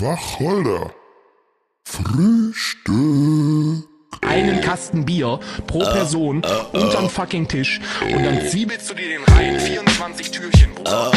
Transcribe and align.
Wacholder. 0.00 0.92
Frühstück. 1.84 2.94
einen 4.22 4.60
Kasten 4.60 5.04
Bier 5.04 5.38
pro 5.66 5.80
Person 5.80 6.42
unterm 6.72 7.08
fucking 7.08 7.46
Tisch 7.46 7.80
und 8.00 8.24
dann 8.24 8.40
zwiebelst 8.48 8.90
du 8.90 8.94
dir 8.94 9.08
den 9.08 9.24
rein. 9.24 9.60
24 9.60 10.30
Türchen, 10.32 10.74
Bruder. 10.74 11.12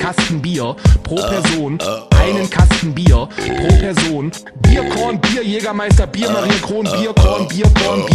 Kasten 0.00 0.40
Bier 0.40 0.76
pro 1.04 1.16
Person, 1.16 1.78
einen 2.18 2.48
Kasten 2.48 2.94
Bier 2.94 3.28
pro 3.36 3.68
Person. 3.78 4.32
Bierkorn, 4.62 5.20
Bier, 5.20 5.44
Jägermeister, 5.44 6.06
Bierkorn, 6.06 6.48
Bierkorn, 6.84 7.48
Bierkorn, 7.48 8.06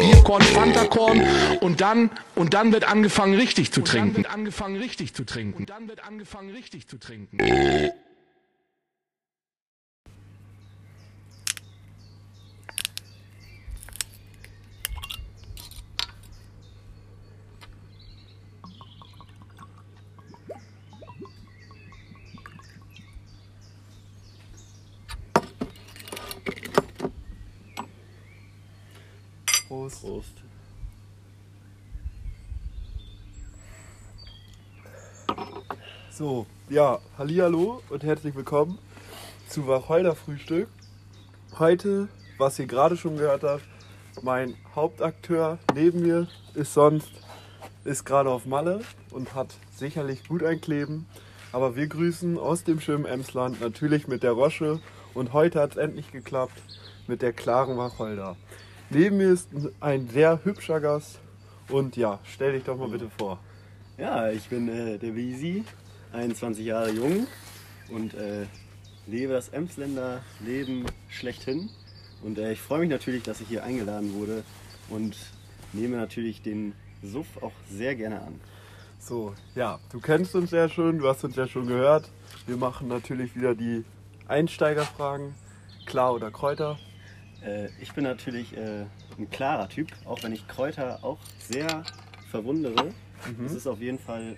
Bierkorn, 0.00 0.42
Fantakorn 0.42 1.22
und 1.60 1.80
dann, 1.80 2.10
und 2.34 2.54
dann 2.54 2.72
wird 2.72 2.90
angefangen 2.90 3.34
richtig 3.34 3.72
zu 3.72 3.82
trinken. 3.82 4.08
Und 4.08 4.14
dann 4.16 4.24
wird 4.24 4.34
angefangen 4.34 4.76
richtig 4.76 5.14
zu 5.14 5.24
trinken. 5.24 5.58
Und 5.60 5.70
dann 5.70 5.88
wird 5.88 6.04
angefangen 6.04 6.50
richtig 6.50 6.88
zu 6.88 6.98
trinken. 6.98 7.38
So, 36.18 36.46
ja, 36.68 36.98
hallihallo 37.16 37.80
und 37.90 38.02
herzlich 38.02 38.34
willkommen 38.34 38.76
zu 39.48 39.68
Wacholder 39.68 40.16
Frühstück. 40.16 40.68
Heute, 41.60 42.08
was 42.38 42.58
ihr 42.58 42.66
gerade 42.66 42.96
schon 42.96 43.18
gehört 43.18 43.44
habt, 43.44 43.62
mein 44.22 44.56
Hauptakteur 44.74 45.60
neben 45.76 46.02
mir 46.02 46.26
ist 46.54 46.74
sonst, 46.74 47.12
ist 47.84 48.04
gerade 48.04 48.30
auf 48.30 48.46
Malle 48.46 48.80
und 49.12 49.36
hat 49.36 49.54
sicherlich 49.70 50.26
gut 50.26 50.42
ein 50.42 50.60
Kleben. 50.60 51.06
Aber 51.52 51.76
wir 51.76 51.86
grüßen 51.86 52.36
aus 52.36 52.64
dem 52.64 52.80
schönen 52.80 53.04
Emsland 53.04 53.60
natürlich 53.60 54.08
mit 54.08 54.24
der 54.24 54.32
Rosche 54.32 54.80
und 55.14 55.32
heute 55.32 55.60
hat 55.60 55.70
es 55.70 55.76
endlich 55.76 56.10
geklappt 56.10 56.60
mit 57.06 57.22
der 57.22 57.32
klaren 57.32 57.76
Wacholder. 57.76 58.34
Neben 58.90 59.18
mir 59.18 59.30
ist 59.30 59.50
ein 59.78 60.08
sehr 60.08 60.40
hübscher 60.42 60.80
Gast 60.80 61.20
und 61.68 61.96
ja, 61.96 62.18
stell 62.24 62.54
dich 62.54 62.64
doch 62.64 62.76
mal 62.76 62.88
bitte 62.88 63.08
vor. 63.16 63.38
Ja, 63.96 64.28
ich 64.30 64.48
bin 64.48 64.68
äh, 64.68 64.98
der 64.98 65.14
Visi, 65.14 65.64
21 66.12 66.64
Jahre 66.64 66.90
jung 66.90 67.26
und 67.90 68.14
äh, 68.14 68.46
lebe 69.06 69.32
das 69.32 69.48
Emsländer 69.48 70.22
Leben 70.44 70.86
schlechthin. 71.08 71.70
Und 72.22 72.38
äh, 72.38 72.52
ich 72.52 72.60
freue 72.60 72.80
mich 72.80 72.90
natürlich, 72.90 73.22
dass 73.22 73.40
ich 73.40 73.48
hier 73.48 73.64
eingeladen 73.64 74.14
wurde 74.14 74.44
und 74.88 75.16
nehme 75.72 75.96
natürlich 75.96 76.42
den 76.42 76.74
Suff 77.02 77.26
auch 77.42 77.52
sehr 77.70 77.94
gerne 77.94 78.20
an. 78.22 78.40
So, 78.98 79.34
ja, 79.54 79.78
du 79.92 80.00
kennst 80.00 80.34
uns 80.34 80.50
ja 80.50 80.68
schon, 80.68 80.98
du 80.98 81.08
hast 81.08 81.24
uns 81.24 81.36
ja 81.36 81.46
schon 81.46 81.66
gehört. 81.66 82.10
Wir 82.46 82.56
machen 82.56 82.88
natürlich 82.88 83.36
wieder 83.36 83.54
die 83.54 83.84
Einsteigerfragen. 84.26 85.34
Klar 85.86 86.14
oder 86.14 86.30
Kräuter? 86.30 86.78
Äh, 87.44 87.68
ich 87.80 87.92
bin 87.92 88.04
natürlich 88.04 88.56
äh, 88.56 88.84
ein 89.16 89.30
klarer 89.30 89.68
Typ, 89.68 89.88
auch 90.04 90.22
wenn 90.22 90.32
ich 90.32 90.46
Kräuter 90.48 90.98
auch 91.02 91.18
sehr 91.38 91.84
verwundere. 92.30 92.92
Es 93.44 93.52
ist 93.52 93.66
auf 93.66 93.80
jeden 93.80 93.98
Fall 93.98 94.36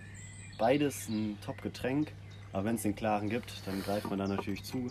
beides 0.61 1.08
ein 1.08 1.39
Top-Getränk, 1.44 2.12
aber 2.53 2.66
wenn 2.66 2.77
es 2.77 2.83
den 2.83 2.94
klaren 2.94 3.28
gibt, 3.30 3.66
dann 3.66 3.83
greift 3.83 4.08
man 4.11 4.19
da 4.19 4.28
natürlich 4.28 4.62
zu, 4.62 4.91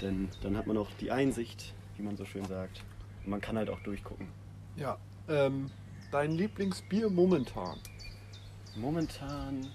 denn 0.00 0.28
dann 0.42 0.56
hat 0.56 0.66
man 0.66 0.76
auch 0.78 0.90
die 1.00 1.10
Einsicht, 1.12 1.74
wie 1.96 2.02
man 2.02 2.16
so 2.16 2.24
schön 2.24 2.44
sagt. 2.46 2.82
Und 3.24 3.30
man 3.30 3.40
kann 3.40 3.56
halt 3.56 3.68
auch 3.70 3.80
durchgucken. 3.80 4.26
Ja. 4.76 4.98
Ähm, 5.28 5.70
dein 6.10 6.32
Lieblingsbier 6.32 7.08
momentan? 7.10 7.78
Momentan, 8.76 9.68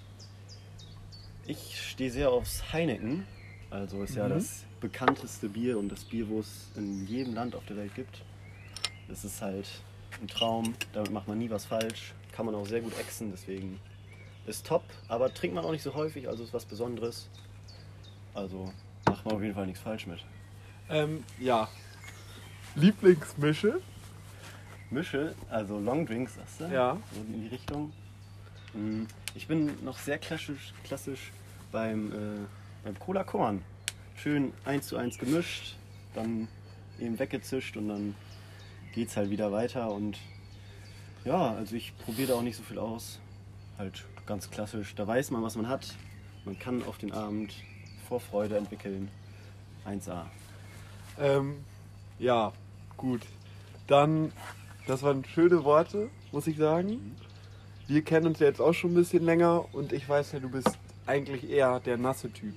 ich 1.45 1.79
stehe 1.89 2.11
sehr 2.11 2.31
aufs 2.31 2.73
Heineken. 2.73 3.25
Also 3.69 4.03
ist 4.03 4.15
ja 4.15 4.25
Mhm. 4.25 4.31
das 4.33 4.65
bekannteste 4.81 5.47
Bier 5.47 5.77
und 5.77 5.89
das 5.89 6.03
Bier, 6.05 6.27
wo 6.27 6.39
es 6.39 6.69
in 6.75 7.05
jedem 7.07 7.35
Land 7.35 7.55
auf 7.55 7.65
der 7.65 7.77
Welt 7.77 7.93
gibt. 7.95 8.23
Es 9.07 9.23
ist 9.23 9.41
halt 9.41 9.67
ein 10.21 10.27
Traum, 10.27 10.73
damit 10.93 11.11
macht 11.11 11.27
man 11.27 11.37
nie 11.37 11.49
was 11.49 11.65
falsch. 11.65 12.13
Kann 12.31 12.45
man 12.47 12.55
auch 12.55 12.65
sehr 12.65 12.81
gut 12.81 12.97
exen, 12.99 13.31
deswegen 13.31 13.79
ist 14.47 14.65
top. 14.65 14.83
Aber 15.07 15.33
trinkt 15.33 15.55
man 15.55 15.65
auch 15.65 15.71
nicht 15.71 15.83
so 15.83 15.93
häufig, 15.93 16.27
also 16.27 16.43
ist 16.43 16.53
was 16.53 16.65
Besonderes. 16.65 17.29
Also 18.33 18.71
macht 19.07 19.25
man 19.25 19.35
auf 19.35 19.41
jeden 19.41 19.55
Fall 19.55 19.65
nichts 19.67 19.81
falsch 19.81 20.07
mit. 20.07 20.23
Ähm, 20.89 21.23
ja. 21.39 21.67
Lieblingsmische? 22.75 23.81
Mische, 24.91 25.35
also 25.49 25.79
Long 25.79 26.05
Drinks, 26.05 26.35
sagst 26.35 26.61
du? 26.61 26.65
Ja. 26.65 26.97
So 27.13 27.21
in 27.21 27.41
die 27.43 27.47
Richtung. 27.47 27.93
Mm, 28.73 29.03
Ich 29.35 29.47
bin 29.47 29.83
noch 29.83 29.99
sehr 29.99 30.17
klassisch, 30.17 30.73
klassisch 30.83 31.31
beim, 31.71 32.11
äh, 32.11 32.45
beim 32.83 32.97
Cola 32.97 33.23
Korn. 33.23 33.61
Schön 34.15 34.51
eins 34.65 34.87
zu 34.87 34.97
eins 34.97 35.17
gemischt, 35.17 35.75
dann 36.15 36.47
eben 36.99 37.17
weggezischt 37.19 37.77
und 37.77 37.87
dann 37.89 38.15
geht's 38.93 39.15
halt 39.15 39.29
wieder 39.29 39.51
weiter. 39.51 39.91
Und 39.91 40.17
ja, 41.23 41.53
also 41.53 41.75
ich 41.75 41.95
probiere 41.99 42.29
da 42.29 42.33
auch 42.35 42.41
nicht 42.41 42.57
so 42.57 42.63
viel 42.63 42.79
aus. 42.79 43.19
Halt 43.77 44.03
ganz 44.29 44.51
klassisch. 44.51 44.93
Da 44.93 45.07
weiß 45.07 45.31
man, 45.31 45.41
was 45.41 45.55
man 45.55 45.67
hat. 45.67 45.95
Man 46.45 46.57
kann 46.57 46.83
auf 46.83 46.99
den 46.99 47.11
Abend 47.11 47.51
Vorfreude 48.07 48.57
entwickeln. 48.57 49.09
1A. 49.87 50.25
Ähm, 51.19 51.55
ja, 52.19 52.53
gut. 52.95 53.21
Dann, 53.87 54.31
das 54.85 55.01
waren 55.01 55.25
schöne 55.25 55.63
Worte, 55.63 56.09
muss 56.31 56.45
ich 56.45 56.57
sagen. 56.57 57.15
Wir 57.87 58.03
kennen 58.03 58.27
uns 58.27 58.39
ja 58.39 58.45
jetzt 58.45 58.61
auch 58.61 58.73
schon 58.73 58.91
ein 58.91 58.95
bisschen 58.95 59.25
länger 59.25 59.65
und 59.73 59.93
ich 59.93 60.07
weiß 60.07 60.33
ja, 60.33 60.39
du 60.39 60.49
bist 60.49 60.77
eigentlich 61.07 61.49
eher 61.49 61.79
der 61.79 61.97
nasse 61.97 62.31
Typ. 62.31 62.53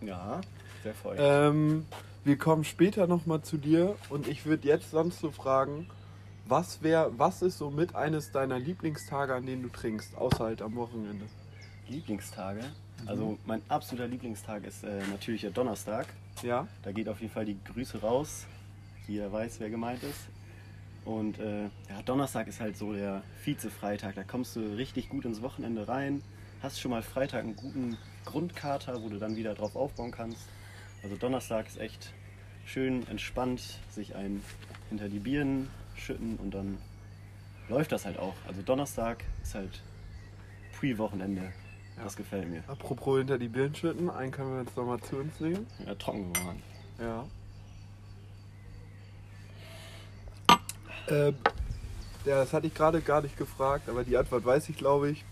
Ja, 0.00 0.40
sehr 0.82 0.94
feucht. 0.94 1.20
Ähm, 1.20 1.86
wir 2.24 2.36
kommen 2.36 2.64
später 2.64 3.06
nochmal 3.06 3.42
zu 3.42 3.58
dir 3.58 3.94
und 4.10 4.26
ich 4.26 4.44
würde 4.44 4.66
jetzt 4.66 4.90
sonst 4.90 5.20
so 5.20 5.30
fragen, 5.30 5.88
was 6.48 6.82
wär, 6.82 7.10
was 7.16 7.42
ist 7.42 7.58
so 7.58 7.70
mit 7.70 7.94
eines 7.94 8.30
deiner 8.30 8.58
Lieblingstage, 8.58 9.34
an 9.34 9.46
denen 9.46 9.62
du 9.62 9.68
trinkst, 9.68 10.16
außer 10.16 10.44
halt 10.44 10.62
am 10.62 10.74
Wochenende? 10.76 11.26
Lieblingstage. 11.88 12.64
Also 13.04 13.38
mein 13.44 13.62
absoluter 13.68 14.08
Lieblingstag 14.08 14.64
ist 14.64 14.82
äh, 14.84 15.00
natürlich 15.10 15.42
der 15.42 15.50
Donnerstag. 15.50 16.06
Ja? 16.42 16.66
Da 16.82 16.92
geht 16.92 17.08
auf 17.08 17.20
jeden 17.20 17.32
Fall 17.32 17.44
die 17.44 17.58
Grüße 17.62 18.00
raus. 18.00 18.46
Jeder 19.06 19.30
weiß, 19.32 19.60
wer 19.60 19.70
gemeint 19.70 20.02
ist. 20.02 20.28
Und 21.04 21.38
äh, 21.38 21.64
ja, 21.64 22.02
Donnerstag 22.04 22.48
ist 22.48 22.60
halt 22.60 22.76
so 22.76 22.92
der 22.92 23.22
Vize-Freitag. 23.44 24.16
Da 24.16 24.24
kommst 24.24 24.56
du 24.56 24.60
richtig 24.60 25.08
gut 25.08 25.24
ins 25.24 25.42
Wochenende 25.42 25.86
rein. 25.86 26.22
Hast 26.62 26.80
schon 26.80 26.90
mal 26.90 27.02
Freitag 27.02 27.44
einen 27.44 27.54
guten 27.54 27.96
Grundkater, 28.24 29.00
wo 29.02 29.08
du 29.08 29.18
dann 29.18 29.36
wieder 29.36 29.54
drauf 29.54 29.76
aufbauen 29.76 30.10
kannst. 30.10 30.48
Also 31.02 31.16
Donnerstag 31.16 31.68
ist 31.68 31.78
echt 31.78 32.12
schön 32.64 33.06
entspannt, 33.08 33.78
sich 33.90 34.16
ein 34.16 34.42
hinter 34.88 35.08
die 35.08 35.20
Birnen 35.20 35.70
schütten 35.96 36.36
und 36.36 36.52
dann 36.52 36.78
läuft 37.68 37.92
das 37.92 38.04
halt 38.04 38.18
auch. 38.18 38.34
Also 38.46 38.62
Donnerstag 38.62 39.24
ist 39.42 39.54
halt 39.54 39.82
Pre-Wochenende. 40.78 41.52
Das 42.02 42.14
gefällt 42.14 42.48
mir. 42.48 42.62
Apropos 42.66 43.18
hinter 43.18 43.38
die 43.38 43.48
Birnen 43.48 43.74
schütten, 43.74 44.10
einen 44.10 44.30
können 44.30 44.52
wir 44.52 44.60
jetzt 44.60 44.76
nochmal 44.76 45.00
zu 45.00 45.16
uns 45.16 45.40
nehmen. 45.40 45.66
Ja, 45.86 45.94
trocken 45.94 46.32
geworden. 46.32 46.62
Ja. 46.98 47.24
Ähm, 51.08 51.36
ja, 52.24 52.36
das 52.40 52.52
hatte 52.52 52.66
ich 52.66 52.74
gerade 52.74 53.00
gar 53.00 53.22
nicht 53.22 53.36
gefragt, 53.38 53.88
aber 53.88 54.04
die 54.04 54.16
Antwort 54.16 54.44
weiß 54.44 54.68
ich, 54.68 54.76
glaube 54.76 55.10
ich. 55.10 55.24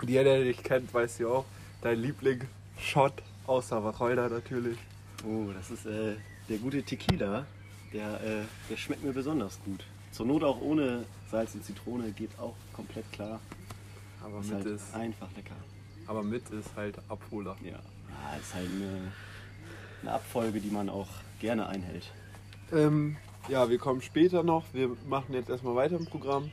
Und 0.00 0.10
jeder, 0.10 0.24
der 0.24 0.44
dich 0.44 0.62
kennt, 0.62 0.92
weiß 0.92 1.18
ja 1.18 1.28
auch. 1.28 1.44
Dein 1.82 1.98
Liebling-Shot, 1.98 3.12
außer 3.46 3.84
Wacholder 3.84 4.28
natürlich. 4.28 4.78
Oh, 5.24 5.50
das 5.54 5.70
ist 5.70 5.86
äh, 5.86 6.16
der 6.48 6.58
gute 6.58 6.82
Tequila. 6.82 7.46
Der, 7.92 8.20
äh, 8.22 8.42
der 8.70 8.76
schmeckt 8.76 9.04
mir 9.04 9.12
besonders 9.12 9.58
gut. 9.64 9.84
Zur 10.10 10.26
Not 10.26 10.44
auch 10.44 10.60
ohne 10.60 11.04
Salz 11.30 11.54
und 11.54 11.64
Zitrone 11.64 12.12
geht 12.12 12.30
auch 12.38 12.54
komplett 12.72 13.10
klar. 13.12 13.40
Aber 14.22 14.40
Ist 14.40 14.46
mit, 14.46 14.54
halt 14.56 14.66
ist, 14.66 14.94
einfach 14.94 15.28
lecker. 15.36 15.56
aber 16.06 16.22
mit 16.22 16.48
ist 16.50 16.70
halt 16.76 16.96
Abholer. 17.08 17.56
Ja, 17.62 17.72
ja 17.72 18.36
ist 18.40 18.54
halt 18.54 18.68
eine, 18.70 19.12
eine 20.02 20.12
Abfolge, 20.12 20.60
die 20.60 20.70
man 20.70 20.88
auch 20.88 21.08
gerne 21.40 21.66
einhält. 21.66 22.10
Ähm, 22.72 23.16
ja, 23.48 23.68
wir 23.68 23.78
kommen 23.78 24.00
später 24.02 24.42
noch. 24.42 24.64
Wir 24.72 24.96
machen 25.06 25.34
jetzt 25.34 25.50
erstmal 25.50 25.74
weiter 25.74 25.96
im 25.96 26.06
Programm. 26.06 26.50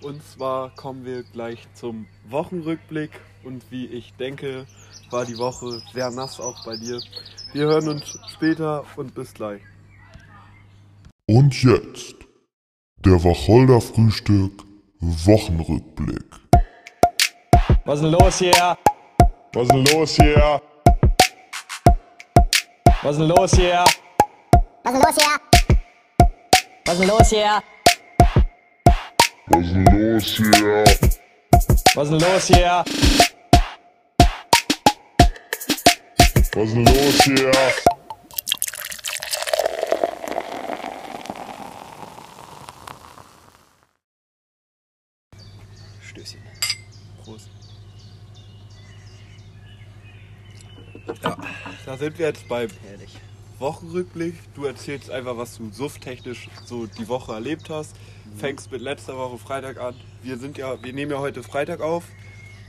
Und 0.00 0.20
zwar 0.24 0.70
kommen 0.74 1.04
wir 1.04 1.22
gleich 1.22 1.68
zum 1.74 2.06
Wochenrückblick. 2.28 3.10
Und 3.44 3.70
wie 3.70 3.86
ich 3.86 4.14
denke, 4.14 4.66
war 5.10 5.24
die 5.24 5.38
Woche 5.38 5.80
sehr 5.92 6.10
nass 6.10 6.40
auch 6.40 6.64
bei 6.64 6.76
dir. 6.76 7.00
Wir 7.52 7.66
hören 7.66 7.88
uns 7.88 8.18
später 8.32 8.84
und 8.96 9.14
bis 9.14 9.34
gleich. 9.34 9.60
Und 11.34 11.62
jetzt 11.62 12.14
der 13.06 13.24
Wacholder 13.24 13.80
Frühstück 13.80 14.52
Wochenrückblick. 15.00 16.26
Was 17.86 18.00
ist 18.00 18.04
denn 18.04 18.12
los 18.12 18.38
hier? 18.38 18.76
Was 19.54 19.62
ist 19.62 19.72
denn 19.72 19.84
los 19.86 20.14
hier? 20.14 20.60
Was 23.00 23.12
ist 23.12 23.20
denn 23.20 23.28
los 23.28 23.54
hier? 23.54 23.84
Was 24.84 24.92
ist 24.92 25.00
denn 25.00 25.08
los 25.08 25.16
hier? 25.16 25.38
Was 26.84 26.94
ist 26.94 27.00
denn 27.00 27.08
los 27.08 27.30
hier? 27.30 27.62
Was 29.54 29.64
ist 29.64 29.72
denn 29.72 29.84
los 29.88 30.36
hier? 30.36 30.84
Was 31.94 32.04
ist 32.04 32.12
denn 32.12 32.20
los 32.20 32.46
hier? 32.46 32.84
Was 36.52 36.68
ist 36.68 36.74
denn 36.74 36.84
los 36.84 37.24
hier? 37.24 37.91
Sind 52.02 52.18
wir 52.18 52.26
jetzt 52.26 52.48
beim 52.48 52.68
Herrlich. 52.82 53.16
Wochenrückblick. 53.60 54.34
Du 54.54 54.64
erzählst 54.64 55.08
einfach, 55.08 55.36
was 55.36 55.56
du 55.56 55.70
sufftechnisch 55.70 56.48
so 56.64 56.86
die 56.86 57.06
Woche 57.06 57.32
erlebt 57.32 57.70
hast. 57.70 57.94
Fängst 58.38 58.72
mit 58.72 58.80
letzter 58.80 59.16
Woche 59.16 59.38
Freitag 59.38 59.78
an. 59.78 59.94
Wir 60.20 60.36
sind 60.36 60.58
ja, 60.58 60.82
wir 60.82 60.92
nehmen 60.92 61.12
ja 61.12 61.18
heute 61.20 61.44
Freitag 61.44 61.80
auf, 61.80 62.02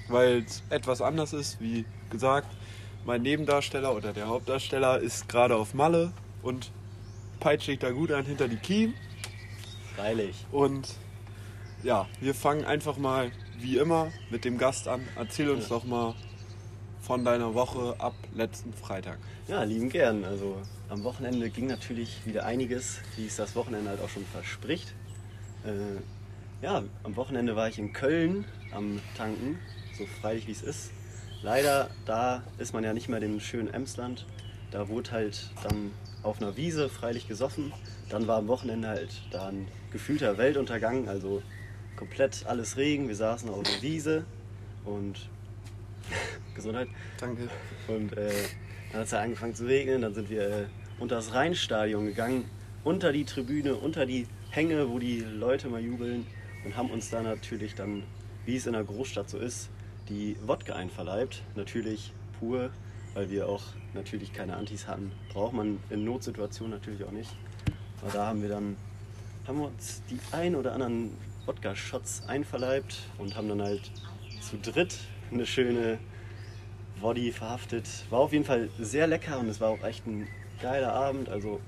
weil 0.07 0.43
es 0.43 0.61
etwas 0.69 1.01
anders 1.01 1.33
ist. 1.33 1.59
Wie 1.59 1.83
gesagt, 2.11 2.47
mein 3.05 3.23
Nebendarsteller 3.23 3.95
oder 3.95 4.13
der 4.13 4.27
Hauptdarsteller 4.27 4.99
ist 4.99 5.27
gerade 5.27 5.55
auf 5.55 5.73
Malle 5.73 6.13
und 6.43 6.69
peitscht 7.39 7.65
sich 7.65 7.79
da 7.79 7.89
gut 7.89 8.11
an 8.11 8.25
hinter 8.25 8.47
die 8.47 8.57
Kiem. 8.57 8.93
Freilich. 9.95 10.45
Und 10.51 10.89
ja, 11.81 12.07
wir 12.21 12.35
fangen 12.35 12.65
einfach 12.65 12.97
mal 12.97 13.31
wie 13.57 13.77
immer 13.79 14.11
mit 14.29 14.45
dem 14.45 14.59
Gast 14.59 14.87
an. 14.87 15.01
Erzähl 15.15 15.49
uns 15.49 15.69
doch 15.69 15.85
mal 15.85 16.13
von 17.03 17.25
deiner 17.25 17.53
Woche 17.53 17.95
ab 17.99 18.13
letzten 18.33 18.73
Freitag. 18.73 19.17
Ja, 19.49 19.63
lieben 19.63 19.89
gern. 19.89 20.23
Also 20.23 20.57
am 20.89 21.03
Wochenende 21.03 21.49
ging 21.49 21.67
natürlich 21.67 22.25
wieder 22.25 22.45
einiges, 22.45 22.99
wie 23.17 23.27
es 23.27 23.35
das 23.35 23.55
Wochenende 23.57 23.89
halt 23.89 24.01
auch 24.01 24.09
schon 24.09 24.25
verspricht. 24.25 24.93
Äh, 25.65 26.63
ja, 26.63 26.81
am 27.03 27.15
Wochenende 27.17 27.57
war 27.57 27.67
ich 27.67 27.77
in 27.77 27.91
Köln 27.91 28.45
am 28.73 29.01
Tanken, 29.17 29.59
so 29.97 30.05
freilich 30.05 30.47
wie 30.47 30.53
es 30.53 30.61
ist. 30.61 30.91
Leider, 31.41 31.89
da 32.05 32.41
ist 32.57 32.73
man 32.73 32.85
ja 32.85 32.93
nicht 32.93 33.09
mehr 33.09 33.19
dem 33.19 33.41
schönen 33.41 33.67
Emsland. 33.73 34.25
Da 34.71 34.87
wurde 34.87 35.11
halt 35.11 35.51
dann 35.61 35.91
auf 36.23 36.41
einer 36.41 36.55
Wiese 36.55 36.87
freilich 36.87 37.27
gesoffen. 37.27 37.73
Dann 38.07 38.27
war 38.27 38.37
am 38.37 38.47
Wochenende 38.47 38.87
halt 38.87 39.21
da 39.29 39.47
ein 39.49 39.67
gefühlter 39.91 40.37
Weltuntergang, 40.37 41.09
also 41.09 41.43
komplett 41.97 42.45
alles 42.45 42.77
Regen. 42.77 43.09
Wir 43.09 43.15
saßen 43.17 43.49
auf 43.49 43.63
der 43.63 43.81
Wiese 43.81 44.23
und 44.85 45.27
Gesundheit. 46.53 46.87
Danke. 47.19 47.49
Und 47.87 48.15
äh, 48.17 48.31
dann 48.91 48.99
hat 48.99 49.05
es 49.05 49.11
ja 49.11 49.21
angefangen 49.21 49.55
zu 49.55 49.65
regnen, 49.65 50.01
dann 50.01 50.13
sind 50.13 50.29
wir 50.29 50.41
äh, 50.41 50.65
unter 50.99 51.15
das 51.15 51.33
Rheinstadion 51.33 52.05
gegangen, 52.05 52.45
unter 52.83 53.11
die 53.11 53.25
Tribüne, 53.25 53.75
unter 53.75 54.05
die 54.05 54.27
Hänge, 54.51 54.89
wo 54.89 54.99
die 54.99 55.19
Leute 55.19 55.67
mal 55.67 55.81
jubeln 55.81 56.27
und 56.65 56.77
haben 56.77 56.89
uns 56.91 57.09
da 57.09 57.21
natürlich 57.21 57.75
dann, 57.75 58.03
wie 58.45 58.55
es 58.55 58.67
in 58.67 58.75
einer 58.75 58.83
Großstadt 58.83 59.29
so 59.29 59.37
ist, 59.37 59.69
die 60.09 60.35
Wodka 60.45 60.75
einverleibt. 60.75 61.41
Natürlich 61.55 62.13
pur, 62.39 62.69
weil 63.13 63.29
wir 63.29 63.47
auch 63.47 63.63
natürlich 63.93 64.33
keine 64.33 64.55
Antis 64.55 64.87
hatten. 64.87 65.11
Braucht 65.31 65.53
man 65.53 65.79
in 65.89 66.03
Notsituationen 66.03 66.77
natürlich 66.77 67.03
auch 67.03 67.11
nicht. 67.11 67.31
Aber 68.01 68.11
da 68.11 68.27
haben 68.27 68.41
wir 68.41 68.49
dann, 68.49 68.75
haben 69.47 69.59
wir 69.59 69.67
uns 69.67 70.03
die 70.09 70.19
ein 70.31 70.55
oder 70.55 70.73
anderen 70.73 71.11
Wodka-Shots 71.45 72.27
einverleibt 72.27 72.97
und 73.17 73.35
haben 73.35 73.49
dann 73.49 73.61
halt 73.61 73.91
zu 74.41 74.57
dritt 74.57 74.97
eine 75.31 75.45
schöne 75.45 75.99
Body 77.03 77.33
verhaftet. 77.33 77.85
War 78.09 78.19
auf 78.19 78.31
jeden 78.31 78.45
Fall 78.45 78.69
sehr 78.79 79.07
lecker 79.07 79.37
und 79.37 79.49
es 79.49 79.59
war 79.59 79.69
auch 79.69 79.83
echt 79.83 80.07
ein 80.07 80.25
geiler 80.61 80.93
Abend. 80.93 81.27
Also 81.27 81.59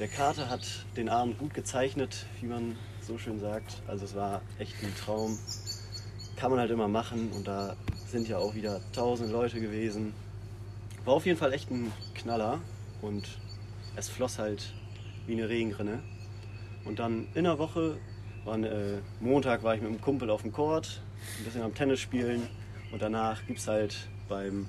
der 0.00 0.08
Kater 0.08 0.50
hat 0.50 0.84
den 0.96 1.08
Abend 1.08 1.38
gut 1.38 1.54
gezeichnet, 1.54 2.26
wie 2.40 2.46
man 2.46 2.76
so 3.00 3.18
schön 3.18 3.38
sagt. 3.38 3.80
Also 3.86 4.04
es 4.04 4.16
war 4.16 4.42
echt 4.58 4.74
ein 4.82 4.92
Traum. 4.96 5.38
Kann 6.36 6.50
man 6.50 6.58
halt 6.58 6.72
immer 6.72 6.88
machen 6.88 7.30
und 7.36 7.46
da 7.46 7.76
sind 8.08 8.28
ja 8.28 8.38
auch 8.38 8.56
wieder 8.56 8.80
tausend 8.92 9.30
Leute 9.30 9.60
gewesen. 9.60 10.12
War 11.04 11.14
auf 11.14 11.24
jeden 11.24 11.38
Fall 11.38 11.52
echt 11.52 11.70
ein 11.70 11.92
Knaller 12.14 12.60
und 13.00 13.28
es 13.94 14.08
floss 14.08 14.40
halt 14.40 14.72
wie 15.26 15.34
eine 15.34 15.48
Regenrinne. 15.48 16.02
Und 16.84 16.98
dann 16.98 17.28
in 17.34 17.44
der 17.44 17.60
Woche, 17.60 17.96
war, 18.44 18.58
äh, 18.58 18.98
Montag 19.20 19.62
war 19.62 19.76
ich 19.76 19.80
mit 19.80 19.90
einem 19.90 20.00
Kumpel 20.00 20.30
auf 20.30 20.42
dem 20.42 20.52
Court, 20.52 21.00
ein 21.38 21.44
bisschen 21.44 21.62
am 21.62 21.74
Tennis 21.74 22.00
spielen 22.00 22.42
und 22.90 23.02
danach 23.02 23.46
gibt 23.46 23.60
es 23.60 23.68
halt 23.68 24.08
beim 24.28 24.68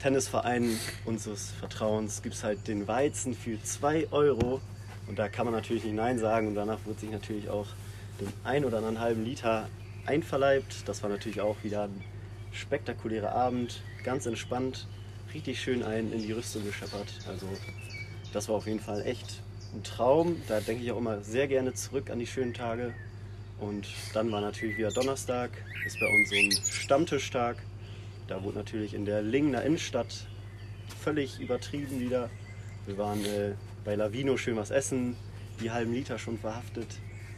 Tennisverein 0.00 0.78
unseres 1.04 1.50
Vertrauens 1.50 2.22
gibt's 2.22 2.44
halt 2.44 2.68
den 2.68 2.86
Weizen 2.86 3.34
für 3.34 3.62
2 3.62 4.08
Euro. 4.12 4.60
Und 5.06 5.18
da 5.18 5.28
kann 5.28 5.46
man 5.46 5.54
natürlich 5.54 5.84
nicht 5.84 5.94
Nein 5.94 6.18
sagen. 6.18 6.48
Und 6.48 6.54
danach 6.54 6.78
wurde 6.84 7.00
sich 7.00 7.10
natürlich 7.10 7.48
auch 7.48 7.66
den 8.20 8.32
ein 8.44 8.64
oder 8.64 8.78
anderen 8.78 9.00
halben 9.00 9.24
Liter 9.24 9.68
einverleibt. 10.06 10.88
Das 10.88 11.02
war 11.02 11.10
natürlich 11.10 11.40
auch 11.40 11.56
wieder 11.62 11.84
ein 11.84 12.02
spektakulärer 12.52 13.32
Abend. 13.32 13.82
Ganz 14.04 14.26
entspannt. 14.26 14.86
Richtig 15.34 15.60
schön 15.60 15.82
ein 15.82 16.12
in 16.12 16.22
die 16.22 16.32
Rüstung 16.32 16.64
gescheppert. 16.64 17.12
Also 17.28 17.46
das 18.32 18.48
war 18.48 18.56
auf 18.56 18.66
jeden 18.66 18.80
Fall 18.80 19.02
echt 19.06 19.42
ein 19.74 19.82
Traum. 19.82 20.40
Da 20.48 20.60
denke 20.60 20.84
ich 20.84 20.92
auch 20.92 20.98
immer 20.98 21.22
sehr 21.22 21.48
gerne 21.48 21.74
zurück 21.74 22.10
an 22.10 22.18
die 22.18 22.26
schönen 22.26 22.54
Tage. 22.54 22.94
Und 23.58 23.88
dann 24.14 24.30
war 24.30 24.40
natürlich 24.40 24.78
wieder 24.78 24.90
Donnerstag. 24.90 25.50
Ist 25.84 25.98
bei 25.98 26.06
uns 26.06 26.30
so 26.30 26.36
ein 26.36 26.52
Stammtischtag. 26.72 27.56
Da 28.28 28.44
wurde 28.44 28.58
natürlich 28.58 28.92
in 28.92 29.06
der 29.06 29.22
Lingener 29.22 29.62
Innenstadt 29.62 30.26
völlig 31.00 31.40
übertrieben 31.40 31.98
wieder. 31.98 32.28
Wir 32.86 32.98
waren 32.98 33.24
äh, 33.24 33.54
bei 33.84 33.94
Lavino 33.94 34.36
schön 34.36 34.56
was 34.56 34.70
essen, 34.70 35.16
die 35.60 35.70
halben 35.70 35.94
Liter 35.94 36.18
schon 36.18 36.38
verhaftet. 36.38 36.86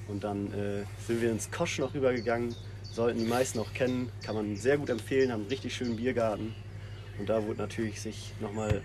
Und 0.09 0.25
dann 0.25 0.53
äh, 0.53 0.85
sind 1.07 1.23
wir 1.23 1.31
ins 1.31 1.51
Kosch 1.53 1.79
noch 1.79 1.95
rübergegangen. 1.95 2.57
Sollten 2.83 3.21
die 3.21 3.25
meisten 3.25 3.61
auch 3.61 3.73
kennen, 3.73 4.11
kann 4.25 4.35
man 4.35 4.57
sehr 4.57 4.79
gut 4.79 4.91
empfehlen, 4.91 5.31
haben 5.31 5.43
einen 5.43 5.51
richtig 5.51 5.75
schönen 5.75 5.95
Biergarten. 5.95 6.55
Und 7.21 7.29
da 7.29 7.47
wurde 7.47 7.61
natürlich 7.61 8.01
sich 8.01 8.33
nochmal 8.41 8.83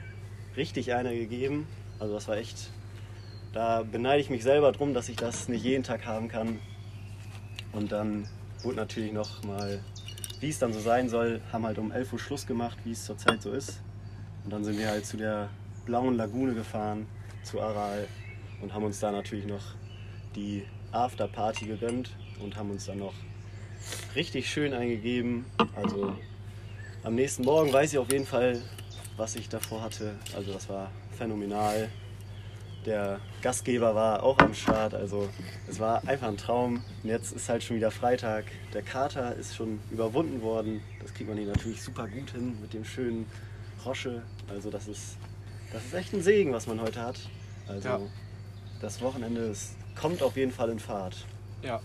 richtig 0.55 0.93
einer 0.93 1.11
gegeben. 1.11 1.65
Also 1.97 2.13
das 2.13 2.27
war 2.27 2.37
echt, 2.37 2.69
da 3.51 3.81
beneide 3.81 4.21
ich 4.21 4.29
mich 4.29 4.43
selber 4.43 4.71
drum, 4.71 4.93
dass 4.93 5.09
ich 5.09 5.15
das 5.15 5.47
nicht 5.47 5.63
jeden 5.63 5.83
Tag 5.83 6.05
haben 6.05 6.27
kann. 6.27 6.59
Und 7.71 7.91
dann 7.91 8.27
wurde 8.61 8.77
natürlich 8.77 9.11
noch 9.11 9.43
mal, 9.43 9.83
wie 10.45 10.50
es 10.50 10.59
dann 10.59 10.74
so 10.74 10.80
sein 10.80 11.09
soll, 11.09 11.42
haben 11.51 11.65
halt 11.65 11.80
um 11.80 11.92
11 11.92 12.13
Uhr 12.13 12.19
Schluss 12.19 12.45
gemacht, 12.45 12.77
wie 12.83 12.92
es 12.92 13.03
zurzeit 13.03 13.42
so 13.42 13.51
ist. 13.51 13.81
Und 14.44 14.53
dann 14.53 14.63
sind 14.63 14.77
wir 14.77 14.89
halt 14.89 15.03
zu 15.03 15.18
der 15.18 15.50
blauen 15.88 16.17
Lagune 16.17 16.53
gefahren, 16.53 17.08
zu 17.41 17.60
Aral 17.60 18.08
und 18.62 18.72
haben 18.72 18.84
uns 18.84 19.00
da 19.00 19.12
natürlich 19.12 19.48
noch 19.48 19.63
die 20.36 20.63
Afterparty 20.91 21.65
gegönnt 21.65 22.12
und 22.43 22.58
haben 22.58 22.69
uns 22.69 22.86
dann 22.86 23.00
noch 23.00 23.15
richtig 24.15 24.48
schön 24.48 24.75
eingegeben. 24.75 25.46
Also 25.75 26.15
am 27.01 27.15
nächsten 27.15 27.43
Morgen 27.43 27.74
weiß 27.74 27.93
ich 27.93 27.98
auf 27.98 28.12
jeden 28.12 28.27
Fall, 28.27 28.62
was 29.17 29.36
ich 29.36 29.50
davor 29.50 29.81
hatte. 29.81 30.13
Also 30.36 30.53
das 30.53 30.69
war 30.69 30.91
phänomenal. 31.17 31.89
Der 32.86 33.20
Gastgeber 33.42 33.96
war 33.96 34.22
auch 34.22 34.38
am 34.38 34.54
Start, 34.54 34.94
also 34.94 35.27
es 35.68 35.80
war 35.80 36.08
einfach 36.08 36.27
ein 36.27 36.38
Traum. 36.38 36.84
Und 37.04 37.10
jetzt 37.10 37.32
ist 37.32 37.50
halt 37.50 37.63
schon 37.63 37.77
wieder 37.77 37.89
Freitag. 37.89 38.46
Der 38.74 38.84
Kater 38.84 39.36
ist 39.36 39.56
schon 39.56 39.80
überwunden 39.89 40.42
worden. 40.44 40.82
Das 41.01 41.13
kriegt 41.13 41.27
man 41.27 41.38
hier 41.38 41.48
natürlich 41.48 41.82
super 41.82 42.08
gut 42.08 42.30
hin 42.32 42.56
mit 42.62 42.74
dem 42.74 42.86
schönen 42.86 43.25
Rosche. 43.84 44.22
Also 44.50 44.70
das 44.70 44.88
ist, 44.88 45.18
das 45.74 45.84
ist 45.86 45.94
echt 45.94 46.13
ein 46.13 46.22
Segen, 46.22 46.54
was 46.54 46.68
man 46.68 46.80
heute 46.80 47.01
hat. 47.01 47.18
Also 47.68 47.88
Ja. 47.89 48.00
das 48.82 49.01
Wochenende 49.01 49.42
ist, 49.42 49.75
kommt 50.00 50.22
auf 50.22 50.38
jeden 50.38 50.51
Fall 50.51 50.70
in 50.70 50.80
Fahrt. 50.80 51.25
Ja. 51.63 51.82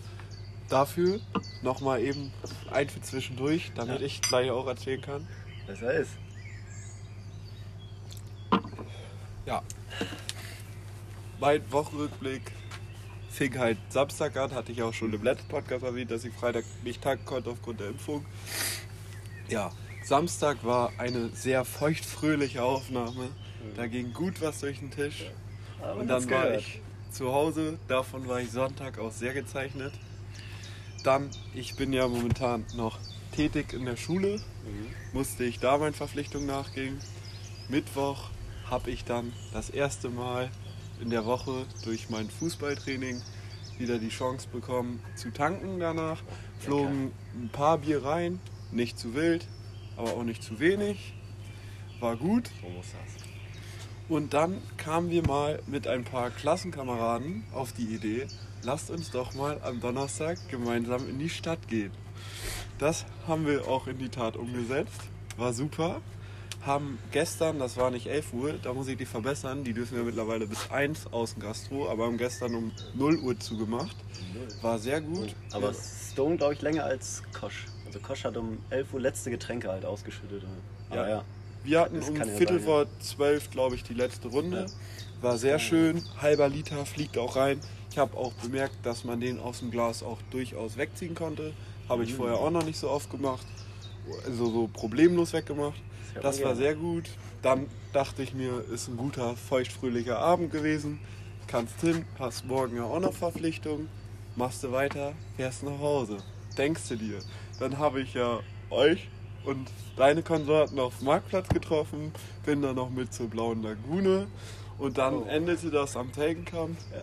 Dafür 0.68 1.18
nochmal 1.62 2.00
eben 2.02 2.30
ein 2.70 2.88
für 2.90 3.00
zwischendurch, 3.00 3.72
damit 3.74 4.00
Ja. 4.00 4.06
ich 4.06 4.20
gleich 4.20 4.50
auch 4.50 4.66
erzählen 4.66 5.00
kann. 5.00 5.26
Besser 5.66 5.92
ist. 5.94 6.10
Ja. 9.46 9.62
Mein 11.40 11.72
Wochenrückblick 11.72 12.52
fing 13.30 13.58
halt 13.58 13.78
Samstag 13.88 14.36
an, 14.36 14.52
hatte 14.52 14.72
ich 14.72 14.82
auch 14.82 14.92
schon 14.92 15.10
im 15.14 15.22
letzten 15.22 15.48
Podcast 15.48 15.82
erwähnt, 15.82 16.10
dass 16.10 16.24
ich 16.26 16.34
Freitag 16.34 16.64
nicht 16.84 17.00
tanken 17.00 17.24
konnte 17.24 17.48
aufgrund 17.48 17.80
der 17.80 17.88
Impfung. 17.88 18.26
Ja, 19.48 19.72
Samstag 20.04 20.62
war 20.64 20.92
eine 20.98 21.30
sehr 21.30 21.64
feuchtfröhliche 21.64 22.62
Aufnahme. 22.62 23.30
Da 23.74 23.86
ging 23.86 24.12
gut 24.12 24.42
was 24.42 24.60
durch 24.60 24.80
den 24.80 24.90
Tisch. 24.90 25.30
Und 25.98 26.08
dann 26.08 26.28
war 26.28 26.54
ich 26.54 26.82
zu 27.10 27.32
Hause, 27.32 27.78
davon 27.88 28.28
war 28.28 28.40
ich 28.40 28.50
Sonntag 28.50 28.98
auch 28.98 29.12
sehr 29.12 29.32
gezeichnet. 29.32 29.94
Dann, 31.04 31.30
ich 31.54 31.74
bin 31.74 31.94
ja 31.94 32.06
momentan 32.06 32.66
noch 32.74 32.98
tätig 33.34 33.72
in 33.72 33.86
der 33.86 33.96
Schule, 33.96 34.40
musste 35.14 35.44
ich 35.44 35.58
da 35.58 35.78
meinen 35.78 35.94
Verpflichtungen 35.94 36.46
nachgehen. 36.46 36.98
Mittwoch 37.70 38.28
habe 38.68 38.90
ich 38.90 39.04
dann 39.04 39.32
das 39.54 39.70
erste 39.70 40.10
Mal 40.10 40.50
in 41.00 41.10
der 41.10 41.26
Woche 41.26 41.66
durch 41.84 42.10
mein 42.10 42.28
Fußballtraining 42.30 43.20
wieder 43.78 43.98
die 43.98 44.10
Chance 44.10 44.48
bekommen 44.52 45.02
zu 45.16 45.30
tanken 45.30 45.80
danach. 45.80 46.22
Flogen 46.58 47.12
ein 47.34 47.48
paar 47.48 47.78
Bier 47.78 48.04
rein, 48.04 48.40
nicht 48.70 48.98
zu 48.98 49.14
wild, 49.14 49.46
aber 49.96 50.12
auch 50.12 50.24
nicht 50.24 50.42
zu 50.42 50.60
wenig. 50.60 51.14
War 52.00 52.16
gut. 52.16 52.50
So 52.62 52.68
muss 52.68 52.86
das. 52.86 53.30
Und 54.08 54.34
dann 54.34 54.60
kamen 54.76 55.10
wir 55.10 55.26
mal 55.26 55.62
mit 55.66 55.86
ein 55.86 56.04
paar 56.04 56.30
Klassenkameraden 56.30 57.44
auf 57.52 57.72
die 57.72 57.94
Idee, 57.94 58.26
lasst 58.62 58.90
uns 58.90 59.12
doch 59.12 59.34
mal 59.34 59.60
am 59.62 59.80
Donnerstag 59.80 60.36
gemeinsam 60.48 61.08
in 61.08 61.18
die 61.18 61.28
Stadt 61.28 61.68
gehen. 61.68 61.92
Das 62.78 63.06
haben 63.28 63.46
wir 63.46 63.68
auch 63.68 63.86
in 63.86 63.98
die 63.98 64.08
Tat 64.08 64.36
umgesetzt. 64.36 65.00
War 65.36 65.52
super. 65.52 66.00
Haben 66.62 66.98
gestern, 67.10 67.58
das 67.58 67.78
war 67.78 67.90
nicht 67.90 68.06
11 68.06 68.34
Uhr, 68.34 68.52
da 68.62 68.74
muss 68.74 68.86
ich 68.88 68.98
die 68.98 69.06
verbessern, 69.06 69.64
die 69.64 69.72
dürfen 69.72 69.96
wir 69.96 70.04
mittlerweile 70.04 70.46
bis 70.46 70.70
1 70.70 71.10
außen 71.10 71.40
Gastro, 71.40 71.88
aber 71.88 72.04
haben 72.04 72.18
gestern 72.18 72.54
um 72.54 72.72
0 72.94 73.16
Uhr 73.18 73.38
zugemacht. 73.40 73.96
War 74.60 74.78
sehr 74.78 75.00
gut. 75.00 75.34
Aber 75.52 75.68
Ja. 75.68 75.74
Stone, 76.12 76.36
glaube 76.36 76.52
ich, 76.54 76.60
länger 76.62 76.84
als 76.84 77.22
Kosch. 77.38 77.64
Also 77.86 77.98
Kosch 78.00 78.24
hat 78.24 78.36
um 78.36 78.58
11 78.68 78.92
Uhr 78.92 79.00
letzte 79.00 79.30
Getränke 79.30 79.68
halt 79.70 79.86
ausgeschüttet. 79.86 80.42
Aber 80.90 81.08
ja. 81.08 81.24
Wir 81.64 81.80
hatten 81.80 82.00
Das 82.00 82.08
um 82.10 82.16
ja 82.16 82.24
Viertel 82.26 82.58
sein, 82.58 82.66
vor 82.66 82.86
zwölf, 83.00 83.50
glaube 83.50 83.74
ich, 83.74 83.82
die 83.82 83.94
letzte 83.94 84.28
Runde. 84.28 84.66
Ja. 84.66 85.22
War 85.22 85.38
sehr 85.38 85.58
schön. 85.58 86.02
Halber 86.20 86.48
Liter 86.48 86.84
fliegt 86.86 87.16
auch 87.18 87.36
rein. 87.36 87.60
Ich 87.90 87.98
habe 87.98 88.16
auch 88.16 88.32
bemerkt, 88.34 88.76
dass 88.84 89.04
man 89.04 89.20
den 89.20 89.40
aus 89.40 89.60
dem 89.60 89.70
Glas 89.70 90.02
auch 90.02 90.18
durchaus 90.30 90.76
wegziehen 90.76 91.14
konnte. 91.14 91.52
Habe 91.88 92.02
Mhm. 92.02 92.08
ich 92.08 92.14
vorher 92.14 92.36
auch 92.38 92.50
noch 92.50 92.64
nicht 92.64 92.78
so 92.78 92.88
oft 92.90 93.10
gemacht. 93.10 93.46
Also 94.26 94.50
so 94.50 94.68
problemlos 94.72 95.32
weggemacht. 95.32 95.80
Hört 96.14 96.24
Das 96.24 96.42
war 96.42 96.54
sehr 96.56 96.74
gut. 96.74 97.10
Dann 97.42 97.66
dachte 97.92 98.22
ich 98.22 98.34
mir, 98.34 98.64
ist 98.72 98.88
ein 98.88 98.96
guter, 98.96 99.36
feuchtfröhlicher 99.36 100.18
Abend 100.18 100.50
gewesen. 100.52 101.00
Kannst 101.46 101.80
hin, 101.80 102.04
hast 102.18 102.44
morgen 102.46 102.76
ja 102.76 102.84
auch 102.84 103.00
noch 103.00 103.14
Verpflichtung. 103.14 103.88
Machst 104.36 104.62
du 104.62 104.70
weiter, 104.72 105.12
fährst 105.36 105.62
nach 105.64 105.78
Hause. 105.78 106.18
Denkst 106.56 106.88
du 106.88 106.96
dir. 106.96 107.18
Dann 107.58 107.78
habe 107.78 108.00
ich 108.00 108.14
ja 108.14 108.40
euch 108.70 109.08
und 109.44 109.68
deine 109.96 110.22
Konsorten 110.22 110.78
auf 110.78 110.98
dem 110.98 111.06
Marktplatz 111.06 111.48
getroffen. 111.48 112.12
Bin 112.44 112.62
dann 112.62 112.76
noch 112.76 112.90
mit 112.90 113.12
zur 113.12 113.28
Blauen 113.28 113.62
Lagune. 113.62 114.28
Und 114.78 114.96
dann 114.98 115.14
Oh. 115.14 115.26
endete 115.28 115.70
das 115.70 115.96
am 115.96 116.12
Felgenkamp 116.12 116.76
Ja. 116.92 117.02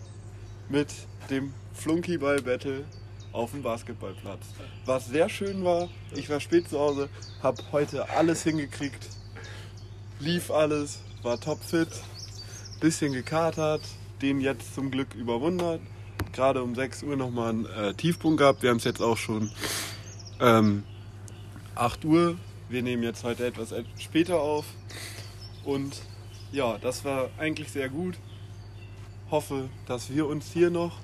mit 0.70 0.88
dem 1.30 1.54
Flunkyball-Battle 1.74 2.86
auf 3.34 3.52
dem 3.52 3.62
Basketballplatz. 3.64 4.42
Was 4.86 5.08
sehr 5.08 5.30
schön 5.30 5.64
war, 5.64 5.90
ich 6.16 6.30
war 6.30 6.40
spät 6.40 6.70
zu 6.70 6.80
Hause, 6.80 7.10
habe 7.44 7.62
heute 7.72 8.10
alles 8.10 8.44
hingekriegt, 8.44 9.08
lief 10.20 10.50
alles, 10.52 11.00
war 11.24 11.40
topfit, 11.40 11.90
bisschen 12.80 13.14
gekatert, 13.14 13.82
den 14.22 14.40
jetzt 14.42 14.74
zum 14.76 14.92
Glück 14.92 15.14
überwundert. 15.16 15.82
Gerade 16.34 16.64
um 16.64 16.74
6 16.76 17.04
Uhr 17.04 17.16
nochmal 17.16 17.50
einen 17.50 17.66
äh, 17.66 17.94
Tiefpunkt 17.94 18.40
gehabt, 18.40 18.64
wir 18.64 18.70
haben 18.72 18.78
es 18.78 18.84
jetzt 18.84 19.02
auch 19.02 19.18
schon 19.18 19.52
ähm, 20.40 20.84
8 21.76 22.06
Uhr. 22.06 22.38
Wir 22.70 22.82
nehmen 22.84 23.04
jetzt 23.04 23.24
heute 23.24 23.46
etwas 23.46 23.72
et- 23.72 23.86
später 24.00 24.42
auf 24.42 24.66
und 25.64 26.02
ja, 26.52 26.78
das 26.80 27.06
war 27.06 27.30
eigentlich 27.38 27.72
sehr 27.72 27.90
gut. 27.90 28.16
Hoffe, 29.32 29.70
dass 29.86 30.10
wir 30.14 30.26
uns 30.28 30.52
hier 30.52 30.70
noch 30.70 30.98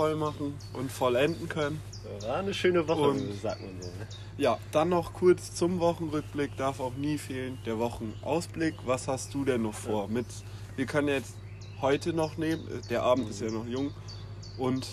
voll 0.00 0.16
machen 0.16 0.54
und 0.72 0.90
vollenden 0.90 1.46
können. 1.46 1.78
War 2.26 2.36
eine 2.36 2.54
schöne 2.54 2.88
Woche, 2.88 3.02
Und- 3.10 3.34
sagt 3.38 3.60
man 3.60 3.82
so. 3.82 3.88
Ne? 3.88 4.06
Ja, 4.38 4.58
dann 4.72 4.88
noch 4.88 5.12
kurz 5.12 5.52
zum 5.54 5.78
Wochenrückblick, 5.78 6.56
darf 6.56 6.80
auch 6.80 6.94
nie 6.94 7.18
fehlen, 7.18 7.58
der 7.66 7.78
Wochenausblick. 7.78 8.76
Was 8.86 9.08
hast 9.08 9.34
du 9.34 9.44
denn 9.44 9.60
noch 9.60 9.74
vor? 9.74 10.08
Mit, 10.08 10.24
wir 10.76 10.86
können 10.86 11.08
jetzt 11.08 11.34
heute 11.82 12.14
noch 12.14 12.38
nehmen, 12.38 12.62
der 12.88 13.02
Abend 13.02 13.28
ist 13.28 13.42
ja 13.42 13.50
noch 13.50 13.66
jung, 13.66 13.92
und 14.56 14.86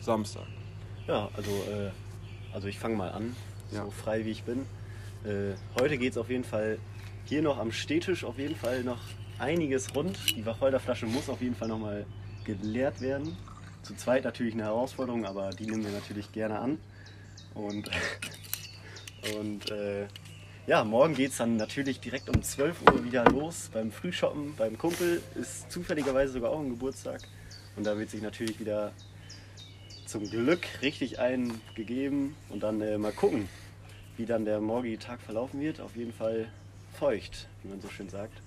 Samstag. 0.00 0.46
Ja, 1.08 1.28
also, 1.36 1.50
äh, 1.50 1.90
also 2.54 2.68
ich 2.68 2.78
fange 2.78 2.94
mal 2.94 3.10
an, 3.10 3.34
Ja. 3.72 3.84
so 3.86 3.90
frei 3.90 4.24
wie 4.24 4.30
ich 4.30 4.44
bin. 4.44 4.66
Äh, 5.24 5.54
heute 5.80 5.98
geht 5.98 6.12
es 6.12 6.18
auf 6.18 6.30
jeden 6.30 6.44
Fall 6.44 6.78
hier 7.24 7.42
noch 7.42 7.58
am 7.58 7.72
Stehtisch 7.72 8.22
auf 8.22 8.38
jeden 8.38 8.54
Fall 8.54 8.84
noch 8.84 9.00
einiges 9.40 9.92
rund. 9.96 10.16
Die 10.36 10.46
Wacholderflasche 10.46 11.06
muss 11.06 11.28
auf 11.28 11.42
jeden 11.42 11.56
Fall 11.56 11.66
nochmal 11.66 12.06
geleert 12.44 13.00
werden. 13.00 13.36
Zu 13.88 13.96
zweit 13.96 14.24
natürlich 14.24 14.52
eine 14.52 14.64
Herausforderung, 14.64 15.24
aber 15.24 15.48
die 15.48 15.64
nehmen 15.64 15.82
wir 15.82 15.92
natürlich 15.92 16.30
gerne 16.30 16.58
an. 16.58 16.78
Und, 17.54 17.90
und 19.38 19.70
äh, 19.70 20.06
ja, 20.66 20.84
morgen 20.84 21.14
geht 21.14 21.30
es 21.30 21.38
dann 21.38 21.56
natürlich 21.56 21.98
direkt 21.98 22.28
um 22.28 22.42
12 22.42 22.82
Uhr 22.82 23.02
wieder 23.02 23.24
los 23.24 23.70
beim 23.72 23.90
Frühshoppen 23.90 24.54
beim 24.56 24.76
Kumpel. 24.76 25.22
Ist 25.36 25.72
zufälligerweise 25.72 26.34
sogar 26.34 26.50
auch 26.50 26.60
ein 26.60 26.68
Geburtstag. 26.68 27.22
Und 27.76 27.86
da 27.86 27.96
wird 27.96 28.10
sich 28.10 28.20
natürlich 28.20 28.60
wieder 28.60 28.92
zum 30.04 30.28
Glück 30.28 30.66
richtig 30.82 31.18
einen 31.18 31.58
gegeben 31.74 32.36
und 32.50 32.62
dann 32.62 32.82
äh, 32.82 32.98
mal 32.98 33.12
gucken, 33.12 33.48
wie 34.18 34.26
dann 34.26 34.44
der 34.44 34.60
morgige 34.60 34.98
Tag 34.98 35.22
verlaufen 35.22 35.62
wird. 35.62 35.80
Auf 35.80 35.96
jeden 35.96 36.12
Fall 36.12 36.50
feucht, 36.98 37.48
wie 37.62 37.70
man 37.70 37.80
so 37.80 37.88
schön 37.88 38.10
sagt. 38.10 38.42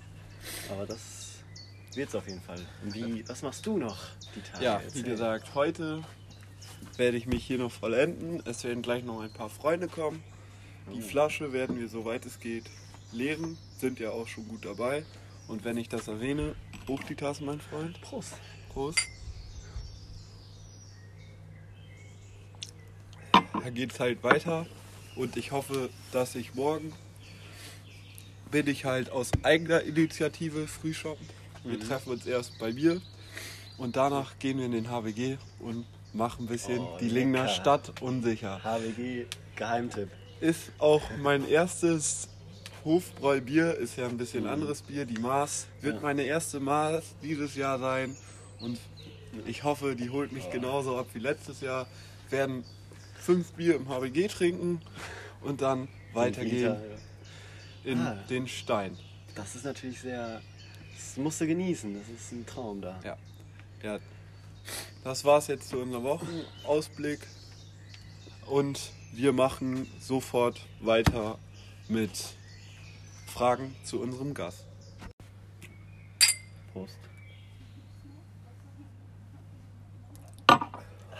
Aber 0.69 0.85
das 0.85 1.40
wird 1.95 2.09
es 2.09 2.15
auf 2.15 2.27
jeden 2.27 2.41
Fall. 2.41 2.59
Und 2.83 2.93
wie, 2.93 3.27
was 3.27 3.41
machst 3.41 3.65
du 3.65 3.77
noch 3.77 3.97
die 4.35 4.41
Tage? 4.41 4.63
Ja, 4.63 4.81
wie 4.93 5.03
gesagt, 5.03 5.55
heute 5.55 6.03
werde 6.97 7.17
ich 7.17 7.27
mich 7.27 7.45
hier 7.45 7.57
noch 7.57 7.71
vollenden. 7.71 8.41
Es 8.45 8.63
werden 8.63 8.81
gleich 8.81 9.03
noch 9.03 9.21
ein 9.21 9.33
paar 9.33 9.49
Freunde 9.49 9.87
kommen. 9.87 10.23
Die 10.93 11.01
Flasche 11.01 11.53
werden 11.53 11.79
wir, 11.79 11.87
soweit 11.87 12.25
es 12.25 12.39
geht, 12.39 12.65
leeren. 13.11 13.57
Sind 13.77 13.99
ja 13.99 14.11
auch 14.11 14.27
schon 14.27 14.47
gut 14.47 14.65
dabei. 14.65 15.05
Und 15.47 15.63
wenn 15.63 15.77
ich 15.77 15.89
das 15.89 16.07
erwähne, 16.07 16.55
hoch 16.87 17.03
die 17.03 17.15
Tasse, 17.15 17.43
mein 17.43 17.59
Freund. 17.59 17.99
Prost. 18.01 18.33
Prost. 18.69 18.99
Da 23.31 23.69
geht 23.69 23.91
es 23.91 23.99
halt 23.99 24.23
weiter 24.23 24.65
und 25.15 25.37
ich 25.37 25.51
hoffe, 25.51 25.89
dass 26.11 26.35
ich 26.35 26.55
morgen 26.55 26.93
bin 28.49 28.67
ich 28.67 28.85
halt 28.85 29.09
aus 29.09 29.31
eigener 29.43 29.81
Initiative 29.81 30.67
früh 30.67 30.93
shoppen. 30.93 31.27
Wir 31.63 31.79
treffen 31.79 32.11
uns 32.13 32.25
erst 32.25 32.57
bei 32.59 32.73
mir 32.73 33.01
und 33.77 33.95
danach 33.95 34.37
gehen 34.39 34.57
wir 34.57 34.65
in 34.65 34.71
den 34.71 34.89
HWG 34.89 35.37
und 35.59 35.85
machen 36.13 36.45
ein 36.45 36.47
bisschen 36.47 36.79
Oh, 36.79 36.97
die 36.99 37.09
Lingner. 37.09 37.47
Stadt 37.47 38.01
unsicher. 38.01 38.61
HWG 38.63 39.25
Geheimtipp. 39.55 40.09
Ist 40.39 40.71
auch 40.79 41.03
mein 41.21 41.47
erstes 41.47 42.27
Hofbräubier, 42.83 43.75
ist 43.75 43.95
ja 43.97 44.07
ein 44.07 44.17
bisschen 44.17 44.47
anderes 44.47 44.81
Bier. 44.81 45.05
Die 45.05 45.19
Maß 45.19 45.67
wird 45.81 45.95
Ja. 45.97 46.01
meine 46.01 46.23
erste 46.23 46.59
Maß 46.59 47.03
dieses 47.21 47.55
Jahr 47.55 47.77
sein 47.77 48.15
und 48.59 48.79
ich 49.45 49.63
hoffe, 49.63 49.95
die 49.95 50.09
holt 50.09 50.31
mich 50.31 50.49
genauso 50.49 50.97
ab 50.97 51.07
wie 51.13 51.19
letztes 51.19 51.61
Jahr. 51.61 51.87
Werden 52.31 52.63
fünf 53.19 53.51
Bier 53.53 53.75
im 53.75 53.87
HBG 53.87 54.27
trinken 54.29 54.81
und 55.41 55.61
dann 55.61 55.87
weitergehen 56.13 56.73
Liter, 56.73 56.81
ja. 57.85 57.91
in 57.91 57.99
Ah. 57.99 58.17
den 58.29 58.47
Stein. 58.47 58.97
Das 59.35 59.55
ist 59.55 59.63
natürlich 59.63 60.01
sehr. 60.01 60.41
Das 61.07 61.17
musst 61.17 61.41
du 61.41 61.47
genießen. 61.47 61.93
Das 61.93 62.07
ist 62.07 62.31
ein 62.31 62.45
Traum 62.45 62.81
da. 62.81 62.99
Ja. 63.03 63.17
ja. 63.83 63.99
Das 65.03 65.25
war's 65.25 65.47
jetzt 65.47 65.67
zu 65.67 65.79
unserem 65.79 66.03
Wochenausblick 66.03 67.19
und 68.45 68.91
wir 69.11 69.33
machen 69.33 69.87
sofort 69.99 70.65
weiter 70.79 71.37
mit 71.89 72.11
Fragen 73.27 73.75
zu 73.83 73.99
unserem 73.99 74.33
Gast. 74.33 74.63
Prost. 76.71 76.97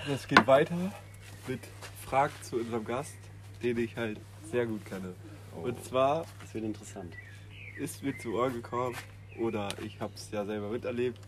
Es 0.10 0.28
geht 0.28 0.46
weiter 0.48 0.94
mit 1.48 1.60
Fragen 2.06 2.34
zu 2.44 2.58
unserem 2.58 2.86
Gast, 2.86 3.18
den 3.62 3.78
ich 3.78 3.98
halt 3.98 4.20
sehr 4.50 4.66
gut 4.66 4.86
kenne. 4.86 5.16
Und 5.56 5.84
zwar 5.84 6.26
Das 6.42 6.54
wird 6.54 6.64
interessant. 6.64 7.14
ist 7.78 8.04
mir 8.04 8.18
zu 8.20 8.36
Ohren 8.36 8.54
gekommen, 8.54 8.96
oder 9.38 9.70
ich 9.86 10.00
habe 10.02 10.14
es 10.16 10.30
ja 10.32 10.46
selber 10.46 10.70
miterlebt, 10.70 11.20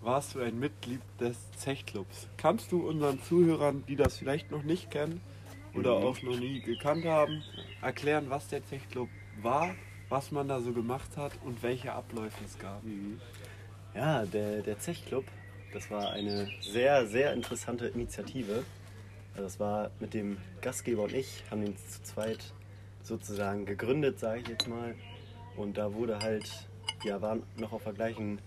warst 0.00 0.34
du 0.34 0.40
ein 0.40 0.58
Mitglied 0.58 1.00
des 1.20 1.36
Zechclubs. 1.56 2.28
Kannst 2.36 2.72
du 2.72 2.88
unseren 2.88 3.20
Zuhörern, 3.22 3.84
die 3.86 3.96
das 3.96 4.16
vielleicht 4.16 4.50
noch 4.50 4.62
nicht 4.62 4.90
kennen 4.90 5.20
oder 5.74 5.98
Mhm. 5.98 6.02
auch 6.04 6.22
noch 6.22 6.36
nie 6.38 6.60
gekannt 6.60 7.04
haben, 7.04 7.42
erklären, 7.80 8.26
was 8.28 8.48
der 8.48 8.64
Zechclub 8.64 9.08
war, 9.42 9.74
was 10.08 10.30
man 10.30 10.48
da 10.48 10.60
so 10.60 10.72
gemacht 10.72 11.16
hat 11.16 11.32
und 11.44 11.62
welche 11.62 11.92
Abläufe 11.92 12.44
es 12.44 12.58
gab? 12.58 12.82
Ja, 13.94 14.24
der, 14.24 14.62
der 14.62 14.78
Zechclub, 14.78 15.24
das 15.72 15.90
war 15.90 16.10
eine 16.12 16.48
sehr, 16.60 17.06
sehr 17.06 17.32
interessante 17.34 17.88
Initiative. 17.88 18.64
Also 19.32 19.44
das 19.44 19.60
war 19.60 19.90
mit 20.00 20.14
dem 20.14 20.38
Gastgeber 20.60 21.02
und 21.04 21.14
ich, 21.14 21.44
haben 21.50 21.62
den 21.62 21.76
zu 21.76 22.02
zweit 22.02 22.52
sozusagen 23.02 23.64
gegründet, 23.66 24.18
sage 24.20 24.40
ich 24.40 24.48
jetzt 24.48 24.68
mal. 24.68 24.94
Und 25.56 25.76
da 25.76 25.92
wurde 25.94 26.18
halt, 26.20 26.68
ja, 27.04 27.20
waren 27.20 27.42
noch 27.56 27.72
auf 27.72 27.84
der 27.84 27.92
gleichen 27.92 28.40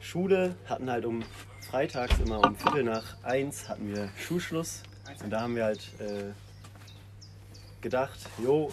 Schule, 0.00 0.54
hatten 0.66 0.90
halt 0.90 1.04
um 1.04 1.22
freitags 1.70 2.18
immer 2.20 2.44
um 2.44 2.54
Viertel 2.56 2.84
nach 2.84 3.22
eins 3.24 3.68
hatten 3.68 3.88
wir 3.88 4.10
Schulschluss. 4.16 4.82
Und 5.22 5.30
da 5.30 5.40
haben 5.40 5.56
wir 5.56 5.64
halt 5.64 5.88
äh, 6.00 6.32
gedacht, 7.80 8.18
jo, 8.42 8.70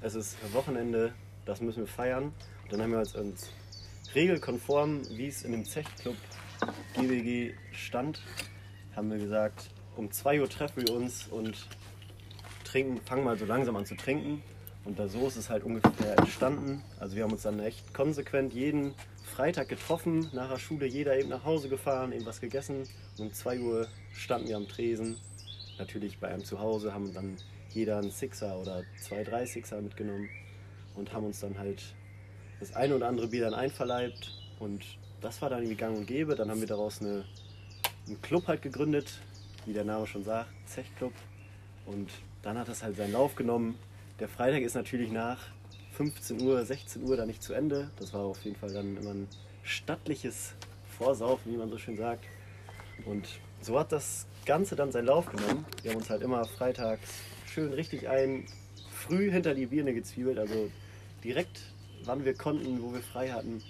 es 0.00 0.14
ist 0.14 0.36
Wochenende, 0.52 1.12
das 1.44 1.60
müssen 1.60 1.80
wir 1.80 1.86
feiern. 1.86 2.32
Und 2.64 2.72
dann 2.72 2.82
haben 2.82 2.92
wir 2.92 2.98
uns, 2.98 3.50
regelkonform, 4.14 5.02
wie 5.10 5.26
es 5.26 5.42
in 5.42 5.52
dem 5.52 5.64
Zechclub 5.64 6.16
GWG 6.94 7.54
stand, 7.72 8.22
haben 8.94 9.10
wir 9.10 9.18
gesagt, 9.18 9.70
um 9.96 10.10
2 10.10 10.40
Uhr 10.40 10.48
treffen 10.48 10.86
wir 10.86 10.94
uns 10.94 11.26
und 11.26 11.66
trinken, 12.64 13.00
fangen 13.02 13.24
mal 13.24 13.36
so 13.36 13.44
langsam 13.44 13.76
an 13.76 13.86
zu 13.86 13.96
trinken. 13.96 14.42
Und 14.84 14.98
da 14.98 15.08
so 15.08 15.26
ist 15.26 15.36
es 15.36 15.48
halt 15.48 15.64
ungefähr 15.64 16.18
entstanden. 16.18 16.82
Also 17.00 17.16
wir 17.16 17.24
haben 17.24 17.32
uns 17.32 17.42
dann 17.42 17.58
echt 17.60 17.94
konsequent 17.94 18.52
jeden 18.52 18.94
Freitag 19.24 19.68
getroffen, 19.68 20.28
nach 20.32 20.50
der 20.50 20.58
Schule 20.58 20.86
jeder 20.86 21.18
eben 21.18 21.30
nach 21.30 21.44
Hause 21.44 21.68
gefahren, 21.68 22.12
eben 22.12 22.26
was 22.26 22.40
gegessen. 22.40 22.86
Und 23.18 23.26
um 23.26 23.32
2 23.32 23.60
Uhr 23.60 23.88
standen 24.12 24.48
wir 24.48 24.56
am 24.56 24.68
Tresen. 24.68 25.16
Natürlich 25.78 26.18
bei 26.18 26.28
einem 26.28 26.44
zu 26.44 26.60
Hause, 26.60 26.92
haben 26.92 27.12
dann 27.14 27.36
jeder 27.70 27.98
einen 27.98 28.10
Sixer 28.10 28.58
oder 28.58 28.84
zwei, 29.00 29.24
drei 29.24 29.46
Sixer 29.46 29.80
mitgenommen 29.80 30.28
und 30.94 31.12
haben 31.12 31.26
uns 31.26 31.40
dann 31.40 31.58
halt 31.58 31.82
das 32.60 32.74
eine 32.76 32.94
oder 32.94 33.08
andere 33.08 33.28
Bier 33.28 33.44
dann 33.44 33.54
einverleibt. 33.54 34.30
Und 34.60 34.84
das 35.20 35.42
war 35.42 35.50
dann 35.50 35.60
irgendwie 35.60 35.76
gang 35.76 35.96
und 35.96 36.06
gäbe. 36.06 36.34
Dann 36.34 36.50
haben 36.50 36.60
wir 36.60 36.68
daraus 36.68 37.00
eine, 37.00 37.24
einen 38.06 38.20
Club 38.22 38.46
halt 38.46 38.62
gegründet, 38.62 39.18
wie 39.66 39.72
der 39.72 39.84
Name 39.84 40.06
schon 40.06 40.22
sagt, 40.22 40.48
Zechclub. 40.66 41.12
Und 41.86 42.10
dann 42.42 42.58
hat 42.58 42.68
das 42.68 42.82
halt 42.82 42.96
seinen 42.96 43.12
Lauf 43.12 43.34
genommen. 43.34 43.76
Der 44.20 44.28
Freitag 44.28 44.62
ist 44.62 44.74
natürlich 44.74 45.10
nach 45.10 45.38
15 45.92 46.40
Uhr, 46.40 46.64
16 46.64 47.02
Uhr 47.02 47.16
dann 47.16 47.26
nicht 47.26 47.42
zu 47.42 47.52
Ende. 47.52 47.90
Das 47.98 48.12
war 48.14 48.20
auf 48.22 48.44
jeden 48.44 48.56
Fall 48.56 48.72
dann 48.72 48.96
immer 48.96 49.10
ein 49.10 49.28
stattliches 49.62 50.54
Vorsaufen, 50.96 51.52
wie 51.52 51.56
man 51.56 51.68
so 51.68 51.78
schön 51.78 51.96
sagt. 51.96 52.24
Und 53.06 53.26
so 53.60 53.78
hat 53.78 53.90
das 53.90 54.26
Ganze 54.46 54.76
dann 54.76 54.92
seinen 54.92 55.06
Lauf 55.06 55.26
genommen. 55.26 55.64
Wir 55.82 55.90
haben 55.90 55.98
uns 55.98 56.10
halt 56.10 56.22
immer 56.22 56.44
freitags 56.44 57.08
schön 57.46 57.72
richtig 57.72 58.08
ein, 58.08 58.46
früh 58.90 59.30
hinter 59.30 59.54
die 59.54 59.66
Birne 59.66 59.94
gezwiebelt, 59.94 60.38
also 60.38 60.70
direkt, 61.22 61.60
wann 62.04 62.24
wir 62.24 62.34
konnten, 62.34 62.82
wo 62.82 62.92
wir 62.92 63.00
frei 63.00 63.30
hatten. 63.30 63.62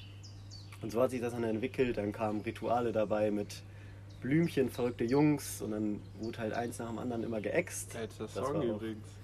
Und 0.80 0.90
so 0.90 1.02
hat 1.02 1.10
sich 1.10 1.20
das 1.20 1.32
dann 1.32 1.44
entwickelt. 1.44 1.96
Dann 1.96 2.12
kamen 2.12 2.40
Rituale 2.42 2.92
dabei 2.92 3.30
mit 3.30 3.62
Blümchen, 4.20 4.70
verrückte 4.70 5.04
Jungs 5.04 5.60
und 5.60 5.70
dann 5.70 6.00
wurde 6.20 6.38
halt 6.38 6.52
eins 6.54 6.78
nach 6.78 6.88
dem 6.88 6.98
anderen 6.98 7.22
immer 7.22 7.40
geäxt. 7.40 7.94
Das 8.18 8.34
Song 8.34 8.62
übrigens. 8.62 9.23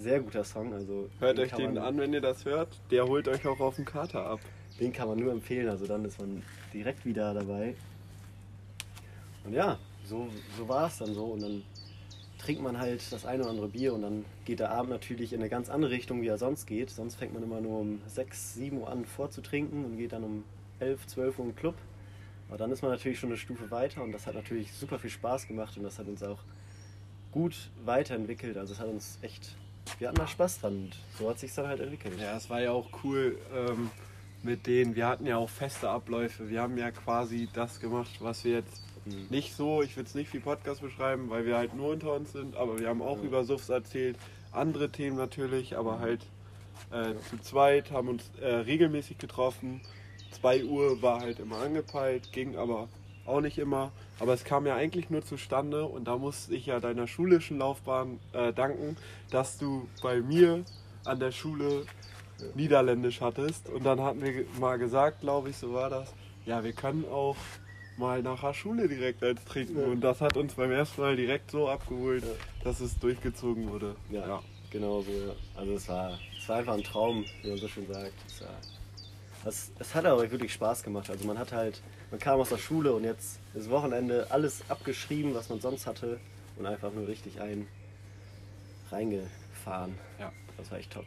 Sehr 0.00 0.20
guter 0.20 0.44
Song, 0.44 0.72
also 0.72 1.10
Hört 1.18 1.36
den 1.36 1.44
euch 1.44 1.52
den 1.52 1.74
man- 1.74 1.84
an, 1.84 1.98
wenn 1.98 2.14
ihr 2.14 2.22
das 2.22 2.46
hört. 2.46 2.68
Der 2.90 3.06
holt 3.06 3.28
euch 3.28 3.46
auch 3.46 3.60
auf 3.60 3.76
den 3.76 3.84
Kater 3.84 4.24
ab. 4.24 4.40
Den 4.80 4.94
kann 4.94 5.08
man 5.08 5.18
nur 5.18 5.30
empfehlen, 5.30 5.68
also 5.68 5.86
dann 5.86 6.06
ist 6.06 6.18
man 6.18 6.42
direkt 6.72 7.04
wieder 7.04 7.34
dabei. 7.34 7.74
Und 9.44 9.52
ja, 9.52 9.78
so, 10.06 10.28
so 10.56 10.66
war 10.68 10.86
es 10.86 10.96
dann 10.98 11.12
so. 11.12 11.24
Und 11.26 11.42
dann 11.42 11.62
trinkt 12.38 12.62
man 12.62 12.78
halt 12.78 13.12
das 13.12 13.26
eine 13.26 13.42
oder 13.42 13.50
andere 13.50 13.68
Bier 13.68 13.92
und 13.92 14.00
dann 14.00 14.24
geht 14.46 14.60
der 14.60 14.70
Abend 14.70 14.88
natürlich 14.90 15.34
in 15.34 15.40
eine 15.40 15.50
ganz 15.50 15.68
andere 15.68 15.90
Richtung, 15.90 16.22
wie 16.22 16.28
er 16.28 16.38
sonst 16.38 16.64
geht. 16.66 16.88
Sonst 16.88 17.16
fängt 17.16 17.34
man 17.34 17.42
immer 17.42 17.60
nur 17.60 17.80
um 17.80 18.00
6, 18.06 18.54
7 18.54 18.78
Uhr 18.78 18.88
an 18.88 19.04
vorzutrinken 19.04 19.84
und 19.84 19.98
geht 19.98 20.12
dann 20.12 20.24
um 20.24 20.44
11, 20.78 21.06
12 21.08 21.38
Uhr 21.38 21.44
im 21.44 21.54
Club. 21.56 21.74
Aber 22.48 22.56
dann 22.56 22.72
ist 22.72 22.80
man 22.80 22.90
natürlich 22.90 23.18
schon 23.20 23.28
eine 23.28 23.36
Stufe 23.36 23.70
weiter 23.70 24.02
und 24.02 24.12
das 24.12 24.26
hat 24.26 24.34
natürlich 24.34 24.72
super 24.72 24.98
viel 24.98 25.10
Spaß 25.10 25.46
gemacht 25.46 25.76
und 25.76 25.82
das 25.82 25.98
hat 25.98 26.08
uns 26.08 26.22
auch 26.22 26.38
gut 27.32 27.54
weiterentwickelt. 27.84 28.56
Also 28.56 28.72
es 28.72 28.80
hat 28.80 28.88
uns 28.88 29.18
echt, 29.20 29.54
wir 29.98 30.08
hatten 30.08 30.18
da 30.18 30.26
Spaß 30.26 30.60
dran 30.60 30.74
und 30.84 30.96
so 31.18 31.28
hat 31.30 31.38
sich 31.38 31.52
dann 31.54 31.66
halt 31.66 31.80
entwickelt. 31.80 32.18
Ja, 32.20 32.36
es 32.36 32.48
war 32.50 32.60
ja 32.60 32.72
auch 32.72 32.88
cool 33.04 33.38
ähm, 33.54 33.90
mit 34.42 34.66
denen. 34.66 34.94
Wir 34.96 35.06
hatten 35.06 35.26
ja 35.26 35.36
auch 35.36 35.50
feste 35.50 35.88
Abläufe. 35.90 36.48
Wir 36.48 36.62
haben 36.62 36.76
ja 36.78 36.90
quasi 36.90 37.48
das 37.52 37.80
gemacht, 37.80 38.10
was 38.20 38.44
wir 38.44 38.52
jetzt 38.54 38.82
Mhm. 39.06 39.28
nicht 39.30 39.54
so, 39.56 39.80
ich 39.80 39.96
will 39.96 40.04
es 40.04 40.14
nicht 40.14 40.30
wie 40.34 40.40
Podcast 40.40 40.82
beschreiben, 40.82 41.30
weil 41.30 41.46
wir 41.46 41.56
halt 41.56 41.74
nur 41.74 41.88
unter 41.88 42.12
uns 42.12 42.32
sind, 42.32 42.54
aber 42.54 42.78
wir 42.78 42.86
haben 42.88 43.00
auch 43.00 43.16
Ja. 43.16 43.24
über 43.24 43.44
Suffs 43.44 43.70
erzählt, 43.70 44.18
andere 44.52 44.90
Themen 44.90 45.16
natürlich, 45.16 45.74
aber 45.78 46.00
halt 46.00 46.20
äh, 46.92 47.14
zu 47.30 47.38
zweit, 47.38 47.90
haben 47.92 48.08
uns 48.08 48.30
äh, 48.42 48.46
regelmäßig 48.46 49.16
getroffen. 49.16 49.80
2 50.32 50.64
Uhr 50.64 51.00
war 51.00 51.20
halt 51.20 51.38
immer 51.38 51.56
angepeilt, 51.62 52.30
ging 52.32 52.56
aber 52.58 52.88
auch 53.26 53.40
nicht 53.40 53.58
immer. 53.58 53.92
Aber 54.18 54.34
es 54.34 54.44
kam 54.44 54.66
ja 54.66 54.74
eigentlich 54.76 55.10
nur 55.10 55.24
zustande 55.24 55.84
und 55.84 56.04
da 56.04 56.16
musste 56.16 56.54
ich 56.54 56.66
ja 56.66 56.80
deiner 56.80 57.06
schulischen 57.06 57.58
Laufbahn 57.58 58.18
äh, 58.32 58.52
danken, 58.52 58.96
dass 59.30 59.58
du 59.58 59.88
bei 60.02 60.20
mir 60.20 60.64
an 61.04 61.20
der 61.20 61.30
Schule 61.32 61.86
Niederländisch 62.54 63.20
hattest. 63.20 63.68
Und 63.68 63.84
dann 63.84 64.00
hatten 64.00 64.22
wir 64.22 64.44
mal 64.58 64.78
gesagt, 64.78 65.20
glaube 65.20 65.50
ich, 65.50 65.56
so 65.56 65.72
war 65.72 65.90
das, 65.90 66.12
ja, 66.46 66.62
wir 66.64 66.72
können 66.72 67.04
auch 67.10 67.36
mal 67.96 68.22
nach 68.22 68.40
der 68.40 68.54
Schule 68.54 68.88
direkt 68.88 69.22
eins 69.22 69.44
trinken. 69.44 69.78
Ja. 69.78 69.86
Und 69.86 70.00
das 70.00 70.20
hat 70.20 70.36
uns 70.36 70.54
beim 70.54 70.70
ersten 70.72 71.00
Mal 71.02 71.16
direkt 71.16 71.50
so 71.50 71.68
abgeholt, 71.68 72.24
Ja. 72.24 72.30
dass 72.64 72.80
es 72.80 72.98
durchgezogen 72.98 73.68
wurde. 73.70 73.94
Ja, 74.10 74.40
genau 74.70 75.02
so. 75.02 75.10
Ja. 75.10 75.32
Also 75.54 75.74
es 75.74 75.88
war, 75.88 76.18
es 76.38 76.48
war 76.48 76.56
einfach 76.56 76.74
ein 76.74 76.82
Traum, 76.84 77.24
wie 77.42 77.48
man 77.50 77.58
so 77.58 77.68
schön 77.68 77.86
sagt. 77.92 78.12
Es, 78.26 78.40
war, 78.40 78.48
es, 79.44 79.72
es 79.78 79.94
hat 79.94 80.06
aber 80.06 80.30
wirklich 80.30 80.52
Spaß 80.52 80.82
gemacht. 80.82 81.10
Also 81.10 81.26
man 81.26 81.38
hat 81.38 81.52
halt, 81.52 81.82
man 82.10 82.20
kam 82.20 82.40
aus 82.40 82.48
der 82.48 82.58
Schule 82.58 82.92
und 82.92 83.04
jetzt 83.04 83.38
ist 83.54 83.70
Wochenende 83.70 84.26
alles 84.30 84.62
abgeschrieben, 84.68 85.34
was 85.34 85.48
man 85.48 85.60
sonst 85.60 85.86
hatte 85.86 86.18
und 86.56 86.66
einfach 86.66 86.92
nur 86.92 87.06
richtig 87.06 87.40
ein 87.40 87.66
reingefahren. 88.90 89.96
Ja. 90.18 90.32
Das 90.56 90.70
war 90.70 90.78
echt 90.78 90.92
top. 90.92 91.06